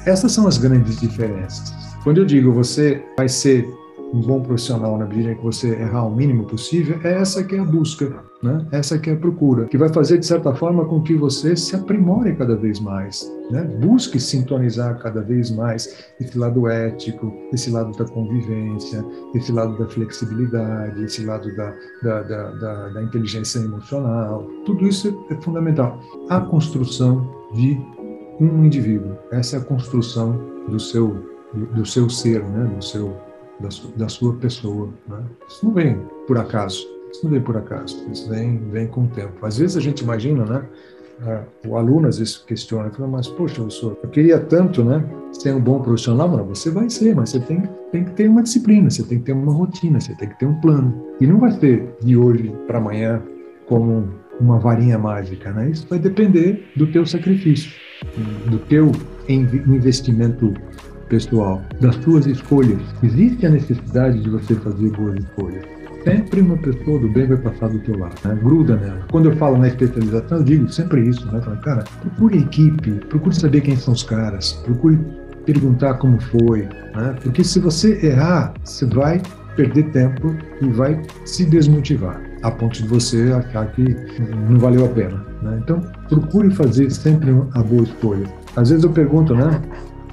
Essas 0.05 0.31
são 0.31 0.47
as 0.47 0.57
grandes 0.57 0.99
diferenças. 0.99 1.73
Quando 2.03 2.17
eu 2.19 2.25
digo 2.25 2.51
você 2.51 3.03
vai 3.17 3.29
ser 3.29 3.69
um 4.13 4.21
bom 4.21 4.41
profissional 4.41 4.97
na 4.97 5.05
medida 5.05 5.31
em 5.31 5.35
que 5.35 5.43
você 5.43 5.69
errar 5.69 6.05
o 6.05 6.15
mínimo 6.15 6.45
possível, 6.45 6.99
é 7.03 7.13
essa 7.13 7.43
que 7.43 7.55
é 7.55 7.59
a 7.59 7.65
busca, 7.65 8.23
né? 8.41 8.65
Essa 8.71 8.97
que 8.97 9.09
é 9.09 9.13
a 9.13 9.17
procura, 9.17 9.65
que 9.65 9.77
vai 9.77 9.89
fazer 9.89 10.17
de 10.17 10.25
certa 10.25 10.53
forma 10.55 10.85
com 10.85 11.01
que 11.01 11.15
você 11.15 11.55
se 11.55 11.75
aprimore 11.75 12.35
cada 12.35 12.55
vez 12.55 12.79
mais, 12.79 13.29
né? 13.51 13.63
Busque 13.63 14.19
sintonizar 14.19 14.97
cada 14.99 15.21
vez 15.21 15.51
mais 15.51 16.05
esse 16.19 16.37
lado 16.37 16.67
ético, 16.67 17.33
esse 17.51 17.69
lado 17.69 17.91
da 17.97 18.05
convivência, 18.05 19.03
esse 19.35 19.51
lado 19.51 19.77
da 19.77 19.87
flexibilidade, 19.87 21.03
esse 21.03 21.25
lado 21.25 21.53
da, 21.55 21.73
da, 22.03 22.23
da, 22.23 22.51
da, 22.51 22.89
da 22.89 23.03
inteligência 23.03 23.59
emocional. 23.59 24.47
Tudo 24.65 24.87
isso 24.87 25.25
é 25.29 25.35
fundamental. 25.41 25.99
A 26.29 26.39
construção 26.39 27.29
de 27.53 27.77
um 28.39 28.63
indivíduo, 28.63 29.17
essa 29.31 29.57
é 29.57 29.59
a 29.59 29.63
construção 29.63 30.39
do 30.69 30.79
seu 30.79 31.37
do 31.73 31.85
seu 31.85 32.09
ser, 32.09 32.43
né? 32.43 32.65
Do 32.75 32.83
seu 32.83 33.15
da, 33.59 33.69
da 33.95 34.09
sua 34.09 34.33
pessoa. 34.35 34.89
Né? 35.07 35.23
Isso 35.47 35.65
não 35.65 35.73
vem 35.73 35.99
por 36.27 36.37
acaso. 36.37 36.85
Isso 37.11 37.23
não 37.23 37.31
vem 37.31 37.41
por 37.41 37.57
acaso. 37.57 38.05
Isso 38.11 38.29
vem, 38.29 38.57
vem 38.69 38.87
com 38.87 39.03
o 39.03 39.07
tempo. 39.07 39.45
Às 39.45 39.57
vezes 39.57 39.77
a 39.77 39.81
gente 39.81 40.03
imagina, 40.03 40.45
né? 40.45 40.65
o 41.65 41.75
aluno 41.75 42.07
às 42.07 42.19
vezes 42.19 42.37
questiona, 42.37 42.89
fala, 42.91 43.07
mas 43.07 43.27
poxa, 43.27 43.55
professor, 43.55 43.97
eu 44.03 44.09
queria 44.09 44.39
tanto, 44.39 44.83
né, 44.83 45.03
ser 45.31 45.53
um 45.53 45.59
bom 45.59 45.81
profissional, 45.81 46.27
mas 46.27 46.45
você 46.59 46.69
vai 46.69 46.89
ser, 46.89 47.15
mas 47.15 47.29
você 47.31 47.39
tem, 47.39 47.63
tem 47.91 48.03
que 48.03 48.11
ter 48.11 48.29
uma 48.29 48.43
disciplina, 48.43 48.89
você 48.89 49.03
tem 49.03 49.19
que 49.19 49.25
ter 49.25 49.33
uma 49.33 49.51
rotina, 49.51 49.99
você 49.99 50.15
tem 50.15 50.29
que 50.29 50.37
ter 50.39 50.45
um 50.45 50.59
plano. 50.61 51.07
E 51.19 51.27
não 51.27 51.39
vai 51.39 51.51
ser 51.51 51.95
de 52.01 52.15
hoje 52.15 52.53
para 52.67 52.77
amanhã 52.77 53.21
como 53.65 54.09
uma 54.39 54.59
varinha 54.59 54.97
mágica, 54.97 55.51
né? 55.51 55.69
Isso 55.71 55.87
vai 55.89 55.99
depender 55.99 56.71
do 56.75 56.87
teu 56.87 57.05
sacrifício, 57.05 57.71
do 58.49 58.59
teu 58.59 58.91
investimento 59.27 60.53
pessoal, 61.07 61.61
das 61.81 61.95
suas 61.97 62.25
escolhas. 62.25 62.79
Existe 63.03 63.45
a 63.45 63.49
necessidade 63.49 64.21
de 64.21 64.29
você 64.29 64.55
fazer 64.55 64.89
boas 64.91 65.17
escolhas. 65.19 65.63
Sempre 66.03 66.41
uma 66.41 66.57
pessoa 66.57 66.99
do 66.99 67.09
bem 67.09 67.27
vai 67.27 67.37
passar 67.37 67.69
do 67.69 67.79
teu 67.79 67.97
lado, 67.97 68.15
né? 68.23 68.37
gruda 68.41 68.77
nela. 68.77 69.05
Quando 69.11 69.29
eu 69.29 69.35
falo 69.35 69.57
na 69.57 69.67
especialização, 69.67 70.37
eu 70.37 70.43
digo 70.43 70.69
sempre 70.71 71.07
isso, 71.07 71.25
né? 71.31 71.41
Falo, 71.41 71.57
cara, 71.57 71.83
procure 72.01 72.39
equipe, 72.39 72.91
procure 73.09 73.35
saber 73.35 73.61
quem 73.61 73.75
são 73.75 73.93
os 73.93 74.03
caras, 74.03 74.53
procure 74.63 74.97
perguntar 75.45 75.95
como 75.95 76.21
foi, 76.21 76.61
né? 76.95 77.15
Porque 77.21 77.43
se 77.43 77.59
você 77.59 78.05
errar, 78.05 78.53
você 78.63 78.85
vai 78.85 79.21
perder 79.57 79.91
tempo 79.91 80.33
e 80.61 80.67
vai 80.67 81.01
se 81.25 81.43
desmotivar 81.45 82.21
a 82.43 82.51
ponto 82.51 82.81
de 82.81 82.87
você 82.87 83.33
achar 83.33 83.67
que 83.71 83.95
não 84.49 84.59
valeu 84.59 84.85
a 84.85 84.89
pena. 84.89 85.25
Né? 85.41 85.59
Então, 85.63 85.81
procure 86.07 86.51
fazer 86.51 86.89
sempre 86.91 87.31
a 87.53 87.63
boa 87.63 87.83
escolha. 87.83 88.27
Às 88.55 88.69
vezes 88.69 88.83
eu 88.83 88.91
pergunto, 88.91 89.35
né? 89.35 89.61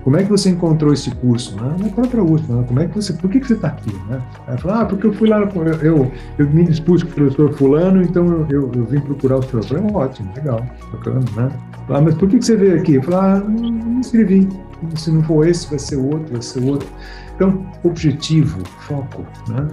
Como 0.05 0.19
é 0.19 0.23
que 0.23 0.29
você 0.29 0.51
encontrou 0.51 0.93
esse 0.93 1.11
curso? 1.13 1.57
Né? 1.57 1.77
Na 1.79 1.89
própria 1.89 2.23
USP, 2.23 2.53
né? 2.53 2.63
como 2.69 2.79
é 2.79 2.87
que 2.87 2.95
você, 2.95 3.15
por 3.15 3.31
que, 3.31 3.41
que 3.41 3.47
você 3.47 3.55
está 3.55 3.69
aqui? 3.69 3.91
Né? 4.07 4.21
Aí 4.47 4.59
fala, 4.59 4.83
ah, 4.83 4.85
porque 4.85 5.07
eu 5.07 5.15
fui 5.15 5.27
lá, 5.27 5.41
eu, 5.41 5.65
eu, 5.83 6.13
eu 6.37 6.51
me 6.51 6.63
dispus 6.65 7.03
com 7.03 7.09
o 7.09 7.13
professor 7.13 7.55
fulano, 7.55 8.03
então 8.03 8.47
eu, 8.51 8.71
eu, 8.75 8.85
vim 8.85 9.01
procurar 9.01 9.39
o 9.39 9.43
senhor. 9.43 9.65
Eu 9.65 9.69
falei, 9.69 9.95
ótimo, 9.95 10.31
legal, 10.37 10.65
bacana, 10.93 11.25
né? 11.35 11.49
Ah, 11.89 12.03
mas 12.03 12.15
por 12.17 12.29
que, 12.29 12.39
que 12.39 12.45
você 12.45 12.55
veio 12.55 12.77
aqui? 12.77 12.97
Eu 12.97 13.03
falei, 13.03 13.19
ah, 13.19 13.39
não, 13.49 13.71
me 13.71 14.01
inscrevi. 14.01 14.47
Se 14.95 15.11
não 15.11 15.23
for 15.23 15.49
esse, 15.49 15.71
vai 15.71 15.79
ser 15.79 15.97
outro, 15.97 16.33
vai 16.33 16.43
ser 16.43 16.63
outro. 16.63 16.89
Então, 17.35 17.67
objetivo, 17.83 18.63
foco, 18.81 19.25
né? 19.49 19.67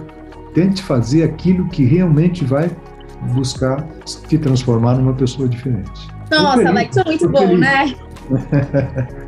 Tente 0.54 0.82
fazer 0.82 1.24
aquilo 1.24 1.68
que 1.68 1.84
realmente 1.84 2.42
vai 2.42 2.70
buscar 3.34 3.86
se 4.06 4.38
transformar 4.38 4.94
numa 4.94 5.12
pessoa 5.12 5.46
diferente. 5.46 6.08
Nossa, 6.30 6.68
Alex, 6.68 6.96
é 6.96 7.04
muito 7.04 7.28
bom, 7.28 7.48
feliz. 7.48 7.60
né? 7.60 7.94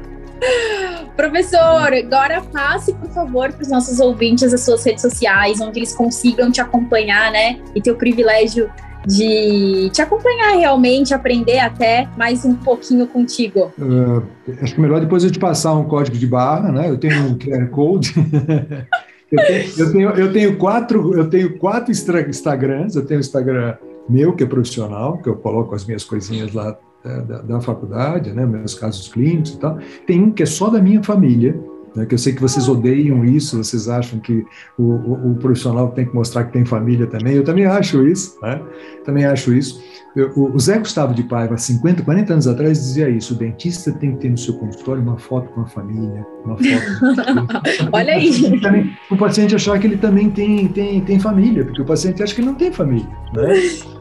Professor, 1.17 1.93
agora 1.93 2.43
passe, 2.53 2.93
por 2.95 3.09
favor, 3.11 3.53
para 3.53 3.63
os 3.63 3.69
nossos 3.69 4.01
ouvintes 4.01 4.53
as 4.53 4.63
suas 4.63 4.85
redes 4.85 5.03
sociais, 5.03 5.61
onde 5.61 5.79
eles 5.79 5.95
consigam 5.95 6.51
te 6.51 6.61
acompanhar, 6.61 7.31
né? 7.31 7.61
E 7.75 7.81
ter 7.81 7.93
o 7.93 7.97
privilégio 7.97 8.69
de 9.07 9.91
te 9.93 10.03
acompanhar 10.03 10.57
realmente, 10.57 11.15
aprender 11.15 11.59
até 11.59 12.09
mais 12.17 12.45
um 12.45 12.55
pouquinho 12.55 13.07
contigo? 13.07 13.73
Uh, 13.79 14.23
acho 14.63 14.75
que 14.75 14.81
melhor 14.81 15.01
depois 15.01 15.23
eu 15.23 15.31
te 15.31 15.39
passar 15.39 15.75
um 15.75 15.85
código 15.85 16.17
de 16.17 16.27
barra, 16.27 16.73
né? 16.73 16.89
Eu 16.89 16.99
tenho 16.99 17.23
um 17.27 17.39
QR 17.39 17.69
Code. 17.69 18.15
eu, 19.31 19.47
tenho, 19.47 19.73
eu, 19.79 19.93
tenho, 19.93 20.11
eu, 20.11 20.33
tenho, 20.33 20.57
quatro, 20.57 21.15
eu 21.17 21.29
tenho 21.29 21.59
quatro 21.59 21.93
Instagrams. 21.93 22.97
Eu 22.97 23.07
tenho 23.07 23.19
o 23.19 23.21
Instagram 23.21 23.77
meu, 24.09 24.35
que 24.35 24.43
é 24.43 24.47
profissional, 24.47 25.19
que 25.19 25.29
eu 25.29 25.37
coloco 25.37 25.75
as 25.75 25.85
minhas 25.85 26.05
coisinhas 26.05 26.53
lá 26.53 26.77
da, 27.05 27.21
da, 27.21 27.43
da 27.43 27.61
faculdade, 27.61 28.33
né? 28.33 28.47
Meus 28.47 28.75
casos 28.75 29.09
clínicos 29.09 29.53
e 29.53 29.59
tal. 29.59 29.79
Tem 30.07 30.23
um 30.23 30.31
que 30.31 30.43
é 30.43 30.47
só 30.47 30.71
da 30.71 30.81
minha 30.81 31.03
família, 31.03 31.55
né, 31.95 32.07
que 32.07 32.15
eu 32.15 32.19
sei 32.19 32.33
que 32.33 32.41
vocês 32.41 32.69
odeiam 32.69 33.25
isso, 33.25 33.57
vocês 33.63 33.89
acham 33.89 34.19
que 34.19 34.45
o, 34.77 34.83
o, 34.83 35.33
o, 35.33 35.35
profissional 35.37 35.91
tem 35.93 36.07
que 36.07 36.15
mostrar 36.15 36.45
que 36.45 36.53
tem 36.53 36.65
família 36.65 37.07
também. 37.07 37.35
Eu 37.35 37.45
também 37.45 37.67
acho 37.67 38.05
isso, 38.07 38.37
né? 38.43 38.61
também 39.05 39.25
acho 39.25 39.55
isso. 39.55 39.81
Eu, 40.17 40.33
o 40.37 40.59
Zé 40.61 40.79
Gustavo 40.79 41.13
de 41.13 41.25
Paiva, 41.25 41.59
50, 41.59 42.05
40 42.05 42.33
anos 42.33 42.47
atrás, 42.47 42.79
dizia 42.79 43.09
isso: 43.09 43.35
o 43.35 43.37
dentista 43.37 43.91
tem 43.91 44.13
que 44.13 44.19
ter 44.19 44.31
no 44.31 44.39
seu 44.39 44.55
consultório 44.55 45.03
uma 45.03 45.19
foto 45.19 45.51
com 45.51 45.63
a 45.63 45.67
família, 45.67 46.25
uma 46.45 46.57
foto. 46.57 47.89
Olha 47.93 48.15
aí. 48.15 48.93
O 49.11 49.17
paciente 49.17 49.55
achar 49.57 49.79
que 49.79 49.87
ele 49.87 49.97
também 49.97 50.31
tem, 50.31 50.69
tem, 50.69 51.01
tem 51.01 51.19
família, 51.19 51.65
porque 51.65 51.83
o 51.83 51.85
paciente 51.85 52.23
acha 52.23 52.35
que 52.35 52.41
ele 52.41 52.49
não 52.49 52.55
tem 52.55 52.73
família. 52.73 53.09
Né? 53.35 53.55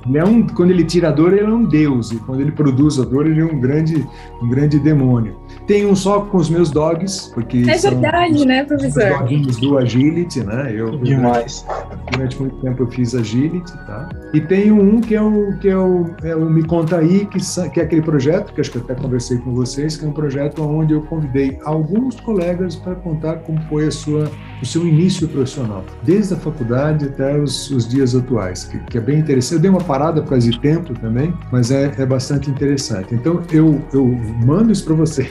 Ele 0.06 0.18
é 0.18 0.24
um, 0.24 0.46
quando 0.46 0.72
ele 0.72 0.84
tira 0.84 1.10
a 1.10 1.12
dor, 1.12 1.34
ele 1.34 1.46
é 1.46 1.50
um 1.50 1.64
deus, 1.64 2.12
e 2.12 2.18
quando 2.18 2.42
ele 2.42 2.52
produz 2.52 3.00
a 3.00 3.04
dor, 3.04 3.26
ele 3.26 3.40
é 3.40 3.46
um 3.46 3.60
grande, 3.60 4.06
um 4.42 4.50
grande 4.50 4.78
demônio. 4.80 5.36
Tem 5.66 5.86
um 5.86 5.96
só 5.96 6.22
com 6.22 6.38
os 6.38 6.50
meus 6.50 6.70
dogs, 6.70 7.32
porque. 7.34 7.64
É 7.70 7.78
verdade, 7.78 8.36
os, 8.36 8.46
né, 8.46 8.66
professor? 8.66 9.12
Os 9.12 9.20
doguinhos 9.20 9.58
do 9.58 9.78
Agility, 9.78 10.44
né? 10.44 10.74
Eu, 10.76 10.98
Demais. 10.98 11.66
Durante 12.12 12.40
muito 12.40 12.56
tempo 12.58 12.84
eu 12.84 12.88
fiz 12.88 13.16
Agility, 13.16 13.72
tá? 13.86 14.10
E 14.34 14.42
tem 14.42 14.72
um 14.72 15.00
que 15.00 15.16
é 15.16 15.22
o, 15.22 15.58
que 15.60 15.70
é 15.70 15.78
o, 15.78 16.03
é 16.24 16.36
o 16.36 16.50
Me 16.50 16.64
Conta 16.64 16.98
Aí, 16.98 17.26
que, 17.26 17.40
que 17.70 17.80
é 17.80 17.84
aquele 17.84 18.02
projeto, 18.02 18.54
que 18.54 18.62
acho 18.62 18.72
que 18.72 18.78
até 18.78 18.96
conversei 18.96 19.38
com 19.38 19.54
vocês, 19.54 19.98
que 19.98 20.06
é 20.06 20.08
um 20.08 20.12
projeto 20.14 20.62
onde 20.64 20.94
eu 20.94 21.02
convidei 21.02 21.58
alguns 21.66 22.20
colegas 22.20 22.76
para 22.76 22.96
contar 22.96 23.38
como 23.38 23.62
foi 23.64 23.88
a 23.88 23.92
sua, 23.92 24.32
o 24.62 24.66
seu 24.66 24.88
início 24.88 25.28
profissional, 25.28 25.84
desde 26.04 26.34
a 26.34 26.38
faculdade 26.38 27.06
até 27.06 27.38
os, 27.38 27.70
os 27.72 27.88
dias 27.88 28.16
atuais, 28.16 28.66
que, 28.66 28.80
que, 28.80 28.98
é 28.98 29.02
bem 29.02 29.20
interessante. 29.20 29.56
Eu 29.56 29.60
dei 29.60 29.70
uma 29.70 29.84
parada 29.84 30.22
por 30.22 30.30
causa 30.30 30.50
de 30.50 30.60
tempo 30.60 30.94
também, 30.94 31.34
mas 31.52 31.72
é, 31.72 31.94
é 31.98 32.06
bastante 32.06 32.50
interessante. 32.50 33.14
Então 33.14 33.42
eu, 33.52 33.82
eu 33.94 34.06
mando 34.46 34.72
isso 34.72 34.86
para 34.86 34.96
vocês, 34.96 35.30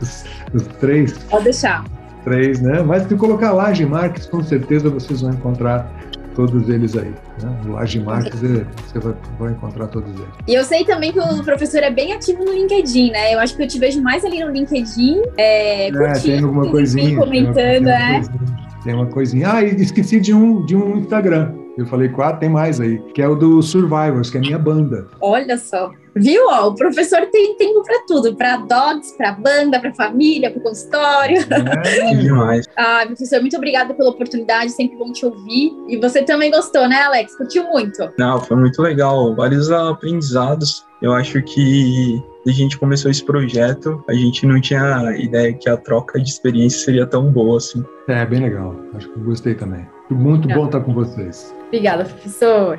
os 0.52 0.62
três. 0.78 1.12
Pode 1.30 1.44
deixar. 1.44 1.84
Três, 2.24 2.60
né? 2.60 2.82
Mas 2.82 3.06
se 3.06 3.14
colocar 3.16 3.52
Laje 3.52 3.84
Marques, 3.84 4.26
com 4.26 4.42
certeza 4.42 4.88
vocês 4.88 5.20
vão 5.20 5.30
encontrar 5.32 5.92
todos 6.34 6.68
eles 6.68 6.96
aí. 6.96 7.12
Né? 7.42 7.60
O 7.66 7.72
Laje 7.72 8.00
Marques, 8.00 8.42
é, 8.42 8.66
você 8.86 8.98
vai, 8.98 9.14
vai, 9.38 9.52
encontrar 9.52 9.86
todos 9.88 10.12
eles. 10.12 10.34
E 10.46 10.54
eu 10.54 10.64
sei 10.64 10.84
também 10.84 11.12
que 11.12 11.20
o 11.20 11.44
professor 11.44 11.82
é 11.82 11.90
bem 11.90 12.12
ativo 12.12 12.44
no 12.44 12.52
LinkedIn, 12.52 13.10
né? 13.10 13.34
Eu 13.34 13.40
acho 13.40 13.56
que 13.56 13.62
eu 13.62 13.68
te 13.68 13.78
vejo 13.78 14.02
mais 14.02 14.24
ali 14.24 14.44
no 14.44 14.50
LinkedIn, 14.50 15.22
é, 15.36 15.90
curtindo, 15.90 16.04
é, 16.04 16.20
tem 16.20 16.44
alguma 16.44 16.70
coisinha. 16.70 17.18
Comentando, 17.18 17.54
tem 17.54 17.74
uma, 17.74 17.84
tem 17.84 17.84
uma 17.84 17.94
é. 17.94 18.14
Coisinha, 18.14 18.82
tem 18.84 18.94
uma 18.94 19.06
coisinha. 19.06 19.52
Ah, 19.52 19.62
e 19.62 19.74
esqueci 19.76 20.20
de 20.20 20.34
um, 20.34 20.64
de 20.64 20.76
um 20.76 20.98
Instagram. 20.98 21.63
Eu 21.76 21.86
falei, 21.86 22.08
quatro, 22.08 22.40
tem 22.40 22.48
mais 22.48 22.80
aí, 22.80 22.98
que 23.12 23.20
é 23.20 23.28
o 23.28 23.34
do 23.34 23.60
Survivors, 23.60 24.30
que 24.30 24.36
é 24.36 24.40
a 24.40 24.42
minha 24.42 24.58
banda. 24.58 25.08
Olha 25.20 25.58
só. 25.58 25.90
Viu? 26.16 26.46
Ó, 26.48 26.68
o 26.68 26.74
professor 26.74 27.26
tem 27.26 27.56
tempo 27.56 27.82
para 27.82 28.04
tudo, 28.06 28.36
para 28.36 28.58
dogs, 28.58 29.16
para 29.16 29.32
banda, 29.32 29.80
para 29.80 29.92
família, 29.94 30.50
para 30.50 30.60
consultório. 30.62 31.38
É 31.40 32.14
demais. 32.14 32.66
ah, 32.76 33.02
professor, 33.06 33.40
muito 33.40 33.56
obrigada 33.56 33.92
pela 33.94 34.10
oportunidade, 34.10 34.70
sempre 34.70 34.96
bom 34.96 35.12
te 35.12 35.26
ouvir. 35.26 35.72
E 35.88 35.96
você 35.96 36.22
também 36.22 36.52
gostou, 36.52 36.88
né, 36.88 37.02
Alex? 37.02 37.36
Curtiu 37.36 37.64
muito? 37.64 38.08
Não, 38.16 38.40
foi 38.40 38.56
muito 38.56 38.80
legal, 38.80 39.34
vários 39.34 39.72
aprendizados. 39.72 40.84
Eu 41.02 41.12
acho 41.12 41.42
que 41.42 42.22
a 42.46 42.52
gente 42.52 42.78
começou 42.78 43.10
esse 43.10 43.24
projeto, 43.24 44.02
a 44.08 44.14
gente 44.14 44.46
não 44.46 44.60
tinha 44.60 45.12
ideia 45.18 45.52
que 45.52 45.68
a 45.68 45.76
troca 45.76 46.20
de 46.20 46.30
experiência 46.30 46.84
seria 46.84 47.06
tão 47.06 47.30
boa 47.32 47.56
assim. 47.56 47.84
É, 48.06 48.24
bem 48.24 48.40
legal. 48.40 48.76
Acho 48.94 49.08
que 49.08 49.18
gostei 49.20 49.54
também. 49.54 49.86
Muito 50.10 50.46
bom 50.48 50.66
estar 50.66 50.80
com 50.80 50.94
vocês. 50.94 51.54
Obrigada, 51.74 52.04
professor. 52.04 52.78